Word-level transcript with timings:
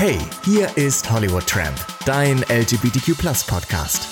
Hey, 0.00 0.16
hier 0.46 0.74
ist 0.78 1.10
Hollywood 1.12 1.46
Tramp, 1.46 1.76
dein 2.06 2.38
LGBTQ 2.38 3.18
Podcast. 3.46 4.08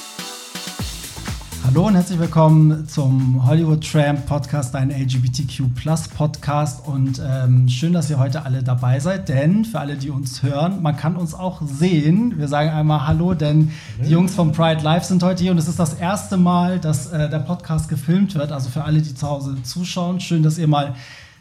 Hallo 1.64 1.86
und 1.86 1.94
herzlich 1.94 2.18
willkommen 2.18 2.86
zum 2.86 3.46
Hollywood 3.48 3.90
Tramp 3.90 4.26
Podcast, 4.26 4.74
dein 4.74 4.90
LGBTQ 4.90 5.62
Podcast. 6.14 6.86
Und 6.86 7.22
ähm, 7.26 7.70
schön, 7.70 7.94
dass 7.94 8.10
ihr 8.10 8.18
heute 8.18 8.44
alle 8.44 8.62
dabei 8.62 9.00
seid, 9.00 9.30
denn 9.30 9.64
für 9.64 9.80
alle, 9.80 9.96
die 9.96 10.10
uns 10.10 10.42
hören, 10.42 10.82
man 10.82 10.94
kann 10.94 11.16
uns 11.16 11.32
auch 11.32 11.62
sehen. 11.62 12.34
Wir 12.36 12.48
sagen 12.48 12.68
einmal 12.68 13.06
Hallo, 13.06 13.32
denn 13.32 13.72
die 14.04 14.10
Jungs 14.10 14.34
von 14.34 14.52
Pride 14.52 14.82
Live 14.82 15.04
sind 15.04 15.22
heute 15.22 15.42
hier 15.42 15.52
und 15.52 15.58
es 15.58 15.68
ist 15.68 15.78
das 15.78 15.94
erste 15.94 16.36
Mal, 16.36 16.80
dass 16.80 17.06
äh, 17.06 17.30
der 17.30 17.38
Podcast 17.38 17.88
gefilmt 17.88 18.34
wird. 18.34 18.52
Also 18.52 18.68
für 18.68 18.84
alle, 18.84 19.00
die 19.00 19.14
zu 19.14 19.26
Hause 19.26 19.56
zuschauen, 19.62 20.20
schön, 20.20 20.42
dass 20.42 20.58
ihr 20.58 20.68
mal 20.68 20.96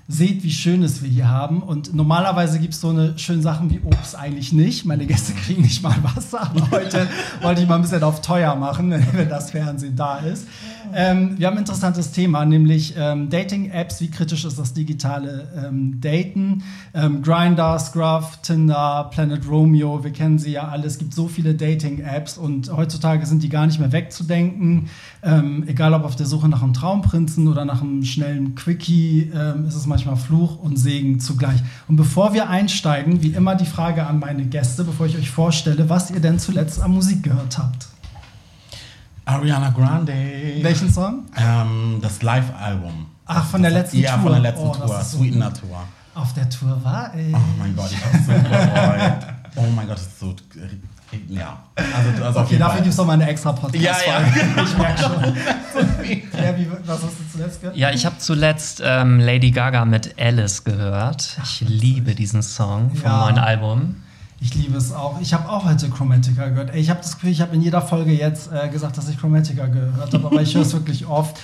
seht, 0.09 0.43
wie 0.43 0.51
schön 0.51 0.83
es 0.83 1.03
wir 1.03 1.09
hier 1.09 1.29
haben. 1.29 1.61
Und 1.61 1.93
normalerweise 1.93 2.59
gibt 2.59 2.73
es 2.73 2.81
so 2.81 2.89
eine 2.89 3.17
schöne 3.19 3.41
Sachen 3.41 3.69
wie 3.69 3.81
Obst 3.83 4.15
eigentlich 4.15 4.53
nicht. 4.53 4.85
Meine 4.85 5.05
Gäste 5.05 5.33
kriegen 5.45 5.61
nicht 5.61 5.83
mal 5.83 5.95
Wasser, 6.03 6.41
aber 6.41 6.71
heute 6.71 7.07
wollte 7.41 7.61
ich 7.61 7.67
mal 7.67 7.75
ein 7.75 7.81
bisschen 7.81 8.03
auf 8.03 8.21
teuer 8.21 8.55
machen, 8.55 8.91
wenn 9.13 9.29
das 9.29 9.51
Fernsehen 9.51 9.95
da 9.95 10.19
ist. 10.19 10.47
Ähm, 10.93 11.37
wir 11.37 11.47
haben 11.47 11.55
ein 11.55 11.59
interessantes 11.59 12.11
Thema, 12.11 12.45
nämlich 12.45 12.93
ähm, 12.97 13.29
Dating-Apps. 13.29 13.99
Wie 14.01 14.09
kritisch 14.09 14.45
ist 14.45 14.57
das 14.57 14.73
digitale 14.73 15.47
ähm, 15.65 15.99
Daten? 15.99 16.63
Ähm, 16.93 17.21
Grindr, 17.21 17.77
Scruff, 17.79 18.37
Tinder, 18.41 19.09
Planet 19.11 19.47
Romeo, 19.49 20.03
wir 20.03 20.11
kennen 20.11 20.39
sie 20.39 20.51
ja 20.51 20.67
alle. 20.69 20.87
Es 20.87 20.97
gibt 20.97 21.13
so 21.13 21.27
viele 21.27 21.55
Dating-Apps 21.55 22.37
und 22.37 22.71
heutzutage 22.71 23.25
sind 23.25 23.43
die 23.43 23.49
gar 23.49 23.65
nicht 23.65 23.79
mehr 23.79 23.91
wegzudenken. 23.91 24.87
Ähm, 25.23 25.65
egal 25.67 25.93
ob 25.93 26.05
auf 26.05 26.15
der 26.15 26.25
Suche 26.25 26.47
nach 26.47 26.63
einem 26.63 26.73
Traumprinzen 26.73 27.47
oder 27.47 27.65
nach 27.65 27.81
einem 27.81 28.03
schnellen 28.03 28.55
Quickie, 28.55 29.31
ähm, 29.35 29.65
ist 29.67 29.75
es 29.75 29.87
manchmal 29.97 30.15
Fluch 30.15 30.59
und 30.59 30.77
Segen 30.77 31.19
zugleich. 31.19 31.59
Und 31.87 31.95
bevor 31.95 32.33
wir 32.33 32.49
einsteigen, 32.49 33.23
wie 33.23 33.29
immer 33.29 33.55
die 33.55 33.65
Frage 33.65 34.05
an 34.05 34.19
meine 34.19 34.45
Gäste, 34.45 34.83
bevor 34.83 35.07
ich 35.07 35.17
euch 35.17 35.31
vorstelle, 35.31 35.89
was 35.89 36.11
ihr 36.11 36.19
denn 36.19 36.37
zuletzt 36.37 36.79
an 36.79 36.91
Musik 36.91 37.23
gehört 37.23 37.57
habt. 37.57 37.87
Ariana 39.25 39.71
Grande. 39.71 40.13
Welchen 40.61 40.93
Song? 40.93 41.25
Ähm, 41.35 41.97
das 41.99 42.21
Live-Album. 42.21 43.07
Ach, 43.25 43.45
von 43.47 43.63
der 43.63 43.71
letzten 43.71 43.97
ja, 43.97 44.11
Tour. 44.11 44.17
Ja, 44.17 44.23
von 44.23 44.31
der 44.33 44.41
letzten 44.51 44.67
oh, 44.67 44.75
Tour. 44.75 44.87
So 44.87 45.17
Sweetener 45.17 45.51
Tour. 45.51 45.83
Auf 46.13 46.33
der 46.33 46.47
Tour 46.47 46.79
war 46.83 47.11
ich. 47.15 47.33
Oh 47.33 47.39
mein 47.57 47.75
Gott, 47.75 47.91
ich 47.91 48.05
hab's 48.05 48.25
so 48.25 48.31
gefreut. 48.33 49.35
Oh 49.55 49.65
mein 49.75 49.87
Gott, 49.87 49.97
das 49.97 50.05
ist 50.05 50.19
so. 50.19 50.35
Ja. 51.29 51.57
Also, 51.75 52.23
also 52.23 52.39
okay, 52.41 52.57
dafür 52.57 52.81
gibt 52.81 52.91
es 52.91 52.97
nochmal 52.97 53.15
eine 53.15 53.27
extra 53.29 53.51
Podcast. 53.53 53.83
Ja, 53.83 53.95
ja. 54.05 54.63
Ich 54.63 54.77
merke 54.77 55.01
schon. 55.01 55.13
ja, 56.43 56.57
wie, 56.57 56.67
was 56.85 57.03
hast 57.03 57.13
du 57.19 57.31
zuletzt 57.37 57.61
gehört? 57.61 57.77
Ja, 57.77 57.91
ich 57.91 58.05
habe 58.05 58.17
zuletzt 58.17 58.81
ähm, 58.83 59.19
Lady 59.19 59.51
Gaga 59.51 59.85
mit 59.85 60.15
Alice 60.19 60.63
gehört. 60.63 61.37
Ich 61.43 61.61
liebe 61.61 62.15
diesen 62.15 62.41
Song 62.41 62.91
vom 62.95 63.03
Ja. 63.09 63.25
neuen 63.25 63.37
Album. 63.37 63.95
Ich 64.39 64.53
liebe 64.53 64.77
es 64.77 64.91
auch. 64.93 65.19
Ich 65.19 65.33
habe 65.33 65.49
auch 65.49 65.65
heute 65.65 65.89
Chromatica 65.89 66.47
gehört. 66.49 66.69
Ey, 66.71 66.79
ich 66.79 66.89
habe 66.91 66.99
das 67.01 67.15
Gefühl, 67.15 67.31
ich 67.31 67.41
habe 67.41 67.55
in 67.55 67.61
jeder 67.61 67.81
Folge 67.81 68.11
jetzt 68.11 68.51
äh, 68.53 68.69
gesagt, 68.69 68.95
dass 68.97 69.09
ich 69.09 69.19
Chromatica 69.19 69.65
gehört 69.65 70.13
habe, 70.13 70.25
aber 70.27 70.41
ich 70.41 70.53
höre 70.53 70.61
es 70.61 70.73
wirklich 70.73 71.07
oft. 71.07 71.37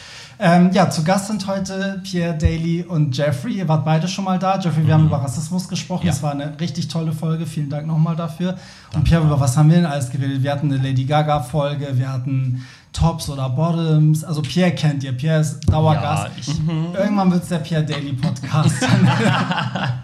Ähm, 0.45 0.71
ja, 0.73 0.89
zu 0.89 1.05
Gast 1.05 1.27
sind 1.27 1.47
heute 1.47 2.01
Pierre 2.03 2.37
Daly 2.37 2.83
und 2.83 3.15
Jeffrey. 3.15 3.53
Ihr 3.59 3.67
wart 3.69 3.85
beide 3.85 4.09
schon 4.09 4.25
mal 4.25 4.37
da. 4.37 4.59
Jeffrey, 4.59 4.85
wir 4.85 4.93
haben 4.93 5.05
über 5.05 5.21
Rassismus 5.21 5.69
gesprochen. 5.69 6.05
Ja. 6.05 6.11
Das 6.11 6.21
war 6.21 6.31
eine 6.33 6.59
richtig 6.59 6.89
tolle 6.89 7.13
Folge. 7.13 7.45
Vielen 7.45 7.69
Dank 7.69 7.87
nochmal 7.87 8.17
dafür. 8.17 8.57
Und 8.93 9.05
Pierre, 9.05 9.23
über 9.23 9.39
was 9.39 9.55
haben 9.55 9.69
wir 9.69 9.77
denn 9.77 9.85
alles 9.85 10.09
geredet? 10.11 10.43
Wir 10.43 10.51
hatten 10.51 10.69
eine 10.73 10.83
Lady 10.83 11.05
Gaga-Folge, 11.05 11.97
wir 11.97 12.11
hatten 12.11 12.61
Tops 12.91 13.29
oder 13.29 13.47
Bottoms. 13.51 14.25
Also 14.25 14.41
Pierre 14.41 14.71
kennt 14.73 15.01
ihr. 15.05 15.13
Pierre 15.13 15.39
ist 15.39 15.61
Dauergast. 15.71 16.25
Ja, 16.25 16.31
ich- 16.37 16.93
Irgendwann 16.99 17.31
wird 17.31 17.43
es 17.43 17.49
der 17.49 17.59
Pierre 17.59 17.85
Daly 17.85 18.11
Podcast. 18.11 18.75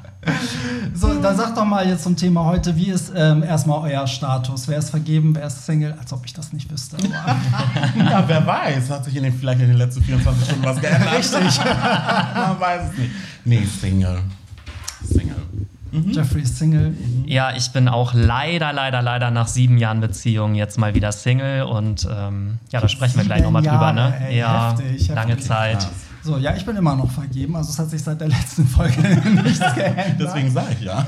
so, 0.94 1.14
dann 1.22 1.38
sagt 1.38 1.58
doch 1.58 1.66
mal 1.66 1.88
jetzt 1.88 2.04
zum 2.04 2.16
Thema 2.16 2.46
heute, 2.46 2.76
wie 2.76 2.88
ist 2.88 3.12
ähm, 3.16 3.44
erstmal 3.44 3.92
euer 3.92 4.08
Status? 4.08 4.68
Wer 4.68 4.80
ist 4.80 4.90
vergeben, 4.90 5.36
wer 5.36 5.48
ist 5.48 5.66
Single? 5.66 5.96
Als 6.00 6.12
ob 6.14 6.26
ich 6.26 6.34
das 6.34 6.54
nicht 6.54 6.72
wüsste. 6.72 6.98
Ja, 7.96 8.24
wer 8.28 8.46
weiß, 8.46 8.90
hat 8.90 9.06
sich 9.06 9.16
in 9.16 9.24
den, 9.24 9.34
vielleicht 9.34 9.62
in 9.62 9.68
den 9.68 9.78
letzten 9.78 10.04
24 10.04 10.46
Stunden 10.46 10.64
was 10.64 10.80
geändert. 10.80 11.18
Richtig. 11.18 11.60
Man 12.36 12.60
weiß 12.60 12.92
es 12.92 12.98
nicht. 12.98 13.12
Nee, 13.46 13.66
Single. 13.66 14.20
Single. 15.04 15.36
Jeffrey 15.92 16.42
ist 16.42 16.58
Single. 16.58 16.96
Ja, 17.26 17.56
ich 17.56 17.72
bin 17.72 17.88
auch 17.88 18.14
leider, 18.14 18.74
leider, 18.74 19.02
leider 19.02 19.32
nach 19.32 19.48
sieben 19.48 19.78
Jahren 19.78 20.02
Beziehung 20.02 20.56
jetzt 20.56 20.78
mal 20.78 20.94
wieder 20.94 21.12
Single 21.12 21.64
und 21.64 22.08
ähm, 22.12 22.60
ja, 22.72 22.80
da 22.80 22.88
sprechen 22.88 23.18
wir 23.18 23.26
gleich 23.26 23.42
nochmal 23.42 23.64
drüber, 23.64 23.94
ne? 23.94 24.14
ey, 24.28 24.40
ja, 24.40 24.72
heftig, 24.78 25.08
lange 25.10 25.32
heftig. 25.32 25.48
Zeit. 25.48 25.80
Krass. 25.80 26.09
So, 26.22 26.38
ja, 26.38 26.54
ich 26.56 26.66
bin 26.66 26.76
immer 26.76 26.96
noch 26.96 27.10
vergeben. 27.10 27.56
Also 27.56 27.70
es 27.70 27.80
hat 27.80 27.90
sich 27.90 28.04
seit 28.04 28.20
der 28.20 28.28
letzten 28.28 28.68
Folge 28.68 29.02
nichts 29.44 29.74
geändert. 29.74 30.16
Deswegen 30.20 30.52
sage 30.52 30.76
ich 30.78 30.86
ja. 30.86 31.06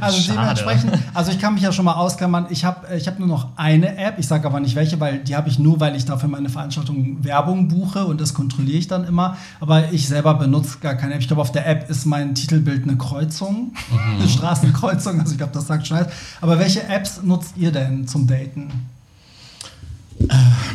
Also 0.00 0.20
Schade. 0.20 0.38
dementsprechend, 0.40 0.92
also 1.14 1.30
ich 1.30 1.38
kann 1.38 1.54
mich 1.54 1.62
ja 1.62 1.70
schon 1.72 1.84
mal 1.84 1.94
ausklammern, 1.94 2.46
ich 2.50 2.64
habe 2.64 2.94
ich 2.96 3.06
hab 3.06 3.18
nur 3.18 3.28
noch 3.28 3.48
eine 3.56 3.96
App, 3.96 4.18
ich 4.18 4.26
sage 4.26 4.46
aber 4.46 4.58
nicht 4.58 4.74
welche, 4.74 4.98
weil 4.98 5.18
die 5.18 5.36
habe 5.36 5.48
ich 5.48 5.58
nur, 5.58 5.78
weil 5.78 5.94
ich 5.94 6.04
dafür 6.04 6.28
meine 6.28 6.48
Veranstaltungen 6.48 7.24
Werbung 7.24 7.68
buche 7.68 8.04
und 8.06 8.20
das 8.20 8.34
kontrolliere 8.34 8.78
ich 8.78 8.88
dann 8.88 9.04
immer. 9.04 9.36
Aber 9.60 9.92
ich 9.92 10.08
selber 10.08 10.34
benutze 10.34 10.78
gar 10.80 10.94
keine 10.96 11.14
App. 11.14 11.20
Ich 11.20 11.28
glaube, 11.28 11.42
auf 11.42 11.52
der 11.52 11.68
App 11.68 11.88
ist 11.88 12.04
mein 12.06 12.34
Titelbild 12.34 12.82
eine 12.82 12.96
Kreuzung, 12.96 13.72
eine 14.18 14.28
Straßenkreuzung, 14.28 15.20
also 15.20 15.32
ich 15.32 15.38
glaube, 15.38 15.52
das 15.52 15.68
sagt 15.68 15.86
schon 15.86 15.98
alles. 15.98 16.12
Aber 16.40 16.58
welche 16.58 16.82
Apps 16.88 17.22
nutzt 17.22 17.56
ihr 17.56 17.70
denn 17.70 18.08
zum 18.08 18.26
Daten? 18.26 18.70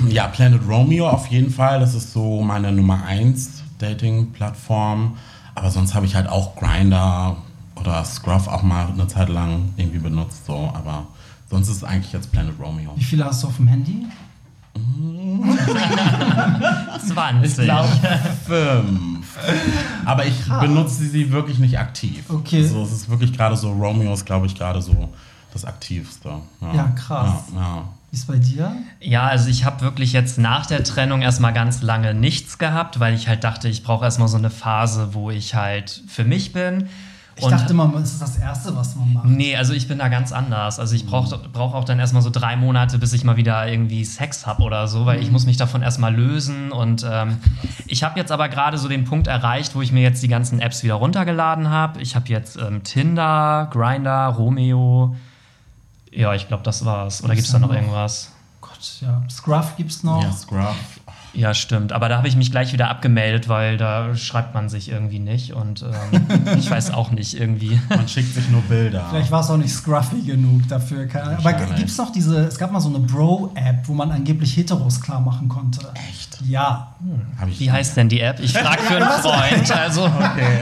Ja, 0.09 0.27
Planet 0.27 0.61
Romeo 0.67 1.07
auf 1.07 1.27
jeden 1.27 1.51
Fall. 1.51 1.79
Das 1.79 1.93
ist 1.93 2.13
so 2.13 2.41
meine 2.41 2.71
Nummer 2.71 3.03
1 3.05 3.64
Dating-Plattform. 3.79 5.17
Aber 5.55 5.71
sonst 5.71 5.93
habe 5.93 6.05
ich 6.05 6.15
halt 6.15 6.27
auch 6.27 6.55
Grindr 6.55 7.37
oder 7.75 8.03
Scruff 8.03 8.47
auch 8.47 8.63
mal 8.63 8.87
eine 8.87 9.07
Zeit 9.07 9.29
lang 9.29 9.73
irgendwie 9.77 9.99
benutzt. 9.99 10.45
So. 10.45 10.71
Aber 10.73 11.07
sonst 11.49 11.69
ist 11.69 11.77
es 11.77 11.83
eigentlich 11.83 12.13
jetzt 12.13 12.31
Planet 12.31 12.53
Romeo. 12.59 12.91
Wie 12.95 13.03
viele 13.03 13.25
hast 13.25 13.43
du 13.43 13.47
auf 13.47 13.57
dem 13.57 13.67
Handy? 13.67 14.05
20. 17.07 17.71
Fünf. 18.45 19.37
Aber 20.05 20.25
ich 20.25 20.45
benutze 20.45 21.05
sie 21.05 21.31
wirklich 21.31 21.59
nicht 21.59 21.79
aktiv. 21.79 22.25
Okay. 22.29 22.63
Also 22.63 22.83
es 22.83 22.91
ist 22.91 23.09
wirklich 23.09 23.31
gerade 23.33 23.55
so, 23.55 23.71
Romeo 23.71 24.13
ist, 24.13 24.25
glaube 24.25 24.47
ich, 24.47 24.55
gerade 24.55 24.81
so 24.81 25.09
das 25.55 25.65
Aktivste. 25.65 26.41
Ja, 26.61 26.87
krass. 26.89 27.45
Ja, 27.53 27.59
ja. 27.59 27.83
Wie 28.11 28.15
ist 28.15 28.27
bei 28.27 28.37
dir? 28.37 28.75
Ja, 28.99 29.23
also 29.23 29.49
ich 29.49 29.65
habe 29.65 29.81
wirklich 29.81 30.13
jetzt 30.13 30.37
nach 30.37 30.65
der 30.65 30.83
Trennung 30.83 31.21
erstmal 31.21 31.53
ganz 31.53 31.81
lange 31.81 32.13
nichts 32.13 32.57
gehabt, 32.57 32.99
weil 32.99 33.13
ich 33.15 33.27
halt 33.27 33.43
dachte, 33.43 33.67
ich 33.67 33.83
brauche 33.83 34.05
erstmal 34.05 34.27
so 34.27 34.37
eine 34.37 34.49
Phase, 34.49 35.13
wo 35.13 35.31
ich 35.31 35.55
halt 35.55 36.03
für 36.07 36.23
mich 36.23 36.53
bin. 36.53 36.89
Ich 37.37 37.45
dachte 37.45 37.73
immer, 37.73 37.91
das 37.93 38.13
ist 38.13 38.21
das 38.21 38.37
Erste, 38.37 38.75
was 38.75 38.95
man 38.95 39.13
macht. 39.13 39.25
Nee, 39.25 39.57
also 39.57 39.73
ich 39.73 39.89
bin 39.89 39.97
da 39.97 40.07
ganz 40.07 40.31
anders. 40.31 40.79
Also 40.79 40.95
ich 40.95 41.05
brauche 41.05 41.37
brauch 41.37 41.73
auch 41.73 41.83
dann 41.83 41.99
erstmal 41.99 42.21
so 42.21 42.29
drei 42.29 42.55
Monate, 42.55 42.97
bis 42.97 43.11
ich 43.11 43.25
mal 43.25 43.35
wieder 43.35 43.67
irgendwie 43.67 44.05
Sex 44.05 44.45
habe 44.45 44.63
oder 44.63 44.87
so, 44.87 45.05
weil 45.05 45.21
ich 45.21 45.31
muss 45.31 45.45
mich 45.45 45.57
davon 45.57 45.81
erstmal 45.81 46.15
lösen. 46.15 46.71
Und 46.71 47.05
ähm, 47.09 47.37
ich 47.87 48.03
habe 48.03 48.17
jetzt 48.17 48.31
aber 48.31 48.47
gerade 48.47 48.77
so 48.77 48.87
den 48.87 49.03
Punkt 49.03 49.27
erreicht, 49.27 49.75
wo 49.75 49.81
ich 49.81 49.91
mir 49.91 50.01
jetzt 50.01 50.23
die 50.23 50.29
ganzen 50.29 50.59
Apps 50.59 50.83
wieder 50.83 50.93
runtergeladen 50.95 51.69
habe. 51.69 52.01
Ich 52.01 52.15
habe 52.15 52.29
jetzt 52.29 52.55
ähm, 52.57 52.83
Tinder, 52.83 53.67
Grindr, 53.71 54.27
Romeo. 54.37 55.15
Ja, 56.15 56.33
ich 56.33 56.47
glaube, 56.47 56.63
das 56.63 56.85
war's. 56.85 57.23
Oder 57.23 57.35
gibt 57.35 57.45
es 57.45 57.51
da 57.51 57.59
noch 57.59 57.73
irgendwas? 57.73 58.31
Gott, 58.61 58.79
ja. 59.01 59.21
Scruff 59.29 59.75
gibt's 59.75 60.01
noch. 60.03 60.23
Ja, 60.23 60.31
Scruff. 60.31 60.75
Ja, 61.35 61.53
stimmt. 61.53 61.91
Aber 61.91 62.09
da 62.09 62.17
habe 62.17 62.27
ich 62.27 62.35
mich 62.35 62.51
gleich 62.51 62.73
wieder 62.73 62.89
abgemeldet, 62.89 63.49
weil 63.49 63.77
da 63.77 64.15
schreibt 64.15 64.53
man 64.53 64.69
sich 64.69 64.89
irgendwie 64.89 65.19
nicht. 65.19 65.53
Und 65.53 65.83
ähm, 65.83 66.25
ich 66.57 66.69
weiß 66.69 66.91
auch 66.91 67.11
nicht 67.11 67.39
irgendwie. 67.39 67.79
Man 67.89 68.07
schickt 68.07 68.33
sich 68.33 68.49
nur 68.49 68.61
Bilder. 68.61 69.05
Vielleicht 69.09 69.31
war 69.31 69.41
es 69.41 69.49
auch 69.49 69.57
nicht 69.57 69.73
scruffy 69.73 70.21
genug 70.21 70.67
dafür. 70.67 71.07
keine 71.07 71.25
Ahnung. 71.25 71.39
Aber 71.45 71.53
gibt 71.75 71.89
es 71.89 71.97
noch 71.97 72.11
diese, 72.11 72.39
es 72.45 72.57
gab 72.57 72.71
mal 72.71 72.79
so 72.79 72.89
eine 72.89 72.99
Bro-App, 72.99 73.87
wo 73.87 73.93
man 73.93 74.11
angeblich 74.11 74.55
Heteros 74.55 75.01
klar 75.01 75.19
machen 75.19 75.47
konnte. 75.49 75.81
Echt? 76.09 76.37
Ja. 76.47 76.95
Ich 77.49 77.59
Wie 77.59 77.71
heißt 77.71 77.97
denn 77.97 78.09
die 78.09 78.19
App? 78.21 78.39
Ich 78.39 78.53
frage 78.53 78.81
für 78.83 78.95
einen 78.95 79.09
Freund. 79.21 79.71
Also. 79.75 80.09
Okay. 80.35 80.59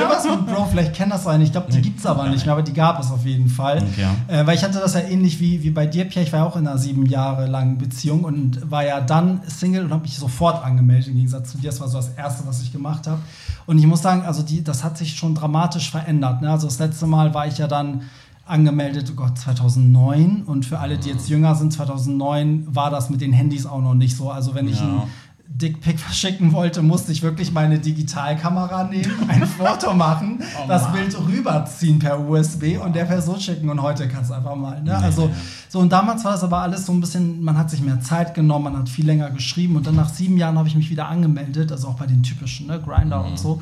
Irgendwas 0.00 0.24
mit 0.24 0.46
Bro, 0.46 0.66
vielleicht 0.70 0.94
kennt 0.94 1.12
das 1.12 1.26
einen. 1.26 1.42
Ich 1.42 1.52
glaube, 1.52 1.70
die 1.72 1.80
gibt 1.80 2.00
es 2.00 2.06
aber 2.06 2.28
nicht 2.28 2.44
mehr, 2.44 2.54
aber 2.54 2.62
die 2.62 2.72
gab 2.72 3.00
es 3.00 3.10
auf 3.10 3.24
jeden 3.24 3.48
Fall. 3.48 3.78
Okay. 3.78 4.06
Äh, 4.28 4.46
weil 4.46 4.54
ich 4.56 4.62
hatte 4.64 4.78
das 4.78 4.94
ja 4.94 5.00
ähnlich 5.00 5.38
wie, 5.40 5.62
wie 5.62 5.70
bei 5.70 5.86
dir, 5.86 6.04
Pierre. 6.04 6.24
Ich 6.26 6.32
war 6.32 6.40
ja 6.40 6.46
auch 6.46 6.56
in 6.56 6.66
einer 6.66 6.78
sieben 6.78 7.06
Jahre 7.06 7.46
langen 7.46 7.78
Beziehung 7.78 8.24
und 8.24 8.70
war 8.70 8.84
ja 8.84 9.00
dann 9.00 9.40
Single 9.46 9.79
und 9.86 9.92
habe 9.92 10.02
mich 10.02 10.16
sofort 10.18 10.64
angemeldet, 10.64 11.08
im 11.08 11.14
Gegensatz 11.16 11.52
zu 11.52 11.58
dir. 11.58 11.70
Das 11.70 11.80
war 11.80 11.88
so 11.88 11.96
das 11.98 12.10
Erste, 12.14 12.46
was 12.46 12.62
ich 12.62 12.72
gemacht 12.72 13.06
habe. 13.06 13.20
Und 13.66 13.78
ich 13.78 13.86
muss 13.86 14.02
sagen, 14.02 14.22
also 14.22 14.42
die, 14.42 14.62
das 14.64 14.82
hat 14.84 14.98
sich 14.98 15.14
schon 15.16 15.34
dramatisch 15.34 15.90
verändert. 15.90 16.42
Ne? 16.42 16.50
Also 16.50 16.66
das 16.66 16.78
letzte 16.78 17.06
Mal 17.06 17.32
war 17.34 17.46
ich 17.46 17.58
ja 17.58 17.66
dann 17.66 18.02
angemeldet, 18.46 19.08
oh 19.12 19.14
Gott, 19.14 19.38
2009. 19.38 20.42
Und 20.44 20.66
für 20.66 20.78
alle, 20.80 20.98
die 20.98 21.08
jetzt 21.10 21.28
jünger 21.28 21.54
sind, 21.54 21.72
2009 21.72 22.66
war 22.74 22.90
das 22.90 23.08
mit 23.10 23.20
den 23.20 23.32
Handys 23.32 23.66
auch 23.66 23.80
noch 23.80 23.94
nicht 23.94 24.16
so. 24.16 24.30
Also 24.30 24.54
wenn 24.54 24.68
ich 24.68 24.80
Ja. 24.80 24.86
ein 24.86 25.02
Dickpick 25.52 25.98
verschicken 25.98 26.52
wollte, 26.52 26.80
musste 26.80 27.10
ich 27.10 27.22
wirklich 27.22 27.52
meine 27.52 27.78
Digitalkamera 27.80 28.84
nehmen, 28.84 29.12
ein 29.28 29.44
Foto 29.46 29.92
machen, 29.94 30.38
Oh 30.56 30.68
das. 30.68 30.90
Bild 30.92 31.16
rüberziehen 31.18 31.98
per 31.98 32.20
USB 32.20 32.78
und 32.82 32.94
der 32.94 33.04
Person 33.04 33.40
schicken 33.40 33.68
und 33.68 33.82
heute 33.82 34.06
kannst 34.06 34.30
du 34.30 34.34
einfach 34.34 34.54
mal. 34.54 34.80
Ne? 34.80 34.96
Also 34.96 35.28
so 35.68 35.80
und 35.80 35.90
damals 35.90 36.24
war 36.24 36.32
das 36.32 36.44
aber 36.44 36.58
alles 36.58 36.86
so 36.86 36.92
ein 36.92 37.00
bisschen, 37.00 37.42
man 37.42 37.58
hat 37.58 37.68
sich 37.68 37.82
mehr 37.82 38.00
Zeit 38.00 38.34
genommen, 38.34 38.64
man 38.64 38.78
hat 38.78 38.88
viel 38.88 39.04
länger 39.04 39.30
geschrieben 39.30 39.76
und 39.76 39.86
dann 39.86 39.96
nach 39.96 40.08
sieben 40.08 40.36
Jahren 40.36 40.56
habe 40.56 40.68
ich 40.68 40.76
mich 40.76 40.88
wieder 40.88 41.08
angemeldet, 41.08 41.72
also 41.72 41.88
auch 41.88 41.96
bei 41.96 42.06
den 42.06 42.22
typischen 42.22 42.68
ne, 42.68 42.80
Grinder 42.80 43.24
und 43.24 43.38
so. 43.38 43.60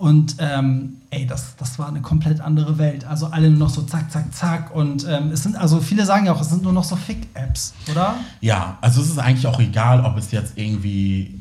Und 0.00 0.36
ähm, 0.38 0.94
ey, 1.10 1.26
das, 1.26 1.56
das 1.56 1.78
war 1.78 1.88
eine 1.88 2.00
komplett 2.00 2.40
andere 2.40 2.78
Welt. 2.78 3.04
Also 3.04 3.26
alle 3.26 3.50
nur 3.50 3.58
noch 3.58 3.68
so 3.68 3.82
zack, 3.82 4.10
zack, 4.10 4.34
zack. 4.34 4.74
Und 4.74 5.06
ähm, 5.06 5.30
es 5.30 5.42
sind, 5.42 5.56
also 5.56 5.78
viele 5.78 6.06
sagen 6.06 6.24
ja 6.24 6.32
auch, 6.32 6.40
es 6.40 6.48
sind 6.48 6.62
nur 6.62 6.72
noch 6.72 6.84
so 6.84 6.96
Fick-Apps, 6.96 7.74
oder? 7.90 8.14
Ja, 8.40 8.78
also 8.80 9.02
es 9.02 9.10
ist 9.10 9.18
eigentlich 9.18 9.46
auch 9.46 9.60
egal, 9.60 10.02
ob 10.06 10.16
es 10.16 10.30
jetzt 10.30 10.56
irgendwie. 10.56 11.38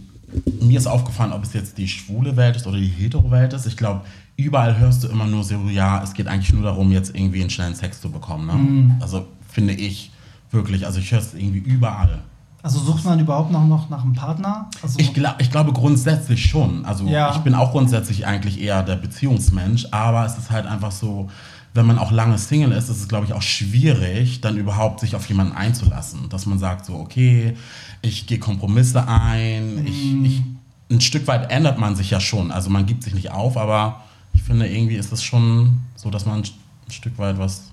Mir 0.62 0.78
ist 0.78 0.88
aufgefallen, 0.88 1.32
ob 1.32 1.44
es 1.44 1.54
jetzt 1.54 1.78
die 1.78 1.88
schwule 1.88 2.36
Welt 2.36 2.58
ist 2.58 2.68
oder 2.68 2.78
die 2.78 2.88
hetero 2.88 3.32
Welt 3.32 3.54
ist. 3.54 3.66
Ich 3.66 3.78
glaube, 3.78 4.02
überall 4.36 4.78
hörst 4.78 5.06
du 5.06 5.08
immer 5.08 5.26
nur 5.26 5.46
so, 5.46 5.56
ja, 5.70 6.04
es 6.04 6.14
geht 6.14 6.28
eigentlich 6.28 6.52
nur 6.52 6.64
darum, 6.64 6.92
jetzt 6.92 7.16
irgendwie 7.16 7.40
einen 7.40 7.50
schnellen 7.50 7.76
Sex 7.76 8.02
zu 8.02 8.12
bekommen. 8.12 8.46
Ne? 8.46 8.54
Mhm. 8.54 8.96
Also 9.00 9.26
finde 9.48 9.74
ich 9.74 10.12
wirklich, 10.52 10.86
also 10.86 11.00
ich 11.00 11.10
höre 11.14 11.20
es 11.20 11.34
irgendwie 11.34 11.60
überall. 11.60 12.20
Also 12.62 12.80
sucht 12.80 13.06
man 13.06 13.20
überhaupt 13.20 13.52
noch, 13.52 13.66
noch 13.66 13.90
nach 13.90 14.04
einem 14.04 14.14
Partner? 14.14 14.70
Also, 14.82 15.00
Ich, 15.00 15.14
glaub, 15.14 15.36
ich 15.40 15.50
glaube 15.50 15.72
grundsätzlich 15.72 16.46
schon. 16.46 16.84
Also 16.86 17.06
Ja. 17.06 17.32
ich 17.32 17.38
bin 17.38 17.56
auch 17.56 17.72
grundsätzlich 17.72 18.28
eigentlich 18.28 18.60
eher 18.62 18.84
der 18.84 18.98
Beziehungsmensch, 18.98 19.88
aber 19.92 20.26
es 20.26 20.38
ist 20.38 20.52
halt 20.52 20.66
einfach 20.66 20.92
so, 20.92 21.30
wenn 21.74 21.86
man 21.86 21.98
auch 21.98 22.12
lange 22.12 22.38
Single 22.38 22.72
ist, 22.74 22.90
ist 22.90 23.00
es, 23.00 23.08
glaube 23.08 23.26
ich, 23.26 23.34
auch 23.34 23.42
schwierig, 23.42 24.42
dann 24.42 24.58
überhaupt 24.58 25.00
sich 25.00 25.16
auf 25.16 25.28
jemanden 25.30 25.54
einzulassen. 25.56 26.28
Dass 26.30 26.46
man 26.46 26.60
sagt 26.60 26.86
so, 26.86 26.96
okay, 26.96 27.56
ich 28.02 28.28
gehe 28.28 28.40
Kompromisse 28.40 29.08
ein, 29.08 29.86
ich, 29.86 30.14
ich, 30.24 30.44
ein 30.92 31.00
Stück 31.02 31.28
weit 31.28 31.52
ändert 31.52 31.80
man 31.80 31.96
sich 31.96 32.10
ja 32.10 32.20
schon. 32.20 32.52
Also 32.52 32.70
man 32.70 32.86
gibt 32.86 33.04
sich 33.04 33.14
nicht 33.14 33.32
auf, 33.32 33.56
aber 33.56 34.02
ich 34.34 34.42
finde, 34.44 34.68
irgendwie 34.68 34.96
ist 34.96 35.14
es 35.14 35.24
schon 35.24 35.80
so, 35.96 36.10
dass 36.10 36.26
man 36.26 36.40
ein 36.42 36.92
Stück 36.92 37.18
weit 37.20 37.38
was 37.38 37.72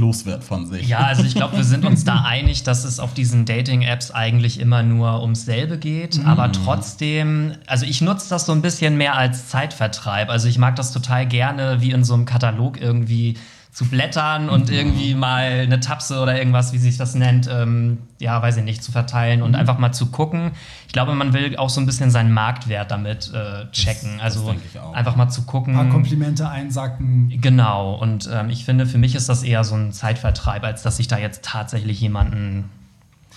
los 0.00 0.26
wird 0.26 0.42
von 0.42 0.66
sich. 0.66 0.88
Ja, 0.88 0.98
also 0.98 1.22
ich 1.22 1.34
glaube, 1.34 1.56
wir 1.56 1.64
sind 1.64 1.84
uns 1.84 2.04
da 2.04 2.22
einig, 2.26 2.64
dass 2.64 2.84
es 2.84 2.98
auf 2.98 3.14
diesen 3.14 3.44
Dating-Apps 3.44 4.10
eigentlich 4.10 4.58
immer 4.58 4.82
nur 4.82 5.22
ums 5.22 5.44
selbe 5.44 5.78
geht. 5.78 6.24
Aber 6.24 6.50
trotzdem, 6.50 7.52
also 7.66 7.86
ich 7.86 8.00
nutze 8.00 8.28
das 8.30 8.46
so 8.46 8.52
ein 8.52 8.62
bisschen 8.62 8.96
mehr 8.96 9.16
als 9.16 9.48
Zeitvertreib. 9.48 10.30
Also 10.30 10.48
ich 10.48 10.58
mag 10.58 10.76
das 10.76 10.92
total 10.92 11.26
gerne, 11.26 11.80
wie 11.80 11.92
in 11.92 12.02
so 12.02 12.14
einem 12.14 12.24
Katalog 12.24 12.80
irgendwie 12.80 13.36
zu 13.72 13.88
blättern 13.88 14.48
und 14.48 14.68
irgendwie 14.68 15.14
mal 15.14 15.60
eine 15.60 15.78
Tapse 15.78 16.20
oder 16.20 16.36
irgendwas, 16.36 16.72
wie 16.72 16.78
sich 16.78 16.96
das 16.96 17.14
nennt, 17.14 17.48
ähm, 17.48 17.98
ja, 18.18 18.42
weiß 18.42 18.56
ich 18.56 18.64
nicht, 18.64 18.82
zu 18.82 18.90
verteilen 18.90 19.42
und 19.42 19.54
einfach 19.54 19.78
mal 19.78 19.92
zu 19.92 20.06
gucken. 20.06 20.52
Ich 20.88 20.92
glaube, 20.92 21.14
man 21.14 21.32
will 21.32 21.56
auch 21.56 21.70
so 21.70 21.80
ein 21.80 21.86
bisschen 21.86 22.10
seinen 22.10 22.32
Marktwert 22.32 22.90
damit 22.90 23.32
äh, 23.32 23.70
checken. 23.70 24.18
das 24.18 24.36
also 24.36 24.54
auch. 24.82 24.92
einfach 24.92 25.14
mal 25.14 25.28
zu 25.28 25.42
gucken. 25.42 25.76
ein 25.76 25.84
paar 25.84 25.92
Komplimente 25.92 26.48
einsacken. 26.48 27.32
Genau, 27.40 27.94
und 27.94 28.28
ähm, 28.32 28.50
ich 28.50 28.64
finde, 28.64 28.86
für 28.86 28.98
mich 28.98 29.14
ist 29.14 29.28
das 29.28 29.44
eher 29.44 29.62
so 29.62 29.76
ein 29.76 29.92
Zeitvertreib, 29.92 30.64
als 30.64 30.82
dass 30.82 30.98
ich 30.98 31.06
da 31.06 31.18
jetzt 31.18 31.44
tatsächlich 31.44 32.00
jemanden 32.00 32.70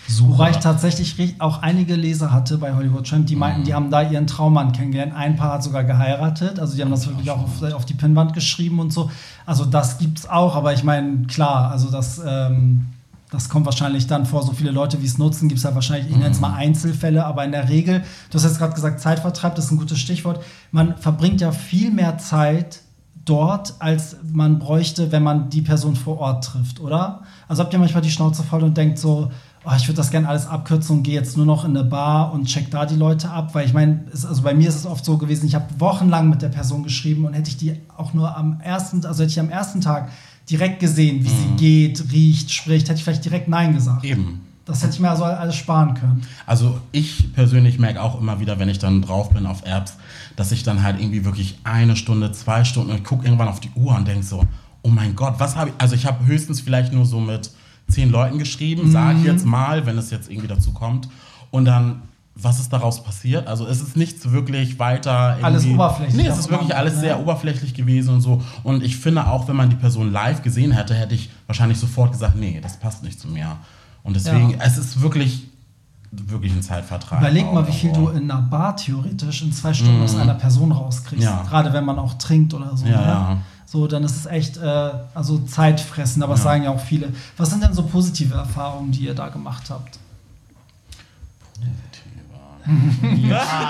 suche. 0.08 0.34
Wobei 0.34 0.52
ich 0.52 0.58
tatsächlich 0.58 1.36
auch 1.40 1.62
einige 1.62 1.96
Leser 1.96 2.32
hatte 2.32 2.58
bei 2.58 2.74
Hollywood 2.74 3.08
Tramp, 3.08 3.28
die 3.28 3.36
meinten, 3.36 3.64
die 3.64 3.74
haben 3.74 3.90
da 3.90 4.02
ihren 4.02 4.28
Traummann 4.28 4.72
kennengelernt. 4.72 5.14
Ein 5.16 5.36
Paar 5.36 5.54
hat 5.54 5.64
sogar 5.64 5.84
geheiratet. 5.84 6.60
Also 6.60 6.76
die 6.76 6.82
haben 6.82 6.92
das 6.92 7.08
wirklich 7.08 7.30
auch 7.32 7.44
auf, 7.44 7.74
auf 7.74 7.86
die 7.86 7.94
Pinnwand 7.94 8.34
geschrieben 8.34 8.80
und 8.80 8.92
so. 8.92 9.10
Also 9.46 9.66
das 9.66 9.98
gibt's 9.98 10.28
auch, 10.30 10.56
aber 10.56 10.74
ich 10.74 10.84
meine, 10.84 11.24
klar, 11.28 11.72
also 11.72 11.90
das, 11.90 12.22
ähm, 12.26 12.88
das 13.32 13.50
kommt 13.50 13.66
wahrscheinlich 13.66 14.08
dann 14.08 14.26
vor, 14.26 14.44
so 14.44 14.52
viele 14.52 14.72
Leute, 14.72 15.02
wie 15.02 15.06
es 15.06 15.18
nutzen, 15.18 15.50
gibt 15.50 15.58
es 15.58 15.64
ja 15.64 15.74
wahrscheinlich, 15.74 16.12
ich 16.12 16.18
nenne 16.18 16.32
es 16.32 16.40
mal 16.40 16.54
Einzelfälle, 16.54 17.26
aber 17.26 17.44
in 17.44 17.52
der 17.52 17.68
Regel, 17.68 18.04
du 18.30 18.36
hast 18.36 18.44
jetzt 18.44 18.60
gerade 18.60 18.74
gesagt, 18.74 19.00
Zeitvertreib, 19.00 19.56
das 19.56 19.66
ist 19.66 19.72
ein 19.72 19.78
gutes 19.78 20.00
Stichwort. 20.00 20.44
Man 20.72 20.98
verbringt 20.98 21.42
ja 21.42 21.52
viel 21.52 21.92
mehr 21.92 22.18
Zeit 22.20 22.82
dort, 23.26 23.76
als 23.80 24.18
man 24.32 24.60
bräuchte, 24.60 25.12
wenn 25.12 25.24
man 25.24 25.50
die 25.50 25.62
Person 25.62 25.96
vor 25.96 26.20
Ort 26.20 26.44
trifft, 26.44 26.80
oder? 26.80 27.22
Also 27.48 27.64
habt 27.64 27.74
ihr 27.74 27.80
manchmal 27.80 28.04
die 28.04 28.12
Schnauze 28.12 28.44
voll 28.44 28.64
und 28.64 28.78
denkt 28.78 29.00
so, 29.00 29.32
oh, 29.65 29.71
ich 29.75 29.88
würde 29.88 29.98
das 29.98 30.12
gerne 30.12 30.27
alles 30.27 30.48
abkürzen 30.48 30.98
und 30.98 31.04
gehe 31.04 31.13
jetzt 31.13 31.38
nur 31.38 31.45
noch 31.45 31.65
in 31.65 31.75
eine 31.75 31.83
Bar 31.83 32.33
und 32.33 32.45
check 32.45 32.69
da 32.71 32.86
die 32.86 32.95
Leute 32.95 33.30
ab, 33.30 33.54
weil 33.56 33.65
ich 33.65 33.74
meine, 33.74 34.06
also 34.12 34.42
bei 34.42 34.54
mir 34.54 34.69
ist 34.69 34.75
es 34.75 34.86
oft 34.86 35.06
so 35.06 35.18
gewesen, 35.18 35.45
ich 35.45 35.56
habe 35.56 35.65
wochenlang 35.80 36.30
mit 36.30 36.42
der 36.42 36.50
Person 36.50 36.83
geschrieben 36.83 37.25
und 37.25 37.33
hätte 37.33 37.50
ich 37.50 37.57
die 37.57 37.75
auch 37.95 38.13
nur 38.13 38.36
am 38.36 38.60
ersten, 38.62 39.06
also 39.06 39.24
hätte 39.24 39.31
ich 39.31 39.39
am 39.39 39.50
ersten 39.50 39.81
Tag 39.81 40.10
direkt 40.50 40.80
gesehen, 40.80 41.24
wie 41.24 41.30
sie 41.30 41.48
geht, 41.57 42.12
riecht, 42.12 42.51
spricht, 42.51 42.89
hätte 42.89 42.98
ich 42.98 43.04
vielleicht 43.04 43.25
direkt 43.25 43.48
Nein 43.48 43.74
gesagt. 43.74 44.04
Eben. 44.04 44.42
Das 44.65 44.81
hätte 44.81 44.94
ich 44.94 45.00
mir 45.01 45.10
also 45.10 45.25
alles 45.25 45.56
sparen 45.56 45.94
können. 45.94 46.21
Also 46.45 46.80
ich 46.94 47.33
persönlich 47.33 47.80
merke 47.80 48.01
auch 48.01 48.19
immer 48.19 48.39
wieder, 48.39 48.60
wenn 48.60 48.69
ich 48.69 48.80
dann 48.80 49.01
drauf 49.01 49.30
bin 49.31 49.45
auf 49.45 49.65
Apps, 49.65 49.98
dass 50.38 50.54
ich 50.54 50.63
dann 50.63 50.83
halt 50.83 51.01
irgendwie 51.01 51.25
wirklich 51.25 51.60
eine 51.65 51.98
Stunde, 51.98 52.31
zwei 52.31 52.63
Stunden 52.63 52.92
und 52.92 52.98
ich 52.98 53.04
gucke 53.04 53.25
irgendwann 53.25 53.50
auf 53.50 53.60
die 53.60 53.71
Uhr 53.75 53.94
und 53.94 54.07
denke 54.07 54.24
so, 54.24 54.45
oh 54.81 54.89
mein 54.89 55.15
Gott, 55.15 55.36
was 55.38 55.57
habe 55.57 55.71
ich, 55.71 55.75
also 55.80 55.95
ich 55.95 56.06
habe 56.06 56.25
höchstens 56.25 56.62
vielleicht 56.62 56.94
nur 56.94 57.06
so 57.06 57.19
mit 57.19 57.51
zehn 57.90 58.10
Leuten 58.12 58.40
geschrieben, 58.40 58.92
sage 58.92 59.20
ich 59.20 59.26
jetzt 59.26 59.46
mal, 59.46 59.86
wenn 59.86 59.98
es 59.98 60.10
jetzt 60.10 60.30
irgendwie 60.30 60.48
dazu 60.48 60.72
kommt 60.72 61.10
und 61.52 61.66
dann, 61.66 62.02
was 62.36 62.60
ist 62.60 62.74
daraus 62.74 63.04
passiert? 63.04 63.48
Also 63.48 63.68
es 63.68 63.82
ist 63.82 63.96
nichts 63.96 64.32
wirklich 64.32 64.80
weiter 64.80 65.38
Alles 65.42 65.68
oberflächlich 65.68 66.24
Nee, 66.24 66.28
es 66.28 66.40
ist 66.40 66.50
wirklich 66.50 66.76
alles 66.76 66.96
ne? 66.96 67.00
sehr 67.02 67.20
oberflächlich 67.20 67.74
gewesen 67.74 68.16
und 68.16 68.22
so 68.22 68.42
und 68.64 68.84
ich 68.84 68.98
finde 68.98 69.28
auch, 69.28 69.48
wenn 69.48 69.56
man 69.56 69.70
die 69.70 69.76
Person 69.76 70.12
live 70.12 70.42
gesehen 70.42 70.72
hätte, 70.72 70.96
hätte 70.96 71.14
ich 71.14 71.30
wahrscheinlich 71.46 71.78
sofort 71.78 72.12
gesagt, 72.12 72.36
nee, 72.36 72.60
das 72.62 72.78
passt 72.78 73.04
nicht 73.04 73.20
zu 73.20 73.28
mir. 73.28 73.58
Und 74.02 74.16
deswegen, 74.16 74.52
Ja. 74.52 74.58
es 74.62 74.78
ist 74.78 75.02
wirklich 75.02 75.48
wirklich 76.14 76.54
ein 76.54 76.62
Zeitvertrag. 76.62 77.20
Überleg 77.20 77.52
mal, 77.52 77.68
wie 77.68 77.72
viel 77.72 77.92
du 77.92 78.10
in 78.10 78.30
einer 78.30 78.42
Bar 78.42 78.76
theoretisch 78.78 79.42
in 79.42 79.52
zwei 79.52 79.74
Stunden 79.74 80.02
aus 80.04 80.16
einer 80.16 80.36
Person 80.36 80.72
rauskriegst. 80.72 81.24
Ja. 81.26 81.44
Gerade 81.44 81.74
wenn 81.74 81.86
man 81.86 81.98
auch 81.98 82.14
trinkt 82.16 82.54
oder 82.54 82.76
so. 82.78 82.86
Ja, 82.86 83.02
ne? 83.02 83.08
ja. 83.08 83.38
So, 83.65 83.88
dann 83.88 84.04
ist 84.04 84.15
es 84.18 84.25
echt 84.25 84.57
äh, 84.57 84.92
also 85.15 85.39
Zeitfressen, 85.39 86.21
aber 86.21 86.33
das 86.33 86.42
Ja. 86.42 86.51
sagen 86.51 86.63
ja 86.63 86.69
auch 86.71 86.80
viele. 86.80 87.12
Was 87.38 87.50
sind 87.50 87.63
denn 87.63 87.74
so 87.74 87.83
positive 87.83 88.36
Erfahrungen, 88.36 88.92
die 88.92 89.06
ihr 89.06 89.15
da 89.15 89.30
gemacht 89.30 89.63
habt? 89.69 90.00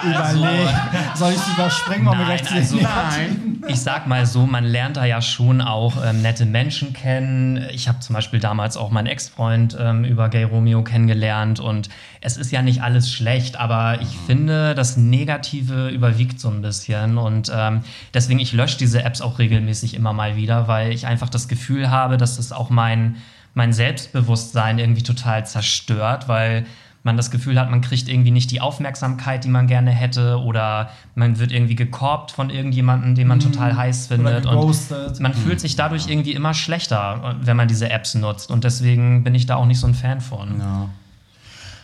Überleg. 0.03 0.69
Soll 1.15 1.31
ich 1.31 1.37
es 1.37 1.47
überspringen? 1.53 2.05
Wollen 2.05 2.19
wir 2.19 2.25
Nein, 2.27 2.37
gleich 2.37 2.67
zu 2.67 2.75
also- 2.75 2.77
Nein. 2.81 3.52
Ich 3.68 3.80
sag 3.80 4.07
mal 4.07 4.25
so, 4.25 4.45
man 4.45 4.65
lernt 4.65 4.98
da 4.98 5.06
ja 5.06 5.21
schon 5.21 5.62
auch 5.62 5.95
ähm, 6.04 6.21
nette 6.21 6.45
Menschen 6.45 6.92
kennen. 6.92 7.65
Ich 7.71 7.88
habe 7.88 8.00
zum 8.00 8.13
Beispiel 8.13 8.39
damals 8.39 8.75
auch 8.75 8.92
meinen 8.92 9.07
Ex-Freund 9.07 9.77
ähm, 9.80 10.04
über 10.04 10.27
Gay 10.27 10.44
Romeo 10.44 10.83
kennengelernt 10.83 11.60
und 11.62 11.88
es 12.19 12.36
ist 12.36 12.51
ja 12.51 12.62
nicht 12.62 12.81
alles 12.81 13.10
schlecht, 13.10 13.57
aber 13.57 14.01
ich 14.01 14.18
finde, 14.27 14.75
das 14.75 14.98
Negative 14.98 15.89
überwiegt 15.89 16.39
so 16.39 16.50
ein 16.50 16.62
bisschen 16.62 17.18
und 17.18 17.51
ähm, 17.56 17.83
deswegen, 18.13 18.39
ich 18.39 18.51
lösche 18.51 18.77
diese 18.77 19.04
Apps 19.04 19.21
auch 19.21 19.39
regelmäßig 19.39 19.94
immer 19.94 20.12
mal 20.12 20.36
wieder, 20.36 20.68
weil 20.68 20.92
ich 20.92 21.07
einfach 21.07 21.30
das 21.30 21.48
Gefühl 21.48 21.89
habe, 21.89 22.18
dass 22.18 22.38
es 22.39 22.51
auch 22.51 22.69
mein, 22.69 23.15
mein 23.54 23.71
Selbstbewusstsein 23.71 24.77
irgendwie 24.77 25.04
total 25.04 25.45
zerstört, 25.45 26.27
weil 26.27 26.65
man 27.03 27.17
das 27.17 27.31
Gefühl 27.31 27.59
hat, 27.59 27.69
man 27.69 27.81
kriegt 27.81 28.07
irgendwie 28.07 28.31
nicht 28.31 28.50
die 28.51 28.61
Aufmerksamkeit, 28.61 29.44
die 29.44 29.50
man 29.50 29.67
gerne 29.67 29.91
hätte, 29.91 30.39
oder 30.39 30.89
man 31.15 31.38
wird 31.38 31.51
irgendwie 31.51 31.75
gekorbt 31.75 32.31
von 32.31 32.50
irgendjemandem, 32.50 33.15
den 33.15 33.27
man 33.27 33.39
total 33.39 33.75
heiß 33.75 34.07
findet. 34.07 34.45
Und 34.45 35.19
man 35.19 35.33
fühlt 35.33 35.59
sich 35.59 35.75
dadurch 35.75 36.07
irgendwie 36.07 36.31
immer 36.31 36.53
schlechter, 36.53 37.36
wenn 37.41 37.57
man 37.57 37.67
diese 37.67 37.89
Apps 37.89 38.15
nutzt. 38.15 38.50
Und 38.50 38.63
deswegen 38.63 39.24
bin 39.24 39.36
ich 39.36 39.45
da 39.45 39.55
auch 39.57 39.65
nicht 39.65 39.79
so 39.79 39.88
ein 39.88 39.93
Fan 39.93 40.22
von. 40.22 40.60
Ja. 40.60 40.89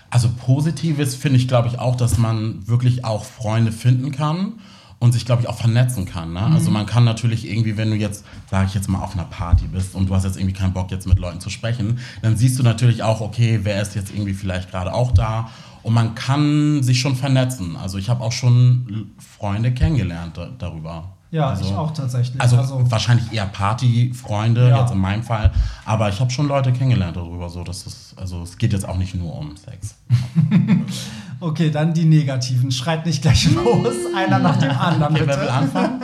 Also 0.10 0.30
Positives 0.30 1.16
finde 1.16 1.38
ich, 1.38 1.48
glaube 1.48 1.68
ich, 1.68 1.80
auch, 1.80 1.96
dass 1.96 2.18
man 2.18 2.68
wirklich 2.68 3.06
auch 3.06 3.26
Freunde 3.26 3.72
finden 3.72 4.12
kann 4.12 4.54
und 5.00 5.14
sich, 5.14 5.26
glaube 5.26 5.42
ich, 5.42 5.48
auch 5.48 5.58
vernetzen 5.58 6.06
kann. 6.06 6.34
Ne? 6.34 6.42
Also 6.42 6.72
man 6.72 6.86
kann 6.86 7.06
natürlich 7.06 7.50
irgendwie, 7.50 7.78
wenn 7.78 7.90
du 7.90 7.96
jetzt, 7.96 8.26
sage 8.52 8.68
ich 8.68 8.74
jetzt 8.74 8.90
mal, 8.90 9.02
auf 9.02 9.14
einer 9.14 9.24
Party 9.24 9.66
bist 9.68 9.96
und 9.96 10.10
du 10.10 10.16
hast 10.16 10.26
jetzt 10.26 10.38
irgendwie 10.38 10.54
keinen 10.54 10.74
Bock, 10.74 10.92
jetzt 10.92 11.08
mit 11.08 11.20
Leuten 11.20 11.40
zu 11.40 11.50
sprechen, 11.50 12.00
dann 12.22 12.36
siehst 12.36 12.60
du 12.60 12.64
natürlich 12.64 13.02
auch, 13.04 13.22
okay, 13.22 13.62
wer 13.64 13.82
ist 13.82 13.96
jetzt 13.96 14.12
irgendwie 14.14 14.34
vielleicht 14.34 14.72
gerade 14.72 14.94
auch 14.94 15.12
da 15.12 15.50
und 15.84 15.94
man 15.94 16.16
kann 16.16 16.84
sich 16.84 17.00
schon 17.00 17.16
vernetzen. 17.16 17.78
Also 17.78 17.98
ich 17.98 18.10
habe 18.10 18.22
auch 18.24 18.34
schon 18.34 19.12
Freunde 19.18 19.72
kennengelernt 19.72 20.38
da, 20.38 20.50
darüber. 20.58 21.14
Ja, 21.32 21.50
also, 21.50 21.64
ich 21.64 21.72
auch 21.76 21.92
tatsächlich. 21.92 22.42
Also, 22.42 22.58
wahrscheinlich 22.90 23.32
eher 23.32 23.46
Partyfreunde, 23.46 24.70
Ja. 24.70 24.82
jetzt 24.82 24.92
in 24.92 24.98
meinem 24.98 25.22
Fall. 25.22 25.52
Aber 25.86 26.10
ich 26.10 26.20
habe 26.20 26.32
schon 26.32 26.48
Leute 26.48 26.74
kennengelernt 26.74 27.16
darüber. 27.16 27.50
So, 27.50 27.64
dass 27.64 27.86
es, 27.86 28.16
also 28.18 28.42
es 28.42 28.58
geht 28.58 28.74
jetzt 28.74 28.88
auch 28.88 28.98
nicht 28.98 29.14
nur 29.14 29.36
um 29.38 29.56
Sex. 29.56 29.96
okay, 31.40 31.70
dann 31.70 31.94
die 31.94 32.06
negativen. 32.06 32.72
Schreit 32.72 33.06
nicht 33.06 33.22
gleich 33.22 33.50
los, 33.54 33.96
einer 34.16 34.40
nach 34.40 34.58
dem 34.58 34.72
anderen. 34.72 35.16
Okay, 35.16 35.24
wer 35.26 35.36
bitte. 35.36 35.42
will 35.42 35.50
anfangen? 35.50 36.02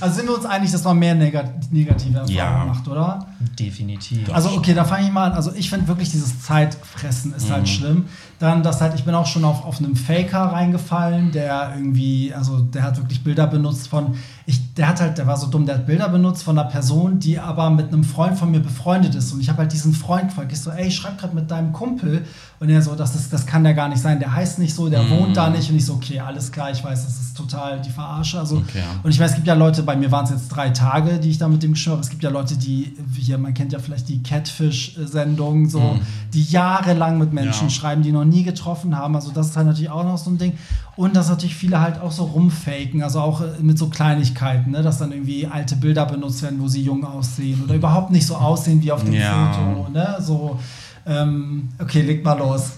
Also 0.00 0.16
sind 0.16 0.26
wir 0.28 0.34
uns 0.36 0.44
einig, 0.46 0.70
dass 0.72 0.84
man 0.84 0.98
mehr 0.98 1.14
neg 1.14 1.32
negative 1.70 2.18
Erfahrungen 2.18 2.34
Ja. 2.36 2.64
macht, 2.66 2.86
oder? 2.88 3.26
Definitiv. 3.58 4.32
Also 4.32 4.50
okay, 4.50 4.74
da 4.74 4.84
fange 4.84 5.06
ich 5.06 5.12
mal 5.12 5.30
an. 5.30 5.32
Also 5.32 5.52
ich 5.54 5.70
finde 5.70 5.88
wirklich 5.88 6.10
dieses 6.10 6.40
Zeitfressen 6.42 7.34
ist 7.34 7.48
Mhm. 7.48 7.52
halt 7.52 7.68
schlimm. 7.68 8.04
Dann, 8.38 8.62
dass 8.62 8.80
halt, 8.80 8.94
ich 8.94 9.04
bin 9.04 9.14
auch 9.14 9.26
schon 9.26 9.44
auf, 9.44 9.64
auf 9.64 9.78
einem 9.78 9.96
Faker 9.96 10.40
reingefallen, 10.52 11.30
der 11.32 11.72
irgendwie, 11.76 12.32
also 12.34 12.58
der 12.60 12.82
hat 12.82 12.96
wirklich 12.98 13.22
Bilder 13.24 13.46
benutzt 13.46 13.88
von, 13.88 14.14
ich, 14.46 14.74
der 14.74 14.88
hat 14.88 15.00
halt, 15.00 15.16
der 15.18 15.26
war 15.26 15.36
so 15.36 15.46
dumm, 15.46 15.64
der 15.64 15.76
hat 15.76 15.86
Bilder 15.86 16.08
benutzt 16.08 16.42
von 16.42 16.58
einer 16.58 16.68
Person, 16.68 17.18
die 17.20 17.38
aber 17.38 17.70
mit 17.70 17.88
einem 17.88 18.04
Freund 18.04 18.36
von 18.38 18.50
mir 18.50 18.60
befreundet 18.60 19.14
ist. 19.14 19.32
Und 19.32 19.40
ich 19.40 19.48
habe 19.48 19.58
halt 19.58 19.72
diesen 19.72 19.94
Freund 19.94 20.28
gefragt, 20.28 20.52
ich 20.52 20.60
so, 20.60 20.70
ey, 20.70 20.88
ich 20.88 20.96
schreib 20.96 21.16
gerade 21.18 21.34
mit 21.34 21.50
deinem 21.50 21.72
Kumpel. 21.72 22.24
Und 22.60 22.68
er 22.70 22.82
so, 22.82 22.94
das, 22.94 23.14
ist, 23.14 23.32
das 23.32 23.46
kann 23.46 23.62
der 23.64 23.74
gar 23.74 23.88
nicht 23.88 24.00
sein, 24.02 24.18
der 24.18 24.34
heißt 24.34 24.58
nicht 24.58 24.74
so, 24.74 24.88
der 24.88 25.04
Mhm. 25.04 25.10
wohnt 25.10 25.36
da 25.36 25.48
nicht. 25.48 25.70
Und 25.70 25.76
ich 25.76 25.86
so, 25.86 25.94
okay, 25.94 26.20
alles 26.20 26.50
klar, 26.52 26.70
ich 26.70 26.82
weiß, 26.84 27.04
das 27.04 27.20
ist 27.20 27.36
total 27.36 27.80
die 27.80 27.90
Verarsche. 27.90 28.38
Also, 28.38 28.56
Okay. 28.56 28.82
und 29.02 29.10
ich 29.10 29.18
weiß, 29.18 29.30
es 29.30 29.36
gibt 29.36 29.46
ja 29.46 29.53
Leute, 29.54 29.82
bei 29.82 29.96
mir 29.96 30.10
waren 30.12 30.24
es 30.24 30.30
jetzt 30.30 30.48
drei 30.48 30.70
Tage, 30.70 31.18
die 31.18 31.30
ich 31.30 31.38
da 31.38 31.48
mit 31.48 31.62
dem 31.62 31.72
geschrieben 31.72 31.92
habe. 31.96 32.02
Es 32.02 32.10
gibt 32.10 32.22
ja 32.22 32.30
Leute, 32.30 32.56
die, 32.56 32.94
hier, 33.16 33.38
man 33.38 33.54
kennt 33.54 33.72
ja 33.72 33.78
vielleicht 33.78 34.08
die 34.08 34.22
Catfish-Sendung, 34.22 35.68
so, 35.68 35.80
Mhm. 35.80 36.00
die 36.32 36.42
jahrelang 36.44 37.18
mit 37.18 37.32
Menschen 37.32 37.68
Ja. 37.68 37.70
schreiben, 37.70 38.02
die 38.02 38.12
noch 38.12 38.24
nie 38.24 38.42
getroffen 38.42 38.96
haben. 38.96 39.14
Also 39.14 39.30
das 39.32 39.48
ist 39.48 39.56
halt 39.56 39.66
natürlich 39.66 39.90
auch 39.90 40.04
noch 40.04 40.18
so 40.18 40.30
ein 40.30 40.38
Ding. 40.38 40.52
Und 40.96 41.16
dass 41.16 41.28
natürlich 41.28 41.54
viele 41.56 41.80
halt 41.80 42.00
auch 42.00 42.12
so 42.12 42.24
rumfaken, 42.24 43.02
also 43.02 43.20
auch 43.20 43.40
äh, 43.40 43.46
mit 43.60 43.78
so 43.78 43.88
Kleinigkeiten, 43.88 44.70
ne? 44.70 44.82
dass 44.82 44.98
dann 44.98 45.12
irgendwie 45.12 45.46
alte 45.46 45.76
Bilder 45.76 46.06
benutzt 46.06 46.42
werden, 46.42 46.60
wo 46.60 46.68
sie 46.68 46.82
jung 46.82 47.04
aussehen 47.04 47.62
oder 47.64 47.74
überhaupt 47.74 48.10
nicht 48.10 48.26
so 48.26 48.36
aussehen 48.36 48.82
wie 48.82 48.92
auf 48.92 49.02
dem 49.04 49.12
Ja. 49.14 49.52
Foto. 49.52 49.88
Ne? 49.90 50.16
So, 50.20 50.58
ähm, 51.06 51.68
okay, 51.80 52.02
leg 52.02 52.24
mal 52.24 52.38
los. 52.38 52.72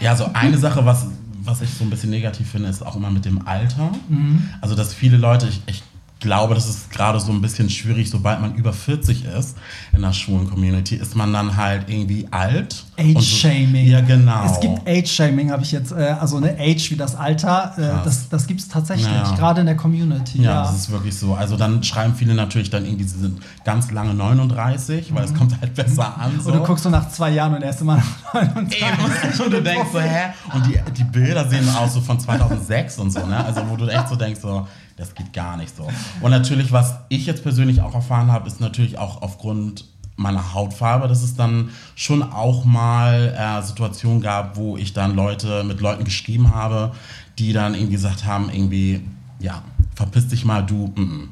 Ja, 0.00 0.16
so 0.16 0.26
eine 0.32 0.56
Sache, 0.58 0.84
was, 0.84 1.06
was 1.44 1.60
ich 1.62 1.70
so 1.70 1.84
ein 1.84 1.90
bisschen 1.90 2.10
negativ 2.10 2.48
finde, 2.50 2.68
ist 2.68 2.84
auch 2.84 2.96
immer 2.96 3.10
mit 3.10 3.24
dem 3.24 3.46
Alter. 3.46 3.90
Also, 4.60 4.74
dass 4.74 4.92
viele 4.94 5.16
Leute, 5.16 5.46
ich, 5.48 5.60
ich 5.66 5.82
glaube, 6.20 6.54
das 6.54 6.68
ist 6.68 6.90
gerade 6.90 7.18
so 7.18 7.32
ein 7.32 7.40
bisschen 7.40 7.68
schwierig, 7.70 8.10
sobald 8.10 8.40
man 8.40 8.54
über 8.54 8.72
40 8.72 9.24
ist 9.24 9.56
in 9.92 10.02
der 10.02 10.12
schwulen 10.12 10.48
Community, 10.50 10.96
ist 10.96 11.16
man 11.16 11.32
dann 11.32 11.56
halt 11.56 11.88
irgendwie 11.88 12.28
alt. 12.30 12.84
Und 12.98 13.12
so- 13.14 13.18
Age-Shaming. 13.18 13.86
Ja, 13.88 14.00
genau. 14.02 14.44
Es 14.44 14.60
gibt 14.60 14.86
Age-Shaming, 14.86 15.50
habe 15.50 15.62
ich 15.62 15.72
jetzt, 15.72 15.92
äh, 15.92 16.14
also 16.20 16.36
eine 16.36 16.56
Age 16.58 16.90
wie 16.90 16.96
das 16.96 17.16
Alter, 17.16 17.72
äh, 17.78 18.04
das, 18.04 18.28
das 18.28 18.46
gibt 18.46 18.60
es 18.60 18.68
tatsächlich, 18.68 19.06
Ja. 19.06 19.34
gerade 19.34 19.60
in 19.60 19.66
der 19.66 19.76
Community. 19.76 20.42
Ja, 20.42 20.50
Ja, 20.50 20.62
das 20.62 20.76
ist 20.76 20.90
wirklich 20.90 21.16
so. 21.18 21.34
Also 21.34 21.56
dann 21.56 21.82
schreiben 21.82 22.14
viele 22.14 22.34
natürlich 22.34 22.70
dann 22.70 22.84
irgendwie, 22.84 23.04
sie 23.04 23.18
sind 23.18 23.40
ganz 23.64 23.90
lange 23.90 24.12
39, 24.14 25.14
weil 25.14 25.24
es 25.24 25.34
kommt 25.34 25.58
halt 25.60 25.74
besser 25.74 26.16
an. 26.18 26.38
So. 26.42 26.50
Und 26.52 26.58
du 26.58 26.64
guckst 26.64 26.84
so 26.84 26.90
nach 26.90 27.08
zwei 27.10 27.30
Jahren 27.30 27.54
und 27.54 27.62
er 27.62 27.70
ist 27.70 27.80
immer 27.80 27.96
noch 27.96 28.34
39. 28.34 28.80
Eben. 28.82 29.44
Und 29.44 29.52
du 29.52 29.62
denkst 29.62 29.88
so, 29.92 30.00
hä? 30.00 30.30
Und 30.52 30.66
die, 30.66 30.78
die 30.98 31.04
Bilder 31.04 31.48
sehen 31.48 31.66
aus 31.74 31.94
so 31.94 32.00
von 32.00 32.20
2006 32.20 32.98
und 32.98 33.10
so, 33.10 33.24
ne? 33.26 33.42
Also 33.44 33.62
wo 33.68 33.76
du 33.76 33.86
echt 33.88 34.08
so 34.08 34.16
denkst, 34.16 34.40
so, 34.40 34.66
das 35.00 35.14
geht 35.14 35.32
gar 35.32 35.56
nicht 35.56 35.74
so. 35.74 35.88
Und 36.20 36.30
natürlich, 36.30 36.72
was 36.72 36.94
ich 37.08 37.24
jetzt 37.24 37.42
persönlich 37.42 37.80
auch 37.80 37.94
erfahren 37.94 38.30
habe, 38.30 38.46
ist 38.46 38.60
natürlich 38.60 38.98
auch 38.98 39.22
aufgrund 39.22 39.86
meiner 40.16 40.52
Hautfarbe, 40.52 41.08
dass 41.08 41.22
es 41.22 41.34
dann 41.34 41.70
schon 41.94 42.22
auch 42.22 42.66
mal 42.66 43.34
äh, 43.34 43.62
Situationen 43.66 44.20
gab, 44.20 44.56
wo 44.58 44.76
ich 44.76 44.92
dann 44.92 45.14
Leute 45.14 45.64
mit 45.64 45.80
Leuten 45.80 46.04
geschrieben 46.04 46.54
habe, 46.54 46.92
die 47.38 47.54
dann 47.54 47.74
irgendwie 47.74 47.94
gesagt 47.94 48.26
haben, 48.26 48.50
irgendwie, 48.52 49.00
ja, 49.38 49.62
verpiss 49.94 50.28
dich 50.28 50.44
mal, 50.44 50.60
du, 50.62 50.92
mm, 50.94 51.00
mm. 51.00 51.28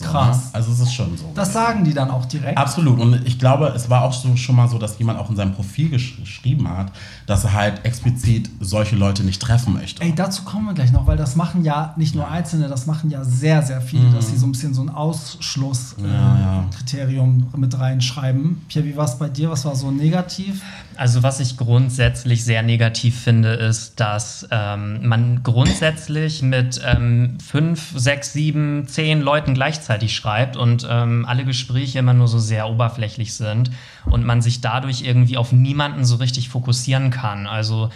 So, 0.00 0.06
Krass. 0.06 0.46
Ne? 0.46 0.50
Also 0.54 0.72
es 0.72 0.80
ist 0.80 0.94
schon 0.94 1.14
so. 1.16 1.30
Das 1.34 1.52
sagen 1.52 1.84
die 1.84 1.92
dann 1.92 2.10
auch 2.10 2.24
direkt. 2.24 2.56
Absolut. 2.56 2.98
Und 2.98 3.26
ich 3.26 3.38
glaube, 3.38 3.70
es 3.76 3.90
war 3.90 4.04
auch 4.04 4.14
so, 4.14 4.34
schon 4.36 4.56
mal 4.56 4.68
so, 4.68 4.78
dass 4.78 4.98
jemand 4.98 5.18
auch 5.18 5.28
in 5.28 5.36
seinem 5.36 5.52
Profil 5.52 5.90
gesch 5.90 6.16
geschrieben 6.18 6.68
hat, 6.68 6.90
dass 7.26 7.44
er 7.44 7.52
halt 7.52 7.84
explizit 7.84 8.48
solche 8.60 8.96
Leute 8.96 9.22
nicht 9.24 9.42
treffen 9.42 9.74
möchte. 9.74 10.02
Ey, 10.02 10.14
dazu 10.14 10.42
kommen 10.42 10.66
wir 10.66 10.74
gleich 10.74 10.90
noch, 10.90 11.06
weil 11.06 11.16
das 11.16 11.36
machen 11.36 11.64
ja 11.64 11.94
nicht 11.96 12.14
nur 12.14 12.28
Einzelne, 12.28 12.68
das 12.68 12.86
machen 12.86 13.10
ja 13.10 13.22
sehr, 13.24 13.62
sehr 13.62 13.80
viele, 13.82 14.10
dass 14.10 14.28
sie 14.28 14.36
so 14.36 14.46
ein 14.46 14.52
bisschen 14.52 14.74
so 14.74 14.82
ein 14.82 14.88
Ausschlusskriterium 14.88 17.36
Mhm. 17.36 17.40
Ja, 17.40 17.46
ja. 17.52 17.58
mit 17.58 17.78
reinschreiben. 17.78 18.62
Pierre, 18.68 18.86
wie 18.86 18.96
war 18.96 19.04
es 19.04 19.18
bei 19.18 19.28
dir? 19.28 19.50
Was 19.50 19.64
war 19.64 19.76
so 19.76 19.90
negativ? 19.90 20.62
Also 20.96 21.22
was 21.22 21.40
ich 21.40 21.56
grundsätzlich 21.56 22.44
sehr 22.44 22.62
negativ 22.62 23.18
finde, 23.20 23.54
ist, 23.54 24.00
dass 24.00 24.46
ähm, 24.50 25.06
man 25.06 25.42
grundsätzlich 25.42 26.42
mit 26.42 26.80
ähm, 26.84 27.38
fünf, 27.44 27.92
sechs, 27.96 28.32
sieben, 28.32 28.86
zehn 28.86 29.20
Leuten 29.20 29.54
gleichzeitig 29.54 29.89
schreibt 30.08 30.56
und 30.56 30.86
ähm, 30.88 31.24
alle 31.26 31.44
Gespräche 31.44 31.98
immer 31.98 32.14
nur 32.14 32.28
so 32.28 32.38
sehr 32.38 32.68
oberflächlich 32.68 33.34
sind 33.34 33.70
und 34.06 34.24
man 34.24 34.42
sich 34.42 34.60
dadurch 34.60 35.02
irgendwie 35.02 35.36
auf 35.36 35.52
niemanden 35.52 36.04
so 36.04 36.16
richtig 36.16 36.48
fokussieren 36.48 37.10
kann. 37.10 37.46
Also 37.46 37.90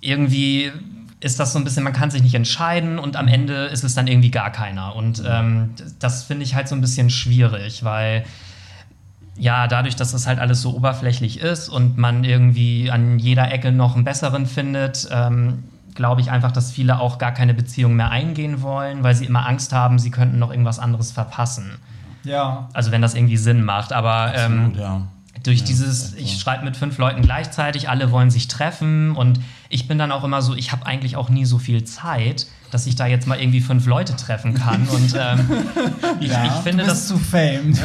irgendwie 0.00 0.70
ist 1.20 1.40
das 1.40 1.52
so 1.52 1.58
ein 1.58 1.64
bisschen, 1.64 1.82
man 1.82 1.92
kann 1.92 2.10
sich 2.10 2.22
nicht 2.22 2.34
entscheiden 2.34 2.98
und 2.98 3.16
am 3.16 3.26
Ende 3.26 3.66
ist 3.66 3.82
es 3.82 3.94
dann 3.94 4.06
irgendwie 4.06 4.30
gar 4.30 4.50
keiner. 4.50 4.94
Und 4.94 5.22
ähm, 5.26 5.70
das 5.98 6.24
finde 6.24 6.44
ich 6.44 6.54
halt 6.54 6.68
so 6.68 6.74
ein 6.74 6.80
bisschen 6.80 7.10
schwierig, 7.10 7.82
weil 7.82 8.24
ja, 9.36 9.68
dadurch, 9.68 9.96
dass 9.96 10.12
das 10.12 10.26
halt 10.26 10.38
alles 10.38 10.62
so 10.62 10.74
oberflächlich 10.74 11.40
ist 11.40 11.68
und 11.68 11.96
man 11.96 12.24
irgendwie 12.24 12.90
an 12.90 13.18
jeder 13.18 13.52
Ecke 13.52 13.72
noch 13.72 13.94
einen 13.94 14.04
besseren 14.04 14.46
findet, 14.46 15.08
ähm, 15.12 15.64
glaube 15.98 16.22
ich 16.22 16.30
einfach, 16.30 16.50
dass 16.52 16.70
viele 16.72 16.98
auch 16.98 17.18
gar 17.18 17.32
keine 17.32 17.52
Beziehung 17.52 17.94
mehr 17.94 18.10
eingehen 18.10 18.62
wollen, 18.62 19.02
weil 19.02 19.14
sie 19.14 19.26
immer 19.26 19.46
Angst 19.46 19.74
haben, 19.74 19.98
sie 19.98 20.10
könnten 20.10 20.38
noch 20.38 20.50
irgendwas 20.50 20.78
anderes 20.78 21.12
verpassen. 21.12 21.72
Ja. 22.24 22.68
Also 22.72 22.90
wenn 22.90 23.02
das 23.02 23.14
irgendwie 23.14 23.36
Sinn 23.36 23.62
macht. 23.62 23.92
Aber 23.92 24.32
ähm, 24.34 24.66
Absolut, 24.70 24.76
ja. 24.76 25.02
durch 25.42 25.58
Ja, 25.60 25.64
dieses, 25.66 25.88
ist 26.04 26.10
so. 26.12 26.16
ich 26.18 26.38
schreibe 26.40 26.64
mit 26.64 26.76
fünf 26.76 26.96
Leuten 26.98 27.20
gleichzeitig, 27.22 27.88
alle 27.90 28.10
wollen 28.10 28.30
sich 28.30 28.48
treffen 28.48 29.14
und 29.14 29.40
ich 29.68 29.86
bin 29.88 29.98
dann 29.98 30.10
auch 30.12 30.24
immer 30.24 30.40
so, 30.40 30.54
ich 30.54 30.72
habe 30.72 30.86
eigentlich 30.86 31.16
auch 31.16 31.28
nie 31.28 31.44
so 31.44 31.58
viel 31.58 31.84
Zeit, 31.84 32.46
dass 32.70 32.86
ich 32.86 32.96
da 32.96 33.06
jetzt 33.06 33.26
mal 33.26 33.40
irgendwie 33.40 33.60
fünf 33.60 33.86
Leute 33.86 34.14
treffen 34.14 34.52
kann. 34.54 34.86
Und 34.92 35.14
ähm, 35.18 35.50
ich, 36.20 36.30
ich 36.30 36.52
finde 36.62 36.84
du 36.84 36.90
das 36.90 37.08
bist 37.08 37.08
zu 37.08 37.18
famed. 37.18 37.80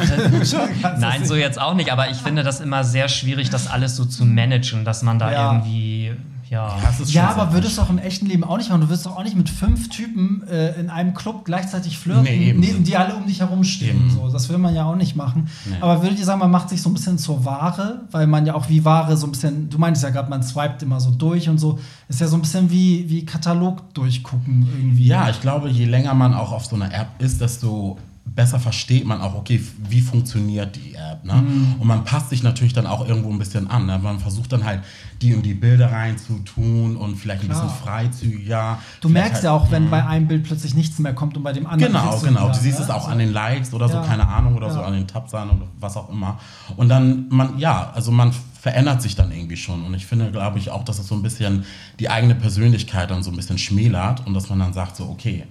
Nein, 0.99 1.25
so 1.25 1.35
jetzt 1.35 1.59
auch 1.59 1.73
nicht, 1.73 1.89
aber 1.91 2.09
ich 2.09 2.17
finde 2.17 2.43
das 2.43 2.59
immer 2.59 2.83
sehr 2.83 3.07
schwierig, 3.07 3.49
das 3.49 3.67
alles 3.67 3.95
so 3.95 4.03
zu 4.05 4.25
managen, 4.25 4.83
dass 4.83 5.01
man 5.01 5.19
da 5.19 5.31
Ja. 5.31 5.53
irgendwie, 5.53 6.11
ja. 6.53 6.77
Das 6.83 6.99
ist 6.99 7.11
Ja, 7.13 7.29
aber 7.29 7.51
würdest 7.53 7.77
du 7.77 7.81
auch 7.81 7.89
im 7.89 7.97
echten 7.97 8.25
Leben 8.27 8.43
auch 8.43 8.57
nicht 8.57 8.69
machen. 8.69 8.81
Du 8.81 8.87
würdest 8.89 9.05
doch 9.05 9.17
auch 9.17 9.23
nicht 9.23 9.35
mit 9.35 9.49
fünf 9.49 9.89
Typen 9.89 10.43
äh, 10.47 10.79
in 10.79 10.89
einem 10.89 11.13
Club 11.13 11.43
gleichzeitig 11.45 11.97
flirten, 11.97 12.23
Nee, 12.23 12.49
eben. 12.51 12.63
und 12.77 12.87
die 12.87 12.95
alle 12.95 13.15
um 13.15 13.25
dich 13.25 13.39
herum 13.41 13.63
stehen. 13.63 13.97
Eben. 13.97 14.09
So, 14.11 14.29
das 14.29 14.47
will 14.49 14.57
man 14.59 14.75
ja 14.75 14.85
auch 14.85 14.95
nicht 14.95 15.15
machen. 15.15 15.49
Nee. 15.65 15.75
Aber 15.81 16.01
würdet 16.03 16.19
ihr 16.19 16.25
sagen, 16.25 16.39
man 16.39 16.51
macht 16.51 16.69
sich 16.69 16.81
so 16.81 16.89
ein 16.89 16.93
bisschen 16.93 17.17
zur 17.17 17.43
Ware, 17.43 18.01
weil 18.11 18.27
man 18.27 18.45
ja 18.45 18.53
auch 18.53 18.69
wie 18.69 18.85
Ware 18.85 19.17
so 19.17 19.27
ein 19.27 19.31
bisschen, 19.31 19.69
du 19.69 19.77
meintest 19.79 20.03
ja 20.03 20.11
gerade, 20.11 20.29
man 20.29 20.43
swiped 20.43 20.81
immer 20.83 20.99
so 20.99 21.09
durch 21.11 21.49
und 21.49 21.57
so. 21.57 21.79
Ist 22.07 22.21
ja 22.21 22.27
so 22.27 22.35
ein 22.37 22.41
bisschen 22.41 22.69
wie, 22.69 23.09
wie 23.09 23.25
Katalog 23.25 23.93
durchgucken 23.93 24.67
irgendwie. 24.77 25.05
Ja, 25.07 25.29
ich 25.29 25.41
glaube, 25.41 25.69
je 25.69 25.85
länger 25.85 26.13
man 26.13 26.33
auch 26.33 26.51
auf 26.51 26.65
so 26.65 26.75
einer 26.75 26.93
App 26.93 27.07
ist, 27.19 27.41
desto 27.41 27.97
besser 28.25 28.59
versteht 28.59 29.05
man 29.05 29.21
auch, 29.21 29.35
okay, 29.35 29.61
wie 29.89 30.01
funktioniert 30.01 30.75
die 30.75 30.95
App. 30.95 31.23
Ne? 31.23 31.33
Mhm. 31.33 31.75
Und 31.79 31.87
man 31.87 32.03
passt 32.03 32.29
sich 32.29 32.41
natürlich 32.41 32.73
dann 32.73 32.87
auch 32.87 33.07
irgendwo 33.07 33.29
ein 33.29 33.37
bisschen 33.37 33.69
an. 33.69 33.85
Ne? 33.85 33.99
Man 33.99 34.19
versucht 34.19 34.51
dann 34.53 34.63
halt, 34.63 34.81
die 35.21 35.35
und 35.35 35.43
die 35.45 35.53
Bilder 35.53 35.91
reinzutun 35.91 36.95
und 36.95 37.15
vielleicht 37.15 37.43
ein 37.43 37.49
Klar. 37.49 37.63
bisschen 37.63 37.77
freizügiger. 37.83 38.79
Du 39.01 39.09
merkst 39.09 39.35
halt, 39.35 39.43
ja 39.43 39.51
auch, 39.51 39.71
wenn 39.71 39.85
mh. 39.85 39.89
bei 39.91 40.05
einem 40.05 40.27
Bild 40.27 40.43
plötzlich 40.43 40.73
nichts 40.73 40.99
mehr 40.99 41.13
kommt 41.13 41.37
und 41.37 41.43
bei 41.43 41.53
dem 41.53 41.67
anderen. 41.67 41.93
Genau, 41.93 42.19
genau. 42.19 42.43
wieder, 42.45 42.53
Du 42.53 42.59
siehst 42.59 42.79
ne? 42.79 42.85
es 42.85 42.89
auch 42.89 42.95
Also- 43.01 43.07
an 43.09 43.19
den 43.19 43.33
Likes 43.33 43.73
oder 43.73 43.87
so, 43.87 43.95
Ja. 43.95 44.03
keine 44.03 44.27
Ahnung, 44.27 44.55
oder 44.55 44.71
so 44.71 44.79
Ja. 44.79 44.85
an 44.85 44.93
den 44.93 45.07
Tabsern 45.07 45.49
oder 45.49 45.67
was 45.79 45.95
auch 45.97 46.09
immer. 46.09 46.39
Und 46.75 46.89
dann, 46.89 47.27
man, 47.29 47.59
ja, 47.59 47.91
also 47.93 48.11
man 48.11 48.31
verändert 48.59 49.01
sich 49.01 49.15
dann 49.15 49.31
irgendwie 49.31 49.57
schon. 49.57 49.83
Und 49.85 49.93
ich 49.93 50.05
finde, 50.05 50.31
glaube 50.31 50.57
ich, 50.57 50.71
auch, 50.71 50.83
dass 50.85 50.97
es 50.97 51.07
so 51.07 51.15
ein 51.15 51.21
bisschen 51.21 51.65
die 51.99 52.09
eigene 52.09 52.35
Persönlichkeit 52.35 53.11
dann 53.11 53.21
so 53.21 53.29
ein 53.29 53.35
bisschen 53.35 53.57
schmälert 53.57 54.25
und 54.25 54.33
dass 54.33 54.49
man 54.49 54.59
dann 54.59 54.73
sagt, 54.73 54.95
so, 54.95 55.09
okay, 55.09 55.43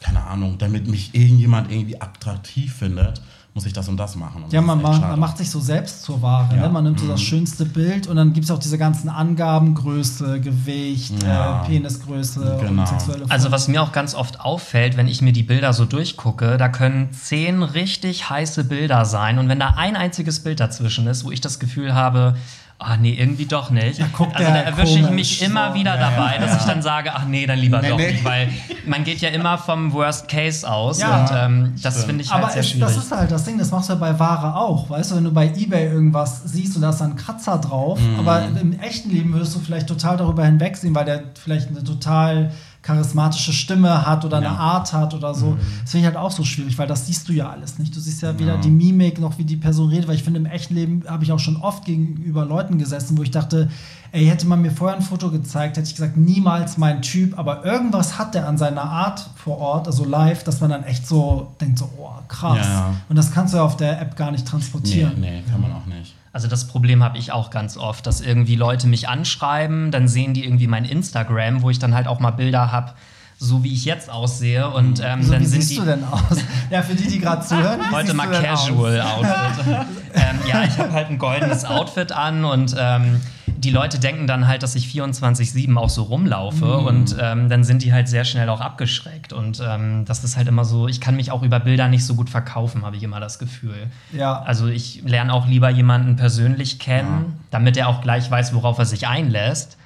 keine 0.00 0.22
Ahnung, 0.24 0.56
damit 0.58 0.88
mich 0.88 1.14
irgendjemand 1.14 1.70
irgendwie 1.70 2.00
attraktiv 2.00 2.74
findet, 2.74 3.20
muss 3.52 3.66
ich 3.66 3.72
das 3.72 3.88
und 3.88 3.96
das 3.96 4.14
machen. 4.14 4.44
Und 4.44 4.52
Ja, 4.52 4.60
das 4.60 4.66
man, 4.68 4.80
man 5.00 5.18
macht 5.18 5.36
sich 5.36 5.50
so 5.50 5.58
selbst 5.58 6.04
zur 6.04 6.22
Ware. 6.22 6.54
Ja. 6.54 6.62
Ne? 6.62 6.68
Man 6.68 6.84
nimmt 6.84 7.00
so 7.00 7.06
Mhm. 7.06 7.10
das 7.10 7.20
schönste 7.20 7.64
Bild 7.66 8.06
und 8.06 8.14
dann 8.14 8.32
gibt 8.32 8.44
es 8.44 8.50
auch 8.52 8.60
diese 8.60 8.78
ganzen 8.78 9.08
Angaben, 9.08 9.74
Größe, 9.74 10.40
Gewicht, 10.40 11.12
Ja. 11.24 11.62
äh, 11.64 11.66
Penisgröße 11.66 12.58
Genau. 12.60 12.82
und 12.82 12.88
sexuelle 12.88 13.24
Also 13.28 13.44
Form. 13.44 13.52
was 13.52 13.66
mir 13.66 13.82
auch 13.82 13.90
ganz 13.90 14.14
oft 14.14 14.40
auffällt, 14.40 14.96
wenn 14.96 15.08
ich 15.08 15.20
mir 15.20 15.32
die 15.32 15.42
Bilder 15.42 15.72
so 15.72 15.84
durchgucke, 15.84 16.58
da 16.58 16.68
können 16.68 17.12
zehn 17.12 17.64
richtig 17.64 18.30
heiße 18.30 18.62
Bilder 18.64 19.04
sein 19.04 19.38
und 19.40 19.48
wenn 19.48 19.58
da 19.58 19.74
ein 19.76 19.96
einziges 19.96 20.40
Bild 20.44 20.60
dazwischen 20.60 21.08
ist, 21.08 21.24
wo 21.24 21.32
ich 21.32 21.40
das 21.40 21.58
Gefühl 21.58 21.92
habe, 21.92 22.36
ah 22.82 22.96
nee, 22.96 23.12
irgendwie 23.12 23.44
doch 23.46 23.70
nicht. 23.70 24.00
Da 24.00 24.06
also 24.18 24.34
da 24.38 24.56
erwische 24.56 24.98
ich 24.98 25.10
mich 25.10 25.42
immer 25.42 25.68
so. 25.68 25.74
wieder 25.74 25.94
Ja, 26.00 26.10
dabei, 26.10 26.34
ja, 26.34 26.40
dass 26.40 26.52
ja. 26.52 26.56
ich 26.58 26.64
dann 26.64 26.82
sage, 26.82 27.12
ach 27.14 27.24
nee, 27.26 27.46
dann 27.46 27.58
lieber 27.58 27.80
Nee, 27.82 27.88
doch 27.90 27.96
nee. 27.98 28.12
nicht, 28.12 28.24
weil 28.24 28.48
man 28.86 29.04
geht 29.04 29.20
ja 29.20 29.28
immer 29.28 29.58
vom 29.58 29.92
Worst 29.92 30.28
Case 30.28 30.68
aus 30.68 30.98
Ja. 31.00 31.20
und 31.20 31.30
ähm, 31.34 31.74
das 31.82 32.04
finde 32.04 32.22
ich 32.24 32.30
halt 32.32 32.42
Aber 32.42 32.52
sehr 32.52 32.62
schwierig. 32.62 32.94
das 32.94 33.04
ist 33.04 33.12
halt 33.12 33.30
das 33.30 33.44
Ding, 33.44 33.58
das 33.58 33.70
machst 33.70 33.88
du 33.90 33.92
ja 33.92 33.98
bei 33.98 34.18
Ware 34.18 34.56
auch. 34.56 34.88
Weißt 34.90 35.10
du, 35.12 35.16
wenn 35.16 35.24
du 35.24 35.32
bei 35.32 35.52
Ebay 35.54 35.84
irgendwas 35.92 36.42
siehst 36.44 36.74
und 36.76 36.82
da 36.82 36.90
ist 36.90 36.98
dann 37.02 37.10
ein 37.12 37.16
Kratzer 37.16 37.58
drauf, 37.58 38.00
Mhm. 38.00 38.18
aber 38.18 38.44
im 38.60 38.78
echten 38.80 39.10
Leben 39.10 39.32
würdest 39.32 39.54
du 39.54 39.58
vielleicht 39.60 39.86
total 39.86 40.16
darüber 40.16 40.44
hinwegsehen, 40.44 40.94
weil 40.94 41.04
der 41.04 41.22
vielleicht 41.42 41.68
eine 41.68 41.84
total 41.84 42.50
charismatische 42.82 43.52
Stimme 43.52 44.06
hat 44.06 44.24
oder 44.24 44.40
Ja. 44.40 44.48
eine 44.50 44.58
Art 44.58 44.92
hat 44.92 45.12
oder 45.14 45.34
so. 45.34 45.56
Das 45.82 45.90
finde 45.90 45.98
ich 45.98 46.04
halt 46.06 46.16
auch 46.16 46.30
so 46.30 46.44
schwierig, 46.44 46.78
weil 46.78 46.86
das 46.86 47.06
siehst 47.06 47.28
du 47.28 47.32
ja 47.34 47.50
alles 47.50 47.78
nicht. 47.78 47.94
Du 47.94 48.00
siehst 48.00 48.22
ja 48.22 48.38
weder 48.38 48.54
Ja. 48.54 48.60
die 48.60 48.70
Mimik 48.70 49.20
noch 49.20 49.36
wie 49.38 49.44
die 49.44 49.56
Person 49.56 49.90
redet, 49.90 50.08
weil 50.08 50.16
ich 50.16 50.22
finde, 50.22 50.40
im 50.40 50.46
echten 50.46 50.74
Leben 50.74 51.02
habe 51.06 51.22
ich 51.22 51.30
auch 51.32 51.38
schon 51.38 51.56
oft 51.56 51.84
gegenüber 51.84 52.44
Leuten 52.46 52.78
gesessen, 52.78 53.18
wo 53.18 53.22
ich 53.22 53.30
dachte, 53.30 53.68
ey, 54.12 54.24
hätte 54.26 54.46
man 54.46 54.62
mir 54.62 54.70
vorher 54.70 54.96
ein 54.96 55.02
Foto 55.04 55.30
gezeigt, 55.30 55.76
hätte 55.76 55.86
ich 55.88 55.94
gesagt, 55.94 56.16
niemals 56.16 56.78
mein 56.78 57.02
Typ, 57.02 57.38
aber 57.38 57.64
irgendwas 57.66 58.18
hat 58.18 58.34
der 58.34 58.48
an 58.48 58.56
seiner 58.58 58.82
Art 58.84 59.28
vor 59.36 59.58
Ort, 59.58 59.86
also 59.86 60.04
live, 60.04 60.42
dass 60.44 60.60
man 60.60 60.70
dann 60.70 60.82
echt 60.84 61.06
so 61.06 61.48
denkt, 61.60 61.78
so, 61.78 61.88
oh, 61.98 62.10
krass. 62.28 62.66
Ja. 62.66 62.94
Und 63.08 63.16
das 63.16 63.30
kannst 63.30 63.52
du 63.52 63.58
ja 63.58 63.62
auf 63.62 63.76
der 63.76 64.00
App 64.00 64.16
gar 64.16 64.30
nicht 64.30 64.44
Nee, 64.44 64.50
transportieren. 64.50 65.20
nee, 65.20 65.42
kann 65.50 65.60
man 65.60 65.72
auch 65.72 65.86
nicht. 65.86 66.14
Also 66.32 66.46
das 66.46 66.68
Problem 66.68 67.02
habe 67.02 67.18
ich 67.18 67.32
auch 67.32 67.50
ganz 67.50 67.76
oft, 67.76 68.06
dass 68.06 68.20
irgendwie 68.20 68.54
Leute 68.54 68.86
mich 68.86 69.08
anschreiben, 69.08 69.90
dann 69.90 70.06
sehen 70.06 70.32
die 70.32 70.44
irgendwie 70.44 70.68
mein 70.68 70.84
Instagram, 70.84 71.62
wo 71.62 71.70
ich 71.70 71.80
dann 71.80 71.94
halt 71.94 72.06
auch 72.06 72.20
mal 72.20 72.30
Bilder 72.30 72.70
habe, 72.70 72.92
so 73.36 73.64
wie 73.64 73.72
ich 73.72 73.84
jetzt 73.84 74.10
aussehe 74.10 74.68
und 74.70 75.02
ähm, 75.04 75.22
So, 75.22 75.32
dann 75.32 75.40
wie 75.40 75.46
sind 75.46 75.62
siehst 75.62 75.70
die 75.72 75.76
du 75.76 75.86
denn 75.86 76.04
aus? 76.04 76.38
Ja, 76.70 76.82
für 76.82 76.94
die, 76.94 77.08
die 77.08 77.18
gerade 77.18 77.44
zuhören. 77.44 77.80
heute 77.90 78.14
mal 78.14 78.28
denn 78.28 78.46
aus? 78.46 78.66
Casual 78.66 79.00
Outfit. 79.00 79.66
ähm, 80.14 80.38
ja, 80.46 80.62
ich 80.64 80.78
habe 80.78 80.92
halt 80.92 81.08
ein 81.08 81.18
goldenes 81.18 81.64
Outfit 81.64 82.12
an 82.12 82.44
und 82.44 82.76
ähm, 82.78 83.20
die 83.60 83.70
Leute 83.70 83.98
denken 83.98 84.26
dann 84.26 84.48
halt, 84.48 84.62
dass 84.62 84.74
ich 84.74 84.86
24-7 84.86 85.76
auch 85.76 85.90
so 85.90 86.04
rumlaufe 86.04 86.64
mhm. 86.64 86.86
und 86.86 87.16
ähm, 87.20 87.48
dann 87.50 87.62
sind 87.62 87.82
die 87.82 87.92
halt 87.92 88.08
sehr 88.08 88.24
schnell 88.24 88.48
auch 88.48 88.60
abgeschreckt. 88.60 89.32
Und 89.34 89.62
ähm, 89.64 90.04
das 90.06 90.24
ist 90.24 90.36
halt 90.36 90.48
immer 90.48 90.64
so, 90.64 90.88
ich 90.88 91.00
kann 91.00 91.14
mich 91.14 91.30
auch 91.30 91.42
über 91.42 91.60
Bilder 91.60 91.88
nicht 91.88 92.04
so 92.06 92.14
gut 92.14 92.30
verkaufen, 92.30 92.86
habe 92.86 92.96
ich 92.96 93.02
immer 93.02 93.20
das 93.20 93.38
Gefühl. 93.38 93.88
Ja. 94.12 94.40
Also 94.42 94.66
ich 94.66 95.02
lerne 95.04 95.32
auch 95.32 95.46
lieber 95.46 95.68
jemanden 95.68 96.16
persönlich 96.16 96.78
kennen, 96.78 97.24
ja. 97.28 97.38
damit 97.50 97.76
er 97.76 97.88
auch 97.88 98.00
gleich 98.00 98.30
weiß, 98.30 98.54
worauf 98.54 98.78
er 98.78 98.86
sich 98.86 99.06
einlässt 99.06 99.76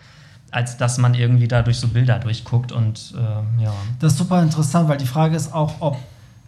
als 0.50 0.76
dass 0.76 0.98
man 0.98 1.14
irgendwie 1.14 1.48
da 1.48 1.62
durch 1.62 1.80
so 1.80 1.88
Bilder 1.88 2.20
durchguckt 2.20 2.70
und 2.70 3.12
äh, 3.16 3.62
ja. 3.64 3.74
Das 3.98 4.12
ist 4.12 4.18
super 4.18 4.40
interessant, 4.40 4.88
weil 4.88 4.98
die 4.98 5.06
Frage 5.06 5.34
ist 5.34 5.52
auch, 5.52 5.80
ob 5.80 5.98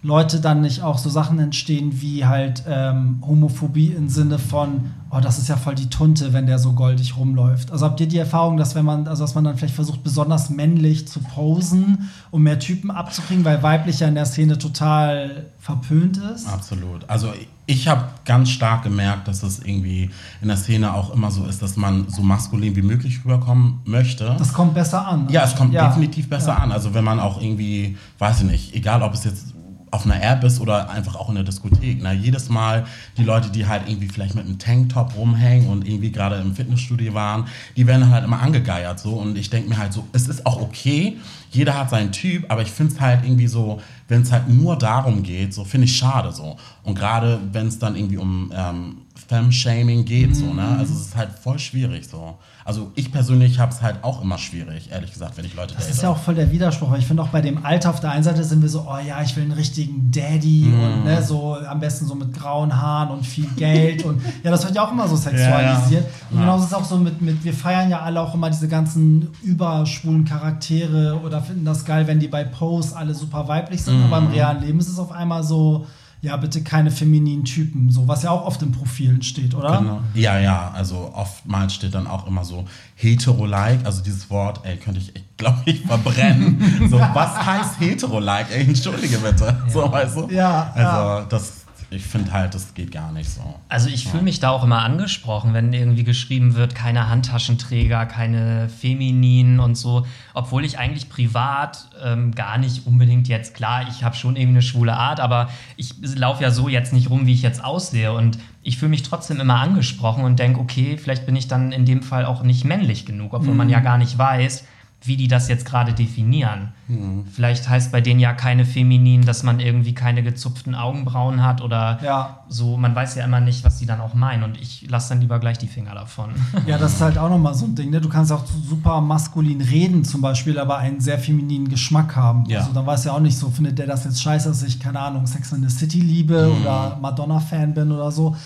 Leute 0.07 0.41
dann 0.41 0.61
nicht 0.61 0.83
auch 0.83 0.99
so 0.99 1.11
Sachen 1.11 1.41
entstehen 1.41 2.01
wie 2.01 2.25
halt 2.25 2.63
ähm, 2.69 3.21
Homophobie 3.27 3.89
im 3.89 4.09
Sinne 4.09 4.39
von, 4.39 4.93
oh, 5.11 5.19
das 5.19 5.39
ist 5.39 5.49
ja 5.49 5.57
voll 5.57 5.75
die 5.75 5.91
Tunte, 5.91 6.33
wenn 6.33 6.47
der 6.47 6.61
so 6.61 6.75
goldig 6.75 7.17
rumläuft. 7.17 7.73
Also 7.73 7.87
habt 7.87 7.99
ihr 7.99 8.07
die 8.07 8.19
Erfahrung, 8.19 8.57
dass 8.57 8.77
wenn 8.77 8.85
man, 8.85 9.09
also 9.09 9.25
dass 9.25 9.35
man 9.35 9.43
dann 9.43 9.57
vielleicht 9.57 9.75
versucht, 9.75 10.05
besonders 10.05 10.49
männlich 10.49 11.09
zu 11.09 11.19
posen, 11.19 12.09
um 12.31 12.45
mehr 12.45 12.61
Typen 12.61 12.93
abzukriegen, 12.93 13.45
weil 13.45 13.65
weiblich 13.65 13.99
ja 13.99 14.07
in 14.07 14.15
der 14.15 14.27
Szene 14.27 14.59
total 14.59 15.47
verpönt 15.59 16.19
ist? 16.19 16.47
Absolut. 16.47 17.11
Also 17.11 17.33
ich 17.67 17.89
habe 17.89 18.05
ganz 18.25 18.51
stark 18.51 18.85
gemerkt, 18.85 19.27
dass 19.27 19.43
es 19.43 19.59
irgendwie 19.59 20.11
in 20.41 20.47
der 20.47 20.57
Szene 20.57 20.95
auch 20.95 21.13
immer 21.13 21.33
so 21.33 21.47
ist, 21.47 21.63
dass 21.63 21.77
man 21.77 22.09
so 22.09 22.23
maskulin 22.23 22.77
wie 22.77 22.83
möglich 22.83 23.25
rüberkommen 23.25 23.81
möchte. 23.85 24.37
Das 24.39 24.53
kommt 24.53 24.75
besser 24.75 25.05
an. 25.05 25.27
Ja, 25.31 25.43
es 25.43 25.57
kommt 25.57 25.75
ja. 25.75 25.89
definitiv 25.89 26.29
besser 26.29 26.53
ja. 26.53 26.59
an. 26.59 26.71
Also 26.71 26.95
wenn 26.95 27.03
man 27.03 27.19
auch 27.19 27.43
irgendwie, 27.43 27.97
weiß 28.21 28.43
ich 28.43 28.47
nicht, 28.47 28.75
egal 28.77 29.03
ob 29.03 29.13
es 29.13 29.25
jetzt 29.25 29.56
auf 29.97 30.05
einer 30.05 30.23
App 30.23 30.45
ist 30.45 30.61
oder 30.61 30.91
einfach 30.91 31.17
auch 31.17 31.29
in 31.29 31.35
der 31.35 31.45
Diskothek. 31.45 31.99
Na, 32.01 32.13
jedes 32.13 32.49
Mal 32.49 32.87
die 33.17 33.25
Leute, 33.25 33.51
die 33.51 33.67
halt 33.67 33.89
irgendwie 33.89 34.09
vielleicht 34.09 34.35
mit 34.35 34.45
einem 34.45 34.59
Tanktop 34.59 35.17
rumhängen 35.17 35.69
und 35.69 35.87
irgendwie 35.87 36.13
gerade 36.13 36.37
im 36.37 36.55
Fitnessstudio 36.55 37.15
waren, 37.15 37.47
die 37.77 37.87
werden 37.87 38.11
halt 38.11 38.25
immer 38.25 38.41
angegeiert 38.41 39.01
so. 39.01 39.15
Und 39.15 39.37
ich 39.37 39.51
denke 39.51 39.69
mir 39.71 39.79
halt 39.79 39.93
so, 39.93 40.07
es 40.13 40.29
ist 40.29 40.47
auch 40.47 40.61
okay, 40.61 41.17
jeder 41.51 41.79
hat 41.79 41.91
seinen 41.91 42.13
Typ, 42.13 42.45
aber 42.49 42.63
ich 42.63 42.71
finde 42.71 42.93
es 42.93 43.01
halt 43.01 43.25
irgendwie 43.25 43.47
so, 43.47 43.81
wenn 44.09 44.23
es 44.23 44.31
halt 44.31 44.49
nur 44.49 44.77
darum 44.77 45.23
geht, 45.23 45.55
so 45.55 45.65
finde 45.65 45.87
ich 45.87 45.97
schade 45.97 46.31
so. 46.31 46.57
Und 46.83 46.97
gerade 46.97 47.41
wenn 47.53 47.67
es 47.67 47.79
dann 47.79 47.97
irgendwie 47.97 48.19
um 48.19 48.53
ähm, 48.55 48.99
Femme-Shaming 49.29 50.05
geht, 50.05 50.31
mhm. 50.31 50.35
so, 50.35 50.55
ne? 50.55 50.77
Also 50.79 50.95
es 50.95 51.01
ist 51.01 51.17
halt 51.17 51.31
voll 51.31 51.59
schwierig 51.59 52.09
so. 52.09 52.37
Also 52.65 52.91
ich 52.97 53.13
persönlich 53.13 53.61
habe 53.61 53.71
es 53.71 53.81
halt 53.81 54.03
auch 54.03 54.23
immer 54.23 54.39
schwierig, 54.39 54.91
ehrlich 54.91 55.13
gesagt, 55.13 55.37
wenn 55.37 55.45
ich 55.45 55.55
Leute 55.55 55.75
Das 55.75 55.85
date. 55.85 55.95
ist 55.95 56.03
ja 56.03 56.11
auch 56.11 56.19
voll 56.19 56.35
der 56.35 56.51
Widerspruch, 56.51 56.91
weil 56.91 56.99
ich 56.99 57.07
finde 57.07 57.23
auch 57.23 57.29
bei 57.29 57.41
dem 57.41 57.65
Alter 57.65 57.91
auf 57.91 58.01
der 58.01 58.11
einen 58.11 58.25
Seite 58.25 58.43
sind 58.43 58.61
wir 58.61 58.69
so, 58.69 58.87
oh 58.89 58.99
ja, 59.07 59.23
ich 59.23 59.37
will 59.37 59.45
einen 59.45 59.53
richtigen 59.53 60.11
Daddy 60.11 60.67
mm. 60.67 60.81
und 60.81 61.05
ne, 61.05 61.23
so 61.23 61.57
am 61.57 61.79
besten 61.79 62.07
so 62.07 62.17
mit 62.17 62.33
grauen 62.33 62.77
Haaren 62.77 63.11
und 63.11 63.25
viel 63.25 63.47
Geld 63.57 64.05
und 64.05 64.21
ja, 64.43 64.51
das 64.51 64.65
wird 64.65 64.75
ja 64.75 64.85
auch 64.85 64.91
immer 64.91 65.07
so 65.07 65.15
sexualisiert. 65.15 65.91
Ja, 65.91 66.09
ja. 66.09 66.31
Und 66.31 66.41
genauso 66.41 66.65
ist 66.65 66.71
es 66.71 66.75
auch 66.77 66.85
so 66.85 66.97
mit, 66.99 67.23
mit, 67.23 67.45
wir 67.45 67.55
feiern 67.55 67.89
ja 67.89 68.01
alle 68.01 68.21
auch 68.21 68.35
immer 68.35 68.51
diese 68.51 68.67
ganzen 68.67 69.29
überschwulen 69.43 70.25
Charaktere 70.25 71.21
oder 71.25 71.43
finden 71.43 71.65
das 71.65 71.85
geil, 71.85 72.09
wenn 72.09 72.19
die 72.19 72.29
bei 72.29 72.43
Pose 72.43 72.97
alle 72.97 73.15
super 73.15 73.47
weiblich 73.47 73.83
sind, 73.83 74.01
mm. 74.01 74.13
aber 74.13 74.19
im 74.19 74.27
realen 74.33 74.61
Leben 74.61 74.81
ist 74.81 74.89
es 74.89 74.99
auf 74.99 75.13
einmal 75.13 75.45
so, 75.45 75.87
ja, 76.27 76.37
bitte 76.37 76.63
keine 76.63 76.91
femininen 76.91 77.45
Typen, 77.45 77.91
so 77.91 78.09
was 78.09 78.25
ja 78.25 78.31
auch 78.31 78.45
oft 78.45 78.61
in 78.63 78.73
Profilen 78.73 79.23
steht, 79.23 79.55
oder? 79.55 79.79
Genau. 79.79 80.01
Ja, 80.15 80.39
ja, 80.41 80.73
also 80.75 81.13
oftmals 81.15 81.75
steht 81.75 81.95
dann 81.95 82.09
auch 82.09 82.27
immer 82.27 82.45
so 82.45 82.65
hetero-like, 82.97 83.87
also 83.87 84.03
dieses 84.03 84.29
Wort, 84.29 84.61
ey, 84.65 84.77
könnte 84.77 85.01
ich, 85.01 85.13
glaube 85.37 85.61
ich, 85.67 85.83
verbrennen. 85.83 86.89
so, 86.91 86.99
was 86.99 87.47
heißt 87.47 87.79
hetero-like? 87.81 88.51
Ey, 88.51 88.65
entschuldige 88.65 89.19
bitte. 89.19 89.45
Ja. 89.45 89.73
So, 89.73 89.91
weißt 89.91 90.17
du? 90.17 90.29
Ja. 90.31 90.73
Also, 90.75 90.97
ja. 90.97 91.27
das 91.29 91.66
ich 91.91 92.05
finde 92.05 92.33
halt, 92.33 92.55
das 92.55 92.75
geht 92.75 92.91
gar 92.91 93.13
nicht 93.13 93.31
so. 93.31 93.43
Also 93.69 93.89
ich 93.89 94.09
fühle 94.09 94.25
mich 94.25 94.41
da 94.41 94.51
auch 94.51 94.65
immer 94.65 94.83
angesprochen, 94.83 95.55
wenn 95.55 95.73
irgendwie 95.73 96.03
geschrieben 96.03 96.55
wird, 96.57 96.75
keine 96.75 97.09
Handtaschenträger, 97.09 98.07
keine 98.07 98.69
Femininen 98.69 99.61
und 99.61 99.77
so, 99.77 100.05
obwohl 100.35 100.65
ich 100.65 100.79
eigentlich 100.79 101.09
privat 101.09 101.89
ähm, 102.03 102.35
gar 102.35 102.59
nicht 102.59 102.87
unbedingt 102.87 103.29
jetzt, 103.29 103.55
klar, 103.55 103.87
ich 103.89 104.03
habe 104.03 104.17
schon 104.17 104.35
irgendwie 104.35 104.57
eine 104.57 104.63
schwule 104.63 104.97
Art, 104.97 105.21
aber 105.21 105.49
ich 105.77 105.95
laufe 106.17 106.43
ja 106.43 106.51
so 106.51 106.69
jetzt 106.69 106.93
nicht 106.93 107.09
rum, 107.09 107.27
wie 107.27 107.33
ich 107.33 107.43
jetzt 107.43 107.63
aussehe 107.63 108.13
und 108.13 108.39
ich 108.63 108.79
fühle 108.79 108.91
mich 108.91 109.05
trotzdem 109.05 109.39
immer 109.39 109.61
angesprochen 109.61 110.25
und 110.25 110.41
denke, 110.41 110.59
okay, 110.59 110.99
vielleicht 110.99 111.25
bin 111.25 111.37
ich 111.37 111.47
dann 111.47 111.71
in 111.71 111.85
dem 111.85 112.03
Fall 112.03 112.25
auch 112.25 112.43
nicht 112.43 112.65
männlich 112.65 113.07
genug, 113.07 113.33
obwohl 113.33 113.53
mhm. 113.53 113.59
man 113.59 113.69
ja 113.69 113.79
gar 113.79 113.97
nicht 113.97 114.19
weiß, 114.19 114.65
wie 115.03 115.17
die 115.17 115.29
das 115.29 115.49
jetzt 115.49 115.67
gerade 115.67 115.93
definieren. 115.93 116.73
Mhm. 116.89 117.27
Vielleicht 117.27 117.69
heißt 117.69 117.93
bei 117.93 118.01
denen 118.01 118.21
ja 118.21 118.33
keine 118.33 118.65
feminin, 118.65 119.25
dass 119.25 119.43
man 119.43 119.61
irgendwie 119.61 119.95
keine 119.95 120.23
gezupften 120.23 120.75
Augenbrauen 120.75 121.45
hat 121.45 121.61
oder 121.61 121.99
ja. 122.03 122.41
so. 122.49 122.77
Man 122.77 122.95
weiß 122.95 123.17
ja 123.17 123.25
immer 123.25 123.41
nicht, 123.41 123.65
was 123.65 123.79
die 123.79 123.87
dann 123.87 124.01
auch 124.01 124.15
meinen. 124.15 124.43
Und 124.43 124.61
ich 124.61 124.89
lasse 124.89 125.11
dann 125.11 125.21
lieber 125.21 125.39
gleich 125.39 125.59
die 125.59 125.67
Finger 125.67 125.95
davon. 125.95 126.31
Ja, 126.67 126.79
das 126.79 126.95
ist 126.95 127.01
halt 127.01 127.19
auch 127.19 127.29
nochmal 127.29 127.55
so 127.55 127.67
ein 127.67 127.75
Ding. 127.75 127.91
Ne? 127.91 128.01
Du 128.01 128.09
kannst 128.09 128.33
auch 128.33 128.45
super 128.47 129.01
maskulin 129.01 129.61
reden 129.61 130.05
zum 130.05 130.21
Beispiel, 130.21 130.59
aber 130.59 130.79
einen 130.79 131.01
sehr 131.01 131.19
femininen 131.19 131.69
Geschmack 131.69 132.17
haben. 132.17 132.45
Ja. 132.47 132.61
Also 132.61 132.73
dann 132.73 132.87
weiß 132.87 133.05
ja 133.05 133.13
auch 133.13 133.21
nicht 133.21 133.37
so, 133.37 133.51
findet 133.51 133.79
der 133.79 133.87
das 133.87 134.05
jetzt 134.05 134.23
scheiße, 134.23 134.49
dass 134.49 134.63
ich, 134.63 134.81
keine 134.81 135.01
Ahnung, 135.01 135.27
Sex 135.27 135.53
in 135.53 135.69
the 135.69 135.75
City 135.75 136.01
liebe 136.01 136.47
mhm. 136.47 136.61
oder 136.61 136.99
Madonna-Fan 137.01 137.75
bin 137.75 137.93
oder 137.93 138.11
so. 138.11 138.37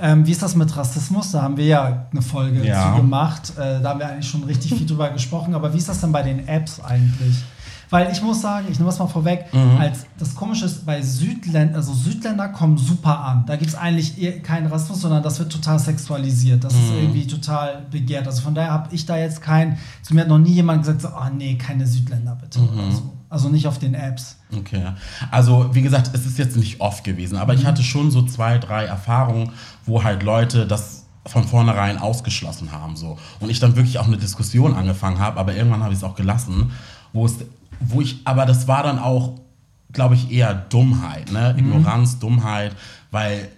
Ähm, 0.00 0.26
wie 0.26 0.30
ist 0.30 0.42
das 0.42 0.54
mit 0.54 0.74
Rassismus? 0.76 1.32
Da 1.32 1.42
haben 1.42 1.56
wir 1.56 1.66
ja 1.66 2.06
eine 2.10 2.22
Folge 2.22 2.64
ja. 2.64 2.94
zu 2.94 3.00
gemacht. 3.00 3.52
Äh, 3.56 3.80
da 3.82 3.90
haben 3.90 4.00
wir 4.00 4.08
eigentlich 4.08 4.28
schon 4.28 4.44
richtig 4.44 4.74
viel 4.74 4.86
drüber 4.86 5.10
gesprochen. 5.10 5.54
Aber 5.54 5.72
wie 5.72 5.78
ist 5.78 5.87
das 5.88 6.00
denn 6.00 6.12
bei 6.12 6.22
den 6.22 6.46
Apps 6.48 6.80
eigentlich? 6.80 7.36
Weil 7.90 8.12
ich 8.12 8.20
muss 8.20 8.42
sagen, 8.42 8.66
ich 8.70 8.78
nehme 8.78 8.90
das 8.90 8.98
mal 8.98 9.06
vorweg, 9.06 9.46
mhm. 9.52 9.78
als 9.78 10.04
das 10.18 10.34
Komische 10.34 10.66
ist, 10.66 10.84
bei 10.84 11.00
Südländern, 11.00 11.74
also 11.74 11.94
Südländer 11.94 12.48
kommen 12.48 12.76
super 12.76 13.18
an. 13.20 13.46
Da 13.46 13.56
gibt 13.56 13.70
es 13.70 13.74
eigentlich 13.74 14.20
eh 14.20 14.40
keinen 14.40 14.66
Rassismus, 14.66 15.00
sondern 15.00 15.22
das 15.22 15.38
wird 15.38 15.50
total 15.50 15.78
sexualisiert. 15.78 16.64
Das 16.64 16.74
mhm. 16.74 16.80
ist 16.80 16.90
irgendwie 16.90 17.26
total 17.26 17.86
begehrt. 17.90 18.26
Also 18.26 18.42
von 18.42 18.54
daher 18.54 18.72
habe 18.72 18.94
ich 18.94 19.06
da 19.06 19.16
jetzt 19.16 19.40
kein, 19.40 19.78
zu 20.02 20.14
mir 20.14 20.22
hat 20.22 20.28
noch 20.28 20.38
nie 20.38 20.52
jemand 20.52 20.82
gesagt, 20.82 21.00
so, 21.00 21.08
oh 21.08 21.32
nee, 21.34 21.56
keine 21.56 21.86
Südländer 21.86 22.36
bitte 22.40 22.60
mhm. 22.60 22.92
so. 22.92 23.14
Also 23.30 23.48
nicht 23.50 23.66
auf 23.66 23.78
den 23.78 23.92
Apps. 23.92 24.36
Okay. 24.56 24.82
Also, 25.30 25.74
wie 25.74 25.82
gesagt, 25.82 26.10
es 26.14 26.24
ist 26.24 26.38
jetzt 26.38 26.56
nicht 26.56 26.80
oft 26.80 27.04
gewesen, 27.04 27.36
aber 27.36 27.52
ich 27.52 27.62
mhm. 27.62 27.66
hatte 27.66 27.82
schon 27.82 28.10
so 28.10 28.22
zwei, 28.22 28.56
drei 28.56 28.86
Erfahrungen, 28.86 29.50
wo 29.84 30.02
halt 30.02 30.22
Leute 30.22 30.66
das 30.66 30.97
von 31.28 31.44
vornherein 31.44 31.98
ausgeschlossen 31.98 32.72
haben. 32.72 32.96
So. 32.96 33.18
Und 33.40 33.50
ich 33.50 33.60
dann 33.60 33.76
wirklich 33.76 33.98
auch 33.98 34.06
eine 34.06 34.16
Diskussion 34.16 34.74
angefangen 34.74 35.18
habe, 35.18 35.38
aber 35.38 35.54
irgendwann 35.54 35.82
habe 35.82 35.92
ich 35.92 35.98
es 35.98 36.04
auch 36.04 36.14
gelassen, 36.14 36.72
wo 37.12 37.26
es 37.26 37.36
wo 37.80 38.00
ich, 38.00 38.20
aber 38.24 38.46
das 38.46 38.68
war 38.68 38.82
dann 38.82 38.98
auch, 38.98 39.34
glaube 39.92 40.14
ich, 40.14 40.30
eher 40.30 40.54
Dummheit, 40.54 41.30
ne? 41.30 41.54
Mhm. 41.54 41.72
Ignoranz, 41.72 42.18
Dummheit, 42.18 42.74
weil 43.10 43.48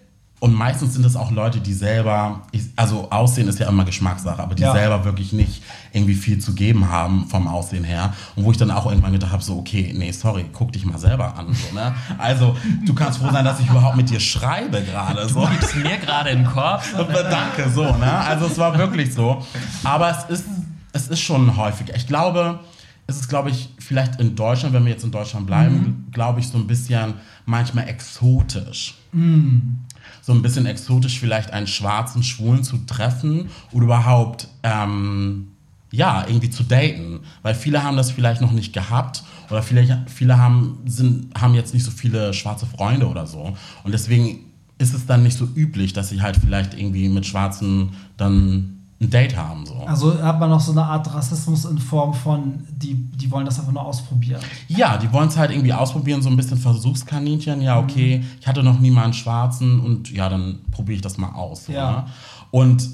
und 0.41 0.55
meistens 0.55 0.95
sind 0.95 1.05
es 1.05 1.17
auch 1.17 1.31
Leute, 1.31 1.61
die 1.61 1.75
selber, 1.75 2.43
also 2.75 3.11
Aussehen 3.11 3.47
ist 3.47 3.59
ja 3.59 3.69
immer 3.69 3.85
Geschmackssache, 3.85 4.43
aber 4.43 4.55
die 4.55 4.63
ja. 4.63 4.73
selber 4.73 5.05
wirklich 5.05 5.35
nicht 5.35 5.63
irgendwie 5.93 6.15
viel 6.15 6.39
zu 6.39 6.55
geben 6.55 6.89
haben 6.89 7.27
vom 7.27 7.47
Aussehen 7.47 7.85
her. 7.85 8.15
Und 8.37 8.45
wo 8.45 8.51
ich 8.51 8.57
dann 8.57 8.71
auch 8.71 8.87
irgendwann 8.87 9.13
gedacht 9.13 9.33
habe, 9.33 9.43
so, 9.43 9.59
okay, 9.59 9.95
nee, 9.95 10.13
sorry, 10.13 10.47
guck 10.51 10.73
dich 10.73 10.87
mal 10.87 10.97
selber 10.99 11.37
an. 11.37 11.53
So, 11.53 11.75
ne? 11.75 11.95
Also, 12.17 12.57
du 12.87 12.95
kannst 12.95 13.19
froh 13.19 13.31
sein, 13.31 13.45
dass 13.45 13.61
ich 13.61 13.69
überhaupt 13.69 13.99
mit 13.99 14.09
dir 14.09 14.19
schreibe 14.19 14.83
gerade. 14.83 15.29
So. 15.29 15.43
Du 15.43 15.49
gibst 15.49 15.77
mir 15.77 15.99
gerade 15.99 16.31
im 16.31 16.47
Korb. 16.47 16.83
Danke, 16.97 17.69
so, 17.69 17.85
ne? 17.85 18.11
Also 18.11 18.47
es 18.47 18.57
war 18.57 18.79
wirklich 18.79 19.13
so. 19.13 19.45
Aber 19.85 20.11
es 20.11 20.41
ist, 20.41 20.47
es 20.93 21.09
ist 21.09 21.21
schon 21.21 21.55
häufiger. 21.59 21.95
Ich 21.95 22.07
glaube, 22.07 22.61
es 23.07 23.21
ist, 23.21 23.29
glaube 23.29 23.51
ich, 23.51 23.69
vielleicht 23.79 24.19
in 24.21 24.37
Deutschland, 24.37 24.75
wenn 24.75 24.85
wir 24.85 24.93
jetzt 24.93 25.05
in 25.05 25.11
Deutschland 25.11 25.47
bleiben, 25.47 25.75
mhm. 25.75 26.13
glaube 26.13 26.41
ich, 26.41 26.49
so 26.49 26.57
ein 26.57 26.67
bisschen 26.67 27.15
manchmal 27.45 27.89
exotisch. 27.89 28.95
Mhm. 29.13 29.81
So 30.23 30.33
ein 30.33 30.43
bisschen 30.43 30.67
exotisch, 30.67 31.19
vielleicht 31.19 31.53
einen 31.53 31.67
schwarzen 31.67 32.23
Schwulen 32.23 32.63
zu 32.65 32.79
treffen 32.87 33.51
oder 33.73 33.85
überhaupt, 33.85 34.49
ähm, 34.63 35.49
ja, 35.93 36.25
irgendwie 36.27 36.51
zu 36.51 36.63
daten. 36.63 37.21
Weil 37.43 37.55
viele 37.55 37.83
haben 37.83 37.97
das 37.97 38.11
vielleicht 38.11 38.41
noch 38.41 38.53
nicht 38.53 38.73
gehabt 38.73 39.25
oder 39.51 39.63
viele, 39.63 40.05
viele 40.07 40.39
haben, 40.39 40.79
sind, 40.87 41.35
haben 41.39 41.55
jetzt 41.55 41.75
nicht 41.75 41.85
so 41.85 41.91
viele 41.91 42.33
schwarze 42.33 42.67
Freunde 42.67 43.09
oder 43.09 43.27
so. 43.27 43.57
Und 43.83 43.93
deswegen 43.93 44.41
ist 44.79 44.95
es 44.95 45.07
dann 45.07 45.23
nicht 45.23 45.37
so 45.37 45.47
üblich, 45.55 45.93
dass 45.93 46.09
sie 46.09 46.23
halt 46.23 46.37
vielleicht 46.37 46.75
irgendwie 46.75 47.09
mit 47.09 47.27
Schwarzen 47.27 47.91
dann 48.17 48.80
ein 49.01 49.09
Date 49.09 49.37
haben. 49.37 49.65
So. 49.65 49.75
Also 49.87 50.23
hat 50.23 50.39
man 50.39 50.51
noch 50.51 50.61
so 50.61 50.73
eine 50.73 50.85
Art 50.85 51.13
Rassismus 51.13 51.65
in 51.65 51.79
Form 51.79 52.13
von, 52.13 52.67
die, 52.71 52.95
die 52.95 53.31
wollen 53.31 53.47
das 53.47 53.59
einfach 53.59 53.73
nur 53.73 53.85
ausprobieren. 53.85 54.41
Ja, 54.69 54.99
die 54.99 55.11
wollen 55.11 55.29
es 55.29 55.39
halt 55.39 55.51
irgendwie 55.51 55.73
ausprobieren, 55.73 56.21
so 56.21 56.29
ein 56.29 56.37
bisschen 56.37 56.59
Versuchskaninchen. 56.59 57.63
Ja, 57.63 57.79
okay, 57.79 58.19
mhm. 58.19 58.27
ich 58.41 58.47
hatte 58.47 58.63
noch 58.63 58.79
nie 58.79 58.91
mal 58.91 59.05
einen 59.05 59.15
Schwarzen 59.15 59.81
und 59.81 60.11
ja, 60.11 60.29
dann 60.29 60.59
probiere 60.71 60.97
ich 60.97 61.03
das 61.03 61.17
mal 61.17 61.31
aus. 61.31 61.65
So, 61.67 61.73
ja. 61.73 61.91
Ne? 61.91 62.05
Und 62.51 62.89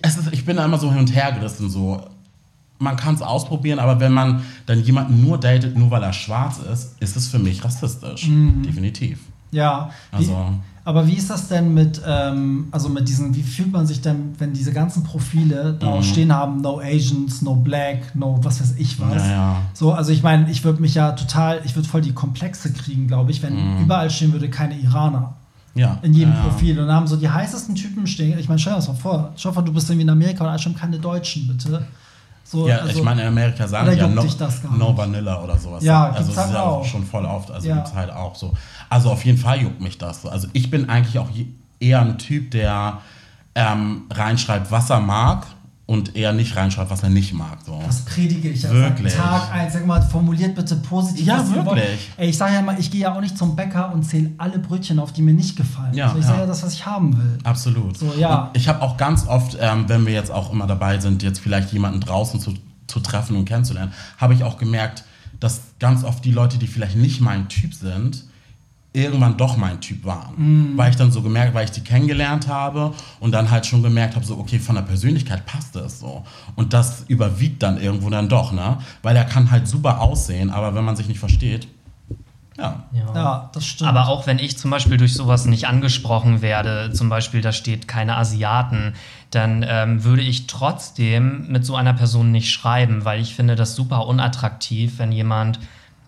es 0.00 0.16
ist, 0.16 0.32
ich 0.32 0.46
bin 0.46 0.56
da 0.56 0.64
immer 0.64 0.78
so 0.78 0.90
hin 0.90 1.00
und 1.00 1.14
her 1.14 1.32
gerissen, 1.32 1.68
so. 1.68 2.00
Man 2.78 2.96
kann 2.96 3.14
es 3.14 3.22
ausprobieren, 3.22 3.78
aber 3.78 4.00
wenn 4.00 4.12
man 4.12 4.42
dann 4.66 4.82
jemanden 4.82 5.24
nur 5.24 5.38
datet, 5.38 5.76
nur 5.76 5.90
weil 5.92 6.02
er 6.02 6.12
schwarz 6.12 6.58
ist, 6.58 6.96
ist 7.00 7.16
es 7.16 7.28
für 7.28 7.38
mich 7.38 7.64
rassistisch. 7.64 8.26
Mhm. 8.26 8.64
Definitiv. 8.64 9.20
Ja. 9.52 9.90
Also. 10.10 10.32
Wie 10.32 10.71
aber 10.84 11.06
wie 11.06 11.14
ist 11.14 11.30
das 11.30 11.48
denn 11.48 11.74
mit, 11.74 12.00
ähm, 12.04 12.66
also 12.72 12.88
mit 12.88 13.08
diesen, 13.08 13.34
wie 13.36 13.42
fühlt 13.42 13.70
man 13.70 13.86
sich 13.86 14.00
denn, 14.00 14.34
wenn 14.38 14.52
diese 14.52 14.72
ganzen 14.72 15.04
Profile 15.04 15.76
da 15.78 15.96
mhm. 15.96 16.02
stehen 16.02 16.32
haben, 16.32 16.60
no 16.60 16.80
Asians, 16.80 17.40
no 17.42 17.54
Black, 17.54 18.14
no 18.16 18.40
was 18.42 18.60
weiß 18.60 18.74
ich 18.78 19.00
was. 19.00 19.22
Ja, 19.22 19.30
ja. 19.30 19.56
So, 19.74 19.92
also 19.92 20.10
ich 20.10 20.22
meine, 20.22 20.50
ich 20.50 20.64
würde 20.64 20.82
mich 20.82 20.94
ja 20.94 21.12
total, 21.12 21.60
ich 21.64 21.76
würde 21.76 21.88
voll 21.88 22.00
die 22.00 22.12
Komplexe 22.12 22.72
kriegen, 22.72 23.06
glaube 23.06 23.30
ich, 23.30 23.42
wenn 23.42 23.54
mhm. 23.54 23.82
überall 23.82 24.10
stehen 24.10 24.32
würde, 24.32 24.50
keine 24.50 24.76
Iraner. 24.78 25.34
Ja. 25.74 25.98
In 26.02 26.12
jedem 26.12 26.34
Ja. 26.34 26.42
Profil. 26.42 26.78
Und 26.78 26.88
da 26.88 26.94
haben 26.94 27.06
so 27.06 27.16
die 27.16 27.30
heißesten 27.30 27.74
Typen 27.74 28.06
stehen. 28.06 28.38
Ich 28.38 28.48
meine, 28.48 28.58
stell 28.58 28.74
dir 28.74 28.78
das 28.78 28.88
mal 28.88 28.94
vor. 28.94 29.32
Schau 29.36 29.52
mal, 29.52 29.62
du 29.62 29.72
bist 29.72 29.88
irgendwie 29.88 30.02
in 30.02 30.10
Amerika 30.10 30.44
und 30.44 30.50
alle 30.50 30.58
schon 30.58 30.74
keine 30.74 30.98
Deutschen, 30.98 31.48
bitte. 31.48 31.86
So, 32.52 32.68
Ja, 32.68 32.76
also- 32.80 32.98
ich 32.98 33.02
meine, 33.02 33.22
in 33.22 33.28
Amerika 33.28 33.66
sagen 33.66 33.90
die 33.90 33.96
ja 33.96 34.06
no, 34.06 34.22
no? 34.76 34.94
Vanilla 34.96 35.42
oder 35.42 35.56
sowas. 35.56 35.82
Ja, 35.82 36.10
also 36.10 36.18
das 36.18 36.28
ist 36.28 36.36
halt 36.36 36.52
ja 36.54 36.62
auch. 36.62 36.84
schon 36.84 37.02
voll 37.02 37.24
oft, 37.24 37.50
also 37.50 37.66
Ja. 37.66 37.76
gibt's 37.76 37.94
halt 37.94 38.10
auch 38.10 38.34
so. 38.34 38.52
Also 38.90 39.10
auf 39.10 39.24
jeden 39.24 39.38
Fall 39.38 39.62
juckt 39.62 39.80
mich 39.80 39.96
das 39.96 40.20
so. 40.20 40.28
Also 40.28 40.48
ich 40.52 40.70
bin 40.70 40.90
eigentlich 40.90 41.18
auch 41.18 41.28
eher 41.80 42.02
ein 42.02 42.18
Typ, 42.18 42.50
der 42.50 42.98
ähm, 43.54 44.02
reinschreibt, 44.10 44.70
was 44.70 44.90
er 44.90 45.00
mag 45.00 45.46
und 45.92 46.16
eher 46.16 46.32
nicht 46.32 46.56
reinschreibt, 46.56 46.90
was 46.90 47.02
er 47.02 47.10
nicht 47.10 47.34
mag. 47.34 47.58
So. 47.66 47.78
Das 47.84 48.06
predige 48.06 48.48
ich 48.48 48.62
ja 48.62 48.70
Wirklich? 48.70 49.14
Tag 49.14 49.52
eins. 49.52 49.74
Sag 49.74 49.84
mal, 49.84 50.00
formuliert 50.00 50.54
bitte 50.54 50.76
positiv. 50.76 51.26
Ja, 51.26 51.46
wirklich. 51.54 52.08
Ey, 52.16 52.30
ich 52.30 52.38
sage 52.38 52.54
ja 52.54 52.62
mal, 52.62 52.80
ich 52.80 52.90
gehe 52.90 53.02
ja 53.02 53.14
auch 53.14 53.20
nicht 53.20 53.36
zum 53.36 53.54
Bäcker 53.54 53.92
und 53.92 54.02
zähle 54.02 54.30
alle 54.38 54.58
Brötchen 54.58 54.98
auf, 54.98 55.12
die 55.12 55.20
mir 55.20 55.34
nicht 55.34 55.54
gefallen. 55.54 55.92
Ja, 55.92 56.06
also 56.06 56.18
ich 56.18 56.24
ja. 56.24 56.30
sage 56.30 56.40
ja 56.40 56.46
das, 56.46 56.62
was 56.62 56.72
ich 56.72 56.86
haben 56.86 57.14
will. 57.18 57.38
Absolut. 57.44 57.98
So, 57.98 58.10
ja. 58.18 58.44
Und 58.44 58.56
ich 58.56 58.68
habe 58.68 58.80
auch 58.80 58.96
ganz 58.96 59.26
oft, 59.26 59.58
ähm, 59.60 59.86
wenn 59.86 60.06
wir 60.06 60.14
jetzt 60.14 60.30
auch 60.30 60.50
immer 60.50 60.66
dabei 60.66 60.98
sind, 60.98 61.22
jetzt 61.22 61.40
vielleicht 61.40 61.74
jemanden 61.74 62.00
draußen 62.00 62.40
zu, 62.40 62.54
zu 62.86 63.00
treffen 63.00 63.36
und 63.36 63.44
kennenzulernen, 63.44 63.92
habe 64.16 64.32
ich 64.32 64.44
auch 64.44 64.56
gemerkt, 64.56 65.04
dass 65.40 65.60
ganz 65.78 66.04
oft 66.04 66.24
die 66.24 66.32
Leute, 66.32 66.56
die 66.56 66.68
vielleicht 66.68 66.96
nicht 66.96 67.20
mein 67.20 67.50
Typ 67.50 67.74
sind, 67.74 68.24
irgendwann 68.92 69.36
doch 69.36 69.56
mein 69.56 69.80
Typ 69.80 70.04
waren. 70.04 70.34
Mhm. 70.36 70.76
Weil 70.76 70.90
ich 70.90 70.96
dann 70.96 71.10
so 71.10 71.22
gemerkt, 71.22 71.54
weil 71.54 71.64
ich 71.64 71.70
die 71.70 71.80
kennengelernt 71.80 72.48
habe 72.48 72.92
und 73.20 73.32
dann 73.32 73.50
halt 73.50 73.66
schon 73.66 73.82
gemerkt 73.82 74.16
habe, 74.16 74.24
so, 74.24 74.38
okay, 74.38 74.58
von 74.58 74.74
der 74.74 74.82
Persönlichkeit 74.82 75.46
passt 75.46 75.76
es 75.76 76.00
so. 76.00 76.24
Und 76.56 76.72
das 76.72 77.04
überwiegt 77.08 77.62
dann 77.62 77.80
irgendwo 77.80 78.10
dann 78.10 78.28
doch, 78.28 78.52
ne? 78.52 78.78
Weil 79.02 79.16
er 79.16 79.24
kann 79.24 79.50
halt 79.50 79.66
super 79.66 80.00
aussehen, 80.00 80.50
aber 80.50 80.74
wenn 80.74 80.84
man 80.84 80.96
sich 80.96 81.08
nicht 81.08 81.20
versteht, 81.20 81.68
ja. 82.58 82.84
Ja, 83.14 83.50
das 83.54 83.64
stimmt. 83.64 83.88
Aber 83.88 84.08
auch 84.08 84.26
wenn 84.26 84.38
ich 84.38 84.58
zum 84.58 84.70
Beispiel 84.70 84.98
durch 84.98 85.14
sowas 85.14 85.46
nicht 85.46 85.66
angesprochen 85.66 86.42
werde, 86.42 86.90
zum 86.92 87.08
Beispiel 87.08 87.40
da 87.40 87.50
steht 87.50 87.88
keine 87.88 88.16
Asiaten, 88.16 88.92
dann 89.30 89.64
ähm, 89.66 90.04
würde 90.04 90.22
ich 90.22 90.46
trotzdem 90.46 91.46
mit 91.48 91.64
so 91.64 91.76
einer 91.76 91.94
Person 91.94 92.30
nicht 92.30 92.52
schreiben, 92.52 93.06
weil 93.06 93.20
ich 93.20 93.34
finde 93.34 93.56
das 93.56 93.74
super 93.74 94.06
unattraktiv, 94.06 94.98
wenn 94.98 95.12
jemand 95.12 95.60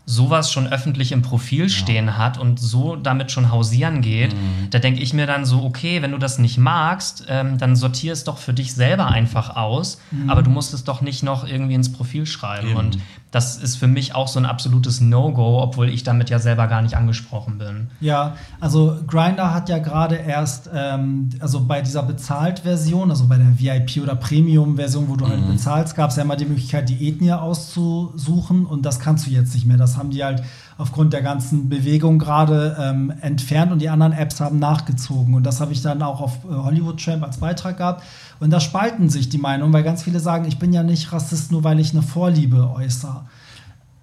sowas 0.06 0.52
schon 0.52 0.66
öffentlich 0.66 1.12
im 1.12 1.22
Profil 1.22 1.68
stehen 1.70 2.18
hat 2.18 2.36
und 2.38 2.60
so 2.60 2.94
damit 2.96 3.32
schon 3.32 3.50
hausieren 3.50 4.02
geht, 4.02 4.34
Mhm. 4.34 4.68
da 4.70 4.78
denke 4.78 5.00
ich 5.00 5.14
mir 5.14 5.26
dann 5.26 5.44
so, 5.46 5.64
okay, 5.64 6.02
wenn 6.02 6.10
du 6.12 6.18
das 6.18 6.38
nicht 6.38 6.58
magst, 6.58 7.24
ähm, 7.28 7.56
dann 7.56 7.74
sortier 7.74 8.12
es 8.12 8.24
doch 8.24 8.36
für 8.38 8.52
dich 8.52 8.74
selber 8.74 9.08
einfach 9.08 9.56
aus, 9.56 9.98
aber 10.26 10.42
du 10.42 10.50
musst 10.50 10.74
es 10.74 10.84
doch 10.84 11.00
nicht 11.00 11.22
noch 11.22 11.48
irgendwie 11.48 11.74
ins 11.74 11.90
Profil 11.92 12.26
schreiben. 12.26 12.68
Eben. 12.68 12.76
Und 12.76 12.98
das 13.34 13.56
ist 13.56 13.76
für 13.76 13.88
mich 13.88 14.14
auch 14.14 14.28
so 14.28 14.38
ein 14.38 14.46
absolutes 14.46 15.00
No-Go, 15.00 15.60
obwohl 15.60 15.88
ich 15.88 16.04
damit 16.04 16.30
ja 16.30 16.38
selber 16.38 16.68
gar 16.68 16.82
nicht 16.82 16.96
angesprochen 16.96 17.58
bin. 17.58 17.88
Ja, 18.00 18.34
also 18.60 18.96
Grinder 19.08 19.52
hat 19.52 19.68
ja 19.68 19.78
gerade 19.78 20.14
erst, 20.14 20.70
ähm, 20.72 21.30
also 21.40 21.64
bei 21.64 21.82
dieser 21.82 22.04
Bezahlt-Version, 22.04 23.10
also 23.10 23.26
bei 23.26 23.36
der 23.36 23.58
VIP- 23.58 24.00
oder 24.02 24.14
Premium-Version, 24.14 25.08
wo 25.08 25.16
du 25.16 25.24
Mhm. 25.24 25.30
halt 25.30 25.48
bezahlst, 25.48 25.96
gab 25.96 26.10
es 26.10 26.16
ja 26.16 26.22
immer 26.22 26.36
die 26.36 26.44
Möglichkeit, 26.44 26.88
die 26.88 27.08
Ethnie 27.08 27.32
auszusuchen 27.32 28.66
und 28.66 28.86
das 28.86 29.00
kannst 29.00 29.26
du 29.26 29.30
jetzt 29.30 29.52
nicht 29.54 29.66
mehr. 29.66 29.76
Das 29.76 29.96
haben 29.96 30.10
die 30.10 30.22
halt 30.24 30.42
aufgrund 30.76 31.12
der 31.12 31.22
ganzen 31.22 31.68
Bewegung 31.68 32.18
gerade 32.18 32.76
ähm, 32.80 33.12
entfernt 33.20 33.70
und 33.72 33.78
die 33.80 33.88
anderen 33.88 34.12
Apps 34.12 34.40
haben 34.40 34.58
nachgezogen. 34.58 35.34
Und 35.34 35.44
das 35.44 35.60
habe 35.60 35.72
ich 35.72 35.82
dann 35.82 36.02
auch 36.02 36.20
auf 36.20 36.44
äh, 36.44 36.52
Hollywood 36.52 37.02
Tramp 37.02 37.22
als 37.22 37.36
Beitrag 37.38 37.76
gehabt. 37.76 38.02
Und 38.40 38.50
da 38.50 38.58
spalten 38.60 39.08
sich 39.08 39.28
die 39.28 39.38
Meinungen, 39.38 39.72
weil 39.72 39.84
ganz 39.84 40.02
viele 40.02 40.18
sagen, 40.20 40.46
ich 40.46 40.58
bin 40.58 40.72
ja 40.72 40.82
nicht 40.82 41.12
Rassist, 41.12 41.52
nur 41.52 41.62
weil 41.62 41.78
ich 41.78 41.92
eine 41.92 42.02
Vorliebe 42.02 42.70
äußere. 42.74 43.22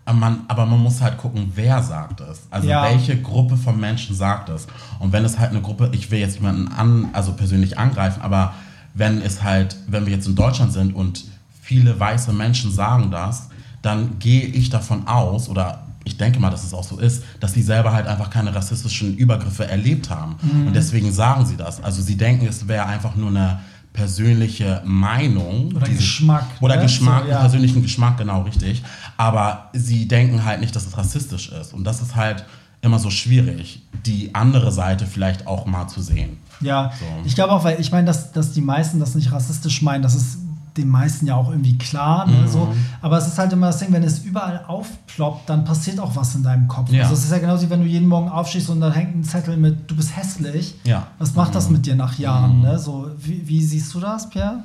Aber 0.05 0.17
man, 0.17 0.39
aber 0.47 0.65
man 0.65 0.79
muss 0.79 1.01
halt 1.01 1.17
gucken, 1.17 1.51
wer 1.55 1.83
sagt 1.83 2.21
es. 2.21 2.43
Also 2.49 2.67
Ja. 2.67 2.83
welche 2.83 3.21
Gruppe 3.21 3.57
von 3.57 3.79
Menschen 3.79 4.15
sagt 4.15 4.49
es. 4.49 4.67
Und 4.99 5.11
wenn 5.11 5.25
es 5.25 5.37
halt 5.37 5.51
eine 5.51 5.61
Gruppe, 5.61 5.89
ich 5.93 6.09
will 6.09 6.19
jetzt 6.19 6.35
jemanden 6.35 6.69
an, 6.69 7.09
also 7.13 7.33
persönlich 7.33 7.77
angreifen, 7.77 8.21
aber 8.21 8.53
wenn 8.93 9.21
es 9.21 9.43
halt, 9.43 9.75
wenn 9.87 10.05
wir 10.05 10.13
jetzt 10.13 10.27
in 10.27 10.35
Deutschland 10.35 10.73
sind 10.73 10.95
und 10.95 11.25
viele 11.61 11.99
weiße 11.99 12.33
Menschen 12.33 12.71
sagen 12.71 13.11
das, 13.11 13.49
dann 13.81 14.19
gehe 14.19 14.43
ich 14.45 14.69
davon 14.69 15.07
aus, 15.07 15.47
oder 15.49 15.83
ich 16.03 16.17
denke 16.17 16.39
mal, 16.39 16.49
dass 16.49 16.63
es 16.63 16.73
auch 16.73 16.83
so 16.83 16.97
ist, 16.99 17.23
dass 17.39 17.53
sie 17.53 17.61
selber 17.61 17.93
halt 17.93 18.07
einfach 18.07 18.29
keine 18.29 18.53
rassistischen 18.55 19.15
Übergriffe 19.17 19.67
erlebt 19.67 20.09
haben. 20.09 20.35
Mhm. 20.41 20.67
Und 20.67 20.75
deswegen 20.75 21.11
sagen 21.11 21.45
sie 21.45 21.57
das. 21.57 21.83
Also 21.83 22.01
sie 22.01 22.17
denken, 22.17 22.47
es 22.47 22.67
wäre 22.67 22.85
einfach 22.87 23.15
nur 23.15 23.29
eine 23.29 23.59
persönliche 23.93 24.81
Meinung. 24.85 25.73
Oder 25.75 25.87
Geschmack, 25.87 26.45
Oder 26.61 26.77
ne? 26.77 26.83
Geschmack, 26.83 27.23
So, 27.25 27.29
ja. 27.31 27.39
persönlichen 27.41 27.81
Geschmack, 27.81 28.17
genau 28.17 28.41
richtig. 28.43 28.81
Aber 29.17 29.69
sie 29.73 30.07
denken 30.07 30.43
halt 30.45 30.59
nicht, 30.61 30.75
dass 30.75 30.87
es 30.87 30.97
rassistisch 30.97 31.49
ist. 31.51 31.73
Und 31.73 31.83
das 31.83 32.01
ist 32.01 32.15
halt 32.15 32.45
immer 32.81 32.97
so 32.99 33.09
schwierig, 33.11 33.83
die 34.05 34.33
andere 34.33 34.71
Seite 34.71 35.05
vielleicht 35.05 35.45
auch 35.45 35.65
mal 35.67 35.87
zu 35.87 36.01
sehen. 36.01 36.37
Ja, 36.61 36.91
So. 36.99 37.05
ich 37.25 37.35
glaube 37.35 37.53
auch, 37.53 37.63
weil 37.63 37.79
ich 37.79 37.91
meine, 37.91 38.05
dass, 38.07 38.31
dass 38.31 38.53
die 38.53 38.61
meisten 38.61 38.99
das 38.99 39.13
nicht 39.13 39.31
rassistisch 39.31 39.81
meinen, 39.81 40.01
das 40.01 40.15
ist 40.15 40.37
den 40.77 40.87
meisten 40.87 41.27
ja 41.27 41.35
auch 41.35 41.49
irgendwie 41.49 41.77
klar. 41.77 42.27
Mhm. 42.27 42.41
Ne, 42.41 42.47
so. 42.47 42.73
Aber 43.01 43.17
es 43.17 43.27
ist 43.27 43.37
halt 43.37 43.51
immer 43.53 43.67
das 43.67 43.79
Ding, 43.79 43.91
wenn 43.91 44.03
es 44.03 44.19
überall 44.19 44.63
aufploppt, 44.67 45.49
dann 45.49 45.65
passiert 45.65 45.99
auch 45.99 46.15
was 46.15 46.35
in 46.35 46.43
deinem 46.43 46.67
Kopf. 46.67 46.91
Ja. 46.91 47.03
Also 47.03 47.15
es 47.15 47.25
ist 47.25 47.31
ja 47.31 47.39
genauso, 47.39 47.65
wie 47.65 47.69
wenn 47.69 47.81
du 47.81 47.87
jeden 47.87 48.07
Morgen 48.07 48.29
aufstehst 48.29 48.69
und 48.69 48.81
da 48.81 48.91
hängt 48.91 49.15
ein 49.15 49.23
Zettel 49.23 49.57
mit, 49.57 49.89
du 49.89 49.95
bist 49.95 50.15
hässlich. 50.15 50.75
Ja. 50.83 50.99
Mhm. 50.99 51.03
Was 51.19 51.35
macht 51.35 51.55
das 51.55 51.69
mit 51.69 51.85
dir 51.85 51.95
nach 51.95 52.17
Jahren? 52.17 52.61
Ne? 52.61 52.79
So, 52.79 53.11
wie, 53.17 53.47
wie 53.47 53.61
siehst 53.61 53.93
du 53.93 53.99
das, 53.99 54.29
Pierre? 54.29 54.63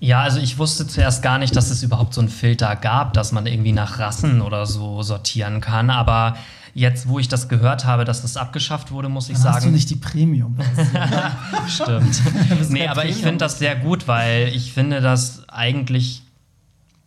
Ja, 0.00 0.22
also 0.22 0.40
ich 0.40 0.58
wusste 0.58 0.84
zuerst 0.86 1.22
gar 1.22 1.38
nicht, 1.38 1.54
dass 1.54 1.70
es 1.70 1.84
überhaupt 1.84 2.12
so 2.12 2.20
einen 2.20 2.28
Filter 2.28 2.74
gab, 2.74 3.12
dass 3.12 3.30
man 3.30 3.46
irgendwie 3.46 3.72
nach 3.72 4.00
Rassen 4.00 4.40
oder 4.40 4.66
so 4.66 5.02
sortieren 5.02 5.60
kann. 5.60 5.90
Aber 5.90 6.34
jetzt, 6.74 7.08
wo 7.08 7.18
ich 7.18 7.28
das 7.28 7.48
gehört 7.48 7.84
habe, 7.84 8.04
dass 8.04 8.22
das 8.22 8.36
abgeschafft 8.36 8.90
wurde, 8.90 9.08
muss 9.08 9.28
ich 9.28 9.34
Dann 9.34 9.42
sagen. 9.42 9.56
hast 9.56 9.66
du 9.66 9.70
nicht 9.70 9.90
die 9.90 9.96
Premium. 9.96 10.56
Stimmt. 11.68 12.22
nee, 12.70 12.86
aber 12.86 13.04
ich 13.04 13.16
finde 13.16 13.38
das 13.38 13.58
sehr 13.58 13.76
gut, 13.76 14.08
weil 14.08 14.48
ich 14.48 14.72
finde 14.72 15.00
das 15.00 15.48
eigentlich 15.48 16.22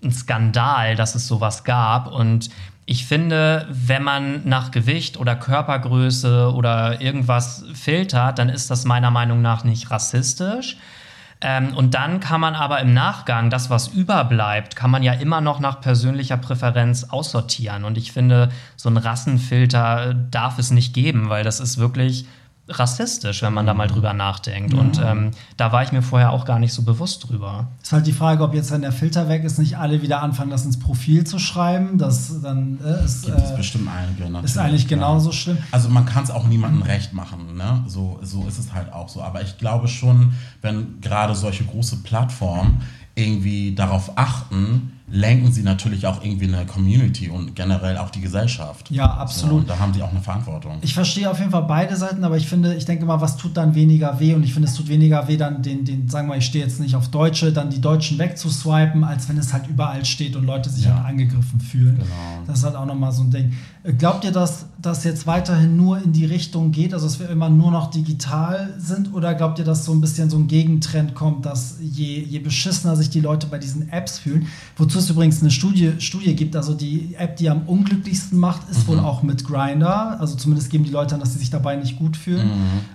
ein 0.03 0.11
Skandal, 0.11 0.95
dass 0.95 1.15
es 1.15 1.27
sowas 1.27 1.63
gab. 1.63 2.11
Und 2.11 2.49
ich 2.85 3.05
finde, 3.05 3.67
wenn 3.71 4.03
man 4.03 4.47
nach 4.47 4.69
Gewicht 4.71 5.17
oder 5.17 5.35
Körpergröße 5.35 6.53
oder 6.53 7.01
irgendwas 7.01 7.63
filtert, 7.73 8.37
dann 8.37 8.49
ist 8.49 8.69
das 8.69 8.85
meiner 8.85 9.09
Meinung 9.09 9.41
nach 9.41 9.63
nicht 9.63 9.89
rassistisch. 9.89 10.77
Ähm, 11.41 11.75
und 11.75 11.93
dann 11.93 12.19
kann 12.19 12.41
man 12.41 12.55
aber 12.55 12.79
im 12.79 12.93
Nachgang, 12.93 13.49
das, 13.49 13.69
was 13.69 13.89
überbleibt, 13.89 14.75
kann 14.75 14.89
man 14.89 15.03
ja 15.03 15.13
immer 15.13 15.41
noch 15.41 15.59
nach 15.59 15.81
persönlicher 15.81 16.37
Präferenz 16.37 17.05
aussortieren. 17.05 17.83
Und 17.83 17.97
ich 17.97 18.11
finde, 18.11 18.49
so 18.75 18.89
ein 18.89 18.97
Rassenfilter 18.97 20.13
darf 20.13 20.59
es 20.59 20.71
nicht 20.71 20.93
geben, 20.93 21.29
weil 21.29 21.43
das 21.43 21.59
ist 21.59 21.77
wirklich 21.77 22.25
rassistisch, 22.67 23.43
wenn 23.43 23.53
man 23.53 23.65
da 23.65 23.73
mal 23.73 23.87
drüber 23.87 24.13
nachdenkt. 24.13 24.73
Und 24.73 24.99
ähm, 25.03 25.31
da 25.55 25.71
war 25.71 25.83
ich 25.83 25.91
mir 25.91 26.01
vorher 26.01 26.31
auch 26.31 26.45
gar 26.45 26.57
nicht 26.57 26.73
so 26.73 26.81
bewusst 26.81 27.29
drüber. 27.29 27.67
Ist 27.81 27.91
halt 27.91 28.07
die 28.07 28.11
Frage, 28.11 28.43
ob 28.43 28.53
jetzt, 28.55 28.71
wenn 28.71 28.81
der 28.81 28.91
Filter 28.91 29.29
weg 29.29 29.43
ist, 29.43 29.59
nicht 29.59 29.77
alle 29.77 30.01
wieder 30.01 30.21
anfangen, 30.21 30.49
das 30.49 30.65
ins 30.65 30.79
Profil 30.79 31.25
zu 31.25 31.37
schreiben. 31.37 31.97
Das 31.97 32.41
dann 32.41 32.79
äh, 32.83 33.05
ist, 33.05 33.25
Gibt 33.25 33.37
es 33.37 33.51
äh, 33.51 33.57
bestimmt 33.57 33.89
einige. 33.89 34.23
Natürlich, 34.23 34.51
ist 34.51 34.57
eigentlich 34.57 34.87
genauso 34.87 35.31
schlimm. 35.31 35.57
Also 35.71 35.89
man 35.89 36.05
kann 36.05 36.23
es 36.23 36.31
auch 36.31 36.47
niemandem 36.47 36.81
recht 36.81 37.13
machen, 37.13 37.55
ne? 37.55 37.83
So, 37.87 38.19
so 38.23 38.47
ist 38.47 38.57
es 38.57 38.73
halt 38.73 38.91
auch 38.91 39.09
so. 39.09 39.21
Aber 39.21 39.41
ich 39.41 39.57
glaube 39.57 39.87
schon, 39.87 40.33
wenn 40.61 40.99
gerade 41.01 41.35
solche 41.35 41.63
große 41.65 41.97
Plattformen 41.97 42.81
irgendwie 43.13 43.75
darauf 43.75 44.17
achten, 44.17 44.94
lenken 45.07 45.51
sie 45.51 45.61
natürlich 45.61 46.07
auch 46.07 46.23
irgendwie 46.23 46.47
eine 46.51 46.65
Community 46.65 47.29
und 47.29 47.55
generell 47.55 47.97
auch 47.97 48.09
die 48.09 48.21
Gesellschaft. 48.21 48.89
Ja, 48.89 49.05
absolut. 49.05 49.51
So, 49.51 49.57
und 49.59 49.69
da 49.69 49.77
haben 49.77 49.93
die 49.93 50.01
auch 50.01 50.09
eine 50.09 50.19
Verantwortung. 50.21 50.77
Ich 50.81 50.95
verstehe 50.95 51.29
auf 51.29 51.37
jeden 51.37 51.51
Fall 51.51 51.61
beide 51.63 51.95
Seiten, 51.95 52.23
aber 52.23 52.37
ich 52.37 52.47
finde, 52.47 52.73
ich 52.73 52.85
denke 52.85 53.05
mal, 53.05 53.21
was 53.21 53.37
tut 53.37 53.55
dann 53.55 53.75
weniger 53.75 54.19
weh? 54.19 54.33
Und 54.33 54.43
ich 54.43 54.53
finde, 54.53 54.67
es 54.67 54.73
tut 54.73 54.87
weniger 54.87 55.27
weh, 55.27 55.37
dann 55.37 55.61
den, 55.61 55.85
den 55.85 56.09
sagen 56.09 56.27
wir 56.27 56.33
mal, 56.33 56.37
ich 56.39 56.45
stehe 56.47 56.63
jetzt 56.65 56.79
nicht 56.79 56.95
auf 56.95 57.09
Deutsche, 57.09 57.51
dann 57.53 57.69
die 57.69 57.81
Deutschen 57.81 58.17
wegzuswipen, 58.17 59.03
als 59.03 59.29
wenn 59.29 59.37
es 59.37 59.53
halt 59.53 59.67
überall 59.67 60.03
steht 60.05 60.35
und 60.35 60.43
Leute 60.45 60.69
sich 60.71 60.85
Ja. 60.85 60.95
halt 60.95 61.05
angegriffen 61.05 61.59
fühlen. 61.61 61.97
Genau. 61.97 62.07
Das 62.47 62.59
ist 62.59 62.65
halt 62.65 62.75
auch 62.75 62.85
nochmal 62.87 63.11
so 63.11 63.21
ein 63.21 63.29
Ding. 63.29 63.53
Äh, 63.83 63.93
Glaubt 63.93 64.23
ihr, 64.25 64.31
dass 64.31 64.65
das 64.81 65.03
jetzt 65.03 65.27
weiterhin 65.27 65.77
nur 65.77 66.01
in 66.03 66.13
die 66.13 66.25
Richtung 66.25 66.71
geht, 66.71 66.93
also 66.95 67.05
dass 67.05 67.19
wir 67.19 67.29
immer 67.29 67.49
nur 67.49 67.71
noch 67.71 67.91
digital 67.91 68.73
sind? 68.79 69.13
Oder 69.13 69.35
glaubt 69.35 69.59
ihr, 69.59 69.65
dass 69.65 69.85
so 69.85 69.93
ein 69.93 70.01
bisschen 70.01 70.29
so 70.31 70.37
ein 70.37 70.47
Gegentrend 70.47 71.13
kommt, 71.15 71.45
dass 71.45 71.77
je, 71.81 72.19
je 72.23 72.39
beschissener 72.39 72.95
sich 72.95 73.09
die 73.11 73.19
Leute 73.21 73.45
bei 73.47 73.57
diesen 73.59 73.89
Apps 73.89 74.17
fühlen, 74.19 74.47
wozu 74.77 74.94
es 74.95 75.09
übrigens 75.09 75.41
eine 75.41 75.51
Studie, 75.51 75.93
Studie 75.99 76.35
gibt, 76.35 76.55
also 76.55 76.73
die 76.73 77.15
App, 77.17 77.37
die 77.37 77.49
am 77.49 77.63
unglücklichsten 77.63 78.39
macht, 78.39 78.69
ist 78.69 78.87
wohl 78.87 78.99
auch 78.99 79.23
mit 79.23 79.45
Grinder. 79.45 80.19
Also 80.19 80.35
zumindest 80.35 80.69
geben 80.69 80.83
die 80.83 80.91
Leute 80.91 81.15
an, 81.15 81.21
dass 81.21 81.33
sie 81.33 81.39
sich 81.39 81.49
dabei 81.49 81.75
nicht 81.75 81.97
gut 81.97 82.17
fühlen. 82.17 82.49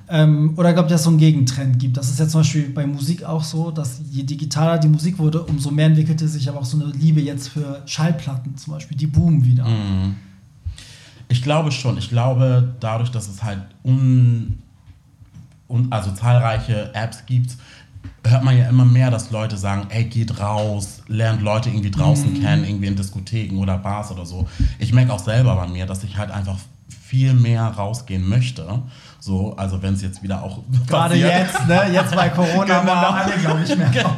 Ähm, 0.08 0.54
oder 0.56 0.72
glaubt 0.72 0.90
ihr, 0.90 0.94
dass 0.94 1.00
es 1.00 1.04
so 1.04 1.10
einen 1.10 1.18
Gegentrend 1.18 1.78
gibt? 1.78 1.96
Das 1.96 2.10
ist 2.10 2.18
ja 2.18 2.28
zum 2.28 2.40
Beispiel 2.40 2.68
bei 2.70 2.86
Musik 2.86 3.24
auch 3.24 3.44
so, 3.44 3.70
dass 3.70 4.00
je 4.10 4.22
digitaler 4.22 4.78
die 4.78 4.88
Musik 4.88 5.18
wurde, 5.18 5.42
umso 5.42 5.70
mehr 5.70 5.86
entwickelte 5.86 6.28
sich 6.28 6.48
aber 6.48 6.60
auch 6.60 6.64
so 6.64 6.80
eine 6.80 6.92
Liebe 6.92 7.20
jetzt 7.20 7.48
für 7.48 7.82
Schallplatten 7.86 8.56
zum 8.56 8.74
Beispiel. 8.74 8.96
Die 8.96 9.06
boomen 9.06 9.44
wieder. 9.44 9.66
Ich 11.28 11.42
glaube 11.42 11.70
schon. 11.70 11.96
Ich 11.96 12.08
glaube, 12.08 12.74
dadurch, 12.80 13.10
dass 13.10 13.28
es 13.28 13.42
halt 13.42 13.62
un, 13.84 14.58
un, 15.68 15.86
also 15.90 16.10
zahlreiche 16.10 16.94
Apps 16.94 17.24
gibt, 17.26 17.56
hört 18.24 18.44
man 18.44 18.56
ja 18.56 18.68
immer 18.68 18.84
mehr, 18.84 19.10
dass 19.10 19.30
Leute 19.30 19.56
sagen, 19.56 19.86
ey, 19.90 20.04
geht 20.04 20.40
raus, 20.40 21.02
lernt 21.08 21.42
Leute 21.42 21.70
irgendwie 21.70 21.90
draußen 21.90 22.40
kennen, 22.40 22.64
irgendwie 22.64 22.86
in 22.86 22.96
Diskotheken 22.96 23.56
oder 23.58 23.78
Bars 23.78 24.10
oder 24.10 24.26
so. 24.26 24.46
Ich 24.78 24.92
merke 24.92 25.12
auch 25.12 25.18
selber 25.18 25.56
bei 25.56 25.66
mir, 25.68 25.86
dass 25.86 26.04
ich 26.04 26.16
halt 26.16 26.30
einfach 26.30 26.56
viel 26.88 27.34
mehr 27.34 27.64
rausgehen 27.64 28.28
möchte. 28.28 28.82
So, 29.18 29.56
also 29.56 29.82
wenn 29.82 29.94
es 29.94 30.02
jetzt 30.02 30.22
wieder 30.22 30.42
auch 30.42 30.60
Gerade 30.86 31.14
passiert. 31.14 31.30
jetzt, 31.40 31.66
ne? 31.66 31.82
Jetzt 31.92 32.14
bei 32.14 32.28
Corona 32.28 32.80
Genau. 32.80 32.92
alle, 32.92 33.32
glaube 33.38 33.62
ich, 33.64 33.76
mehr. 33.76 33.88
Genau. 33.90 34.10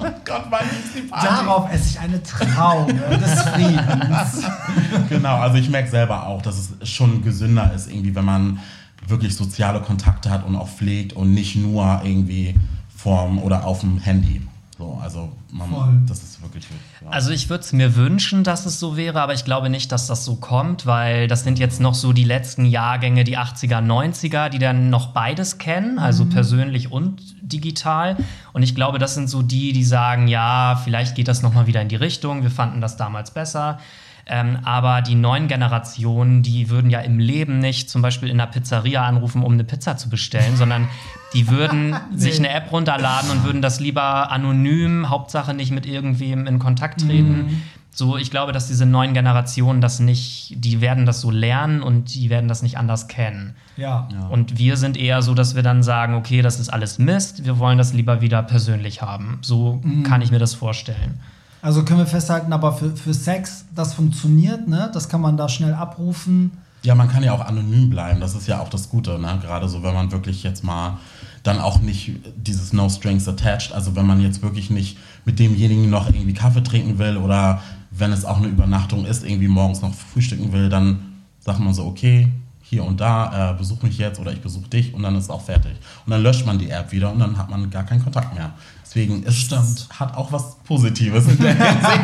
Oh 0.00 0.06
Gott, 0.24 0.44
wann 0.48 0.60
ist 0.64 0.96
die 0.96 1.00
Party? 1.02 1.26
Darauf 1.26 1.72
esse 1.72 1.90
ich 1.90 2.00
eine 2.00 2.22
Traube 2.22 2.92
des 2.94 3.42
Friedens. 3.42 4.46
Genau, 5.08 5.36
also 5.36 5.56
ich 5.58 5.68
merke 5.70 5.88
selber 5.90 6.26
auch, 6.26 6.42
dass 6.42 6.56
es 6.80 6.88
schon 6.88 7.22
gesünder 7.22 7.72
ist, 7.74 7.90
irgendwie, 7.90 8.14
wenn 8.14 8.24
man 8.24 8.58
wirklich 9.06 9.34
soziale 9.36 9.80
Kontakte 9.80 10.30
hat 10.30 10.44
und 10.46 10.54
auch 10.56 10.68
pflegt 10.68 11.12
und 11.14 11.34
nicht 11.34 11.56
nur 11.56 12.00
irgendwie 12.04 12.54
vorm 13.02 13.38
oder 13.38 13.66
auf 13.66 13.80
dem 13.80 13.98
Handy. 13.98 14.40
So, 14.78 14.98
also 15.02 15.30
man, 15.52 16.06
das 16.08 16.22
ist 16.22 16.42
wirklich. 16.42 16.64
Ja. 17.02 17.10
Also 17.10 17.30
ich 17.30 17.48
würde 17.50 17.62
es 17.62 17.72
mir 17.72 17.94
wünschen, 17.94 18.42
dass 18.42 18.66
es 18.66 18.80
so 18.80 18.96
wäre, 18.96 19.20
aber 19.20 19.34
ich 19.34 19.44
glaube 19.44 19.68
nicht, 19.70 19.92
dass 19.92 20.06
das 20.06 20.24
so 20.24 20.36
kommt, 20.36 20.86
weil 20.86 21.28
das 21.28 21.44
sind 21.44 21.58
jetzt 21.58 21.80
noch 21.80 21.94
so 21.94 22.12
die 22.12 22.24
letzten 22.24 22.64
Jahrgänge, 22.64 23.24
die 23.24 23.38
80er, 23.38 23.84
90er, 23.84 24.48
die 24.48 24.58
dann 24.58 24.90
noch 24.90 25.08
beides 25.08 25.58
kennen, 25.58 25.98
also 25.98 26.24
persönlich 26.24 26.90
und 26.90 27.20
digital. 27.42 28.16
Und 28.52 28.62
ich 28.62 28.74
glaube, 28.74 28.98
das 28.98 29.14
sind 29.14 29.28
so 29.28 29.42
die, 29.42 29.72
die 29.72 29.84
sagen, 29.84 30.26
ja, 30.26 30.80
vielleicht 30.82 31.14
geht 31.14 31.28
das 31.28 31.42
noch 31.42 31.52
mal 31.52 31.66
wieder 31.66 31.82
in 31.82 31.88
die 31.88 31.96
Richtung. 31.96 32.42
Wir 32.42 32.50
fanden 32.50 32.80
das 32.80 32.96
damals 32.96 33.30
besser. 33.32 33.78
Ähm, 34.26 34.58
aber 34.64 35.02
die 35.02 35.14
neuen 35.14 35.48
Generationen, 35.48 36.42
die 36.42 36.70
würden 36.70 36.90
ja 36.90 37.00
im 37.00 37.18
Leben 37.18 37.58
nicht 37.58 37.90
zum 37.90 38.02
Beispiel 38.02 38.28
in 38.28 38.40
einer 38.40 38.50
Pizzeria 38.50 39.04
anrufen, 39.04 39.42
um 39.42 39.52
eine 39.52 39.64
Pizza 39.64 39.96
zu 39.96 40.08
bestellen, 40.08 40.56
sondern 40.56 40.88
die 41.34 41.48
würden 41.50 41.96
sich 42.14 42.38
eine 42.38 42.50
App 42.50 42.70
runterladen 42.70 43.30
und 43.30 43.44
würden 43.44 43.62
das 43.62 43.80
lieber 43.80 44.30
anonym, 44.30 45.10
Hauptsache 45.10 45.54
nicht 45.54 45.72
mit 45.72 45.86
irgendwem 45.86 46.46
in 46.46 46.58
Kontakt 46.58 47.00
treten. 47.00 47.62
So, 47.94 48.16
ich 48.16 48.30
glaube, 48.30 48.52
dass 48.52 48.68
diese 48.68 48.86
neuen 48.86 49.12
Generationen 49.12 49.82
das 49.82 50.00
nicht, 50.00 50.54
die 50.56 50.80
werden 50.80 51.04
das 51.04 51.20
so 51.20 51.30
lernen 51.30 51.82
und 51.82 52.14
die 52.14 52.30
werden 52.30 52.48
das 52.48 52.62
nicht 52.62 52.78
anders 52.78 53.06
kennen. 53.06 53.54
Ja. 53.76 54.08
Und 54.30 54.56
wir 54.56 54.78
sind 54.78 54.96
eher 54.96 55.20
so, 55.20 55.34
dass 55.34 55.56
wir 55.56 55.62
dann 55.62 55.82
sagen, 55.82 56.14
okay, 56.14 56.40
das 56.40 56.58
ist 56.58 56.70
alles 56.70 56.98
Mist, 56.98 57.44
wir 57.44 57.58
wollen 57.58 57.76
das 57.76 57.92
lieber 57.92 58.22
wieder 58.22 58.42
persönlich 58.42 59.02
haben. 59.02 59.38
So 59.42 59.82
kann 60.04 60.22
ich 60.22 60.30
mir 60.30 60.38
das 60.38 60.54
vorstellen. 60.54 61.20
Also 61.62 61.84
können 61.84 62.00
wir 62.00 62.06
festhalten, 62.06 62.52
aber 62.52 62.72
für, 62.72 62.94
für 62.96 63.14
Sex, 63.14 63.64
das 63.74 63.94
funktioniert, 63.94 64.66
ne? 64.66 64.90
Das 64.92 65.08
kann 65.08 65.20
man 65.20 65.36
da 65.36 65.48
schnell 65.48 65.74
abrufen. 65.74 66.50
Ja, 66.82 66.96
man 66.96 67.08
kann 67.08 67.22
ja 67.22 67.32
auch 67.32 67.40
anonym 67.40 67.88
bleiben, 67.88 68.20
das 68.20 68.34
ist 68.34 68.48
ja 68.48 68.60
auch 68.60 68.68
das 68.68 68.88
Gute, 68.88 69.16
ne? 69.20 69.38
Gerade 69.40 69.68
so, 69.68 69.84
wenn 69.84 69.94
man 69.94 70.10
wirklich 70.10 70.42
jetzt 70.42 70.64
mal 70.64 70.98
dann 71.44 71.60
auch 71.60 71.80
nicht 71.80 72.10
dieses 72.36 72.72
No 72.72 72.88
Strings 72.88 73.28
Attached, 73.28 73.72
also 73.72 73.94
wenn 73.94 74.06
man 74.06 74.20
jetzt 74.20 74.42
wirklich 74.42 74.70
nicht 74.70 74.98
mit 75.24 75.38
demjenigen 75.38 75.88
noch 75.88 76.08
irgendwie 76.08 76.34
Kaffee 76.34 76.64
trinken 76.64 76.98
will 76.98 77.16
oder 77.16 77.62
wenn 77.92 78.10
es 78.12 78.24
auch 78.24 78.38
eine 78.38 78.48
Übernachtung 78.48 79.06
ist, 79.06 79.24
irgendwie 79.24 79.48
morgens 79.48 79.82
noch 79.82 79.94
frühstücken 79.94 80.52
will, 80.52 80.68
dann 80.68 81.00
sagt 81.38 81.60
man 81.60 81.74
so, 81.74 81.86
okay, 81.86 82.28
hier 82.72 82.84
und 82.86 82.98
da, 83.02 83.50
äh, 83.50 83.54
besuch 83.58 83.82
mich 83.82 83.98
jetzt 83.98 84.18
oder 84.18 84.32
ich 84.32 84.40
besuche 84.40 84.66
dich 84.66 84.94
und 84.94 85.02
dann 85.02 85.14
ist 85.14 85.28
auch 85.28 85.42
fertig. 85.42 85.72
Und 86.06 86.10
dann 86.10 86.22
löscht 86.22 86.46
man 86.46 86.58
die 86.58 86.70
App 86.70 86.90
wieder 86.90 87.12
und 87.12 87.18
dann 87.18 87.36
hat 87.36 87.50
man 87.50 87.68
gar 87.68 87.82
keinen 87.82 88.02
Kontakt 88.02 88.34
mehr. 88.34 88.50
Deswegen 88.82 89.22
ist 89.24 89.36
Stimmt. 89.36 89.88
hat 90.00 90.16
auch 90.16 90.32
was 90.32 90.54
Positives 90.64 91.26
in 91.28 91.38
der 91.38 91.54
Hinsicht. 91.54 92.00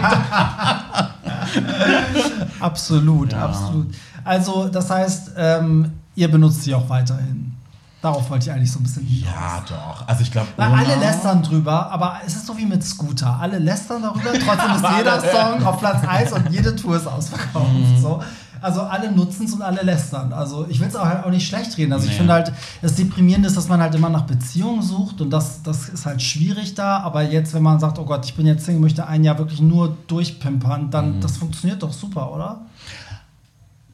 Absolut, 2.61 3.33
Ja. 3.33 3.45
absolut. 3.47 3.95
Also, 4.25 4.69
das 4.69 4.91
heißt, 4.91 5.31
ähm, 5.39 5.91
ihr 6.15 6.31
benutzt 6.31 6.63
sie 6.65 6.75
auch 6.75 6.87
weiterhin. 6.91 7.55
Darauf 8.03 8.29
wollte 8.29 8.45
ich 8.51 8.53
eigentlich 8.55 8.71
so 8.71 8.79
ein 8.79 8.83
bisschen 8.83 9.05
hinaus. 9.07 9.35
ja, 9.35 9.63
doch. 9.69 10.07
Also 10.07 10.21
ich 10.23 10.31
glaube, 10.31 10.49
alle 10.59 10.97
lästern 10.97 11.43
drüber, 11.43 11.91
aber 11.91 12.19
es 12.27 12.37
ist 12.37 12.47
so 12.47 12.57
wie 12.59 12.67
mit 12.67 12.85
Scooter. 12.85 13.39
Alle 13.41 13.59
lästern 13.59 14.03
darüber, 14.03 14.33
trotzdem 14.35 14.71
ist 14.77 14.85
jeder 14.99 15.21
Song 15.21 15.67
auf 15.67 15.79
Platz 15.81 16.07
1 16.07 16.33
und 16.33 16.51
jede 16.51 16.77
Tour 16.77 16.97
ist 16.97 17.07
ausverkauft. 17.07 17.73
Mhm. 17.73 17.99
So. 18.01 18.23
Also 18.61 18.81
alle 18.83 19.13
nutzen 19.13 19.47
es 19.47 19.53
und 19.53 19.63
alle 19.63 19.83
lästern. 19.83 20.33
Also 20.33 20.67
ich 20.69 20.81
will 20.81 20.89
es 20.89 20.97
auch, 20.97 21.05
halt 21.05 21.25
auch 21.25 21.31
nicht 21.31 21.47
schlecht 21.47 21.77
reden. 21.79 21.93
Also 21.93 22.07
ich 22.07 22.13
Nee. 22.13 22.19
finde 22.19 22.33
halt, 22.33 22.53
das 22.83 22.95
Deprimierende 22.95 23.49
ist, 23.49 23.57
dass 23.57 23.69
man 23.69 23.81
halt 23.81 23.95
immer 23.95 24.09
nach 24.11 24.23
Beziehungen 24.23 24.83
sucht 24.83 25.21
und 25.21 25.31
das, 25.31 25.63
das 25.63 25.89
ist 25.89 26.07
halt 26.07 26.21
schwierig 26.23 26.75
da. 26.75 26.99
Aber 27.01 27.23
jetzt, 27.23 27.55
wenn 27.55 27.63
man 27.63 27.79
sagt, 27.81 27.99
oh 27.99 28.05
Gott, 28.05 28.25
ich 28.25 28.35
bin 28.35 28.47
jetzt 28.47 28.65
Single, 28.65 28.81
möchte 28.81 29.07
ein 29.07 29.25
Jahr 29.25 29.39
wirklich 29.39 29.61
nur 29.61 29.97
durchpimpern, 30.07 30.91
dann 30.91 31.17
Mhm. 31.17 31.21
das 31.21 31.37
funktioniert 31.37 31.83
doch 31.83 31.93
super, 31.93 32.33
oder? 32.33 32.61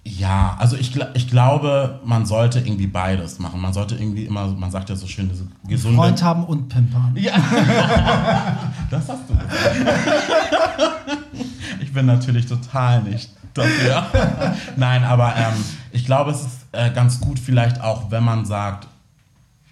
Ja, 0.06 0.54
also 0.58 0.76
ich, 0.76 0.94
ich 1.14 1.28
glaube, 1.30 1.98
man 2.04 2.26
sollte 2.26 2.58
irgendwie 2.60 2.86
beides 2.86 3.38
machen. 3.38 3.58
Man 3.58 3.72
sollte 3.72 3.94
irgendwie 3.94 4.26
immer, 4.26 4.48
man 4.48 4.70
sagt 4.70 4.90
ja 4.90 4.96
so 4.96 5.06
schön, 5.06 5.30
diese 5.30 5.46
gesunde. 5.66 5.96
Freund 5.96 6.22
haben 6.22 6.44
und 6.44 6.68
pimpern. 6.68 7.16
Ja. 7.18 7.32
das 8.90 9.08
hast 9.08 9.20
du 9.28 9.34
gesagt. 9.34 9.50
Bin 11.94 12.06
natürlich 12.06 12.46
total 12.46 13.02
nicht 13.02 13.30
dafür. 13.54 14.04
Nein, 14.76 15.04
aber 15.04 15.34
ähm, 15.36 15.54
ich 15.92 16.04
glaube, 16.04 16.30
es 16.32 16.40
ist 16.42 16.58
äh, 16.72 16.90
ganz 16.92 17.20
gut 17.20 17.38
vielleicht 17.38 17.80
auch, 17.80 18.10
wenn 18.10 18.24
man 18.24 18.44
sagt, 18.44 18.88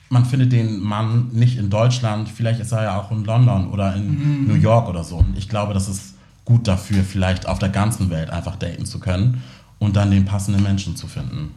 man 0.08 0.24
findet 0.24 0.52
den 0.52 0.80
Mann 0.80 1.28
nicht 1.32 1.56
in 1.58 1.70
Deutschland, 1.70 2.28
vielleicht 2.28 2.60
ist 2.60 2.72
er 2.72 2.82
ja 2.84 3.00
auch 3.00 3.10
in 3.10 3.24
London 3.24 3.70
oder 3.70 3.94
in 3.96 4.46
New 4.46 4.54
York 4.54 4.88
oder 4.88 5.04
so. 5.04 5.16
Und 5.16 5.36
ich 5.38 5.48
glaube, 5.48 5.72
das 5.74 5.88
ist 5.88 6.14
gut 6.44 6.68
dafür, 6.68 7.02
vielleicht 7.02 7.46
auf 7.48 7.58
der 7.58 7.70
ganzen 7.70 8.10
Welt 8.10 8.28
einfach 8.30 8.56
daten 8.56 8.84
zu 8.84 9.00
können 9.00 9.42
und 9.78 9.96
dann 9.96 10.10
den 10.10 10.24
passenden 10.26 10.62
Menschen 10.62 10.96
zu 10.96 11.06
finden. 11.06 11.54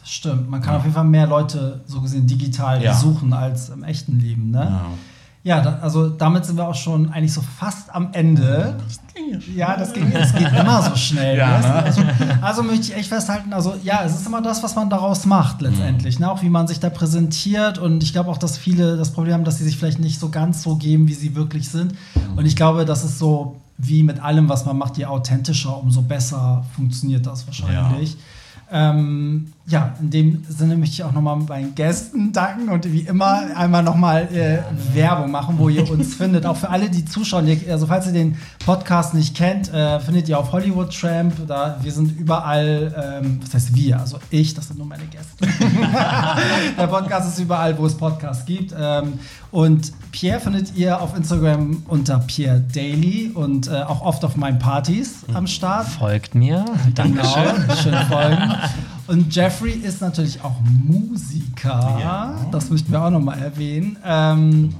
Das 0.00 0.10
stimmt. 0.10 0.48
Man 0.48 0.62
kann 0.62 0.76
auf 0.76 0.82
jeden 0.84 0.94
Fall 0.94 1.04
mehr 1.04 1.26
Leute 1.26 1.82
so 1.86 2.00
gesehen 2.00 2.26
digital 2.26 2.82
Ja. 2.82 2.92
besuchen 2.92 3.32
als 3.34 3.68
im 3.68 3.84
echten 3.84 4.18
Leben. 4.18 4.50
Ne? 4.50 4.60
Ja. 4.64 4.86
Ja, 5.42 5.62
da, 5.62 5.78
also 5.80 6.10
damit 6.10 6.44
sind 6.44 6.56
wir 6.56 6.68
auch 6.68 6.74
schon 6.74 7.10
eigentlich 7.12 7.32
so 7.32 7.40
fast 7.40 7.94
am 7.94 8.10
Ende. 8.12 8.76
Ja, 9.56 9.74
das 9.74 9.92
ging, 9.94 10.12
es 10.12 10.34
geht 10.34 10.52
immer 10.52 10.82
so 10.82 10.94
schnell. 10.96 11.38
Ja, 11.38 11.58
ne? 11.58 11.74
also, 11.74 12.02
also 12.42 12.62
möchte 12.62 12.92
ich 12.92 12.96
echt 12.96 13.08
festhalten, 13.08 13.54
also 13.54 13.74
ja, 13.82 14.02
es 14.04 14.14
ist 14.14 14.26
immer 14.26 14.42
das, 14.42 14.62
was 14.62 14.74
man 14.74 14.90
daraus 14.90 15.24
macht 15.24 15.62
letztendlich, 15.62 16.18
ne? 16.18 16.30
auch 16.30 16.42
wie 16.42 16.50
man 16.50 16.66
sich 16.66 16.78
da 16.78 16.90
präsentiert 16.90 17.78
und 17.78 18.02
ich 18.02 18.12
glaube 18.12 18.30
auch, 18.30 18.36
dass 18.36 18.58
viele 18.58 18.98
das 18.98 19.12
Problem 19.12 19.34
haben, 19.34 19.44
dass 19.44 19.56
sie 19.56 19.64
sich 19.64 19.78
vielleicht 19.78 19.98
nicht 19.98 20.20
so 20.20 20.28
ganz 20.28 20.62
so 20.62 20.76
geben, 20.76 21.08
wie 21.08 21.14
sie 21.14 21.34
wirklich 21.34 21.70
sind 21.70 21.94
und 22.36 22.44
ich 22.44 22.54
glaube, 22.54 22.84
das 22.84 23.02
ist 23.04 23.18
so 23.18 23.56
wie 23.78 24.02
mit 24.02 24.22
allem, 24.22 24.50
was 24.50 24.66
man 24.66 24.76
macht, 24.76 24.98
je 24.98 25.06
authentischer, 25.06 25.78
umso 25.78 26.02
besser 26.02 26.64
funktioniert 26.76 27.26
das 27.26 27.46
wahrscheinlich. 27.46 28.18
Ähm, 28.70 29.52
ja, 29.70 29.94
in 30.00 30.10
dem 30.10 30.44
Sinne 30.48 30.76
möchte 30.76 30.94
ich 30.94 31.04
auch 31.04 31.12
nochmal 31.12 31.36
meinen 31.36 31.74
Gästen 31.76 32.32
danken 32.32 32.68
und 32.68 32.92
wie 32.92 33.02
immer 33.02 33.56
einmal 33.56 33.84
nochmal 33.84 34.28
äh, 34.32 34.58
Werbung 34.94 35.30
machen, 35.30 35.54
wo 35.58 35.68
ihr 35.68 35.88
uns 35.88 36.14
findet. 36.14 36.44
Auch 36.44 36.56
für 36.56 36.70
alle, 36.70 36.90
die 36.90 37.04
zuschauen. 37.04 37.48
Also 37.68 37.86
falls 37.86 38.06
ihr 38.06 38.12
den 38.12 38.36
Podcast 38.66 39.14
nicht 39.14 39.36
kennt, 39.36 39.72
äh, 39.72 40.00
findet 40.00 40.28
ihr 40.28 40.38
auf 40.38 40.50
Hollywood 40.50 40.92
Tramp. 40.92 41.46
Da, 41.46 41.78
wir 41.80 41.92
sind 41.92 42.18
überall, 42.18 43.22
ähm, 43.22 43.38
was 43.40 43.54
heißt 43.54 43.74
wir? 43.74 44.00
Also 44.00 44.18
ich, 44.30 44.54
das 44.54 44.66
sind 44.68 44.78
nur 44.78 44.88
meine 44.88 45.04
Gäste. 45.04 45.46
Der 46.76 46.86
Podcast 46.88 47.28
ist 47.28 47.38
überall, 47.38 47.78
wo 47.78 47.86
es 47.86 47.94
Podcasts 47.96 48.44
gibt. 48.44 48.74
Ähm, 48.76 49.20
und 49.52 49.92
Pierre 50.10 50.40
findet 50.40 50.76
ihr 50.76 51.00
auf 51.00 51.16
Instagram 51.16 51.84
unter 51.86 52.18
Pierre 52.18 52.60
Daily 52.60 53.30
und 53.34 53.68
äh, 53.68 53.82
auch 53.82 54.02
oft 54.02 54.24
auf 54.24 54.36
meinen 54.36 54.58
Partys 54.58 55.24
am 55.32 55.46
Start. 55.46 55.86
Folgt 55.86 56.34
mir. 56.34 56.64
Dankeschön. 56.94 57.44
Genau, 57.62 57.76
schön 57.76 57.94
folgen. 58.08 58.52
Und 59.10 59.34
Jeffrey 59.34 59.72
ist 59.72 60.00
natürlich 60.00 60.40
auch 60.44 60.54
Musiker. 60.86 61.98
Ja. 62.00 62.46
Das 62.52 62.70
möchten 62.70 62.92
wir 62.92 63.02
auch 63.02 63.10
nochmal 63.10 63.40
erwähnen. 63.40 63.98
Ähm, 64.04 64.72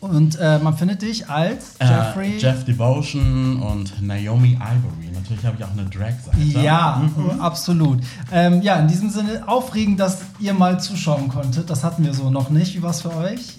und 0.00 0.38
äh, 0.38 0.58
man 0.58 0.76
findet 0.76 1.00
dich 1.00 1.26
als 1.26 1.76
Jeffrey. 1.80 2.36
Äh, 2.36 2.40
Jeff 2.40 2.66
Devotion 2.66 3.62
und 3.62 4.02
Naomi 4.02 4.52
Ivory. 4.52 5.10
Natürlich 5.14 5.46
habe 5.46 5.56
ich 5.58 5.64
auch 5.64 5.72
eine 5.72 5.86
Drag-Seite. 5.86 6.60
Ja, 6.60 7.08
absolut. 7.38 8.00
Ähm, 8.30 8.60
ja, 8.60 8.76
in 8.76 8.86
diesem 8.86 9.08
Sinne 9.08 9.48
aufregend, 9.48 9.98
dass 9.98 10.18
ihr 10.38 10.52
mal 10.52 10.78
zuschauen 10.78 11.28
konntet. 11.28 11.70
Das 11.70 11.84
hatten 11.84 12.04
wir 12.04 12.12
so 12.12 12.28
noch 12.28 12.50
nicht. 12.50 12.76
Wie 12.76 12.82
war 12.82 12.90
es 12.90 13.00
für 13.00 13.16
euch? 13.16 13.56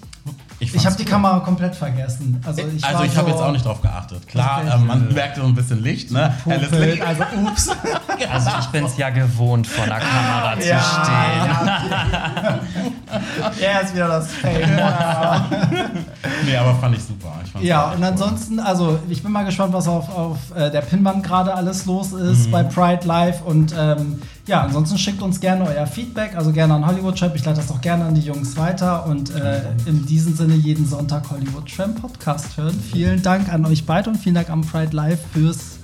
Ich 0.74 0.82
fand's 0.82 0.86
habe 0.86 0.96
die 0.96 1.02
cool. 1.04 1.10
Kamera 1.10 1.40
komplett 1.40 1.74
vergessen. 1.74 2.40
Also 2.44 2.62
ich, 2.62 2.84
also 2.84 3.04
ich 3.04 3.16
habe 3.16 3.30
so 3.30 3.34
jetzt 3.36 3.42
auch 3.44 3.52
nicht 3.52 3.64
drauf 3.64 3.80
geachtet. 3.80 4.26
Klar, 4.28 4.62
Okay. 4.64 4.72
ähm, 4.74 4.86
man 4.86 5.12
merkt 5.12 5.36
so 5.36 5.42
ein 5.44 5.54
bisschen 5.54 5.82
Licht, 5.82 6.10
ne? 6.10 6.34
Licht. 6.46 7.02
also 7.06 7.22
ups. 7.46 7.68
Also 8.30 8.50
ich 8.60 8.66
bin 8.66 8.84
es 8.84 8.96
ja 8.96 9.10
gewohnt, 9.10 9.66
vor 9.66 9.86
der 9.86 9.98
Kamera 10.00 10.54
zu 10.58 10.62
stehen. 10.62 10.74
ja. 10.78 12.58
Er 13.60 13.82
ist 13.82 13.94
wieder 13.94 14.08
das 14.08 14.32
Fame. 14.32 14.52
Nee, 16.44 16.56
aber 16.56 16.74
fand 16.76 16.96
ich 16.96 17.02
super. 17.02 17.32
Ich 17.44 17.62
Ja, 17.62 17.90
und 17.90 17.98
cool. 17.98 18.04
ansonsten, 18.04 18.60
also 18.60 18.98
ich 19.08 19.22
bin 19.22 19.32
mal 19.32 19.44
gespannt, 19.44 19.72
was 19.72 19.88
auf, 19.88 20.08
auf 20.14 20.38
äh, 20.54 20.70
der 20.70 20.80
Pinwand 20.80 21.24
gerade 21.24 21.54
alles 21.54 21.86
los 21.86 22.12
ist 22.12 22.50
bei 22.50 22.62
Pride 22.62 23.06
Live. 23.06 23.42
Und 23.42 23.74
ähm, 23.78 24.20
ja, 24.46 24.62
ansonsten 24.62 24.98
schickt 24.98 25.22
uns 25.22 25.40
gerne 25.40 25.64
euer 25.66 25.86
Feedback, 25.86 26.36
also 26.36 26.52
gerne 26.52 26.74
an 26.74 26.86
Hollywood 26.86 27.18
Tramp. 27.18 27.34
Ich 27.34 27.44
leite 27.44 27.60
das 27.60 27.70
auch 27.70 27.80
gerne 27.80 28.04
an 28.04 28.14
die 28.14 28.20
Jungs 28.20 28.56
weiter. 28.56 29.06
Und 29.06 29.34
äh, 29.34 29.60
in 29.86 30.06
diesem 30.06 30.36
Sinne 30.36 30.54
jeden 30.54 30.86
Sonntag 30.86 31.30
Hollywood 31.30 31.64
Tramp 31.74 32.00
Podcast 32.00 32.56
hören. 32.56 32.78
Vielen 32.92 33.22
Dank 33.22 33.52
an 33.52 33.64
euch 33.66 33.84
beide 33.84 34.10
und 34.10 34.16
vielen 34.16 34.34
Dank 34.34 34.50
an 34.50 34.62
Pride 34.62 34.94
Live 34.94 35.20
fürs, 35.32 35.78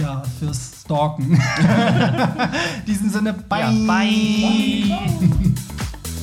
ja, 0.00 0.22
fürs 0.38 0.72
Stalken. 0.84 1.32
in 1.32 2.84
diesem 2.86 3.10
Sinne, 3.10 3.32
bye. 3.48 3.60
Ja, 3.60 3.70
bye. 3.86 5.85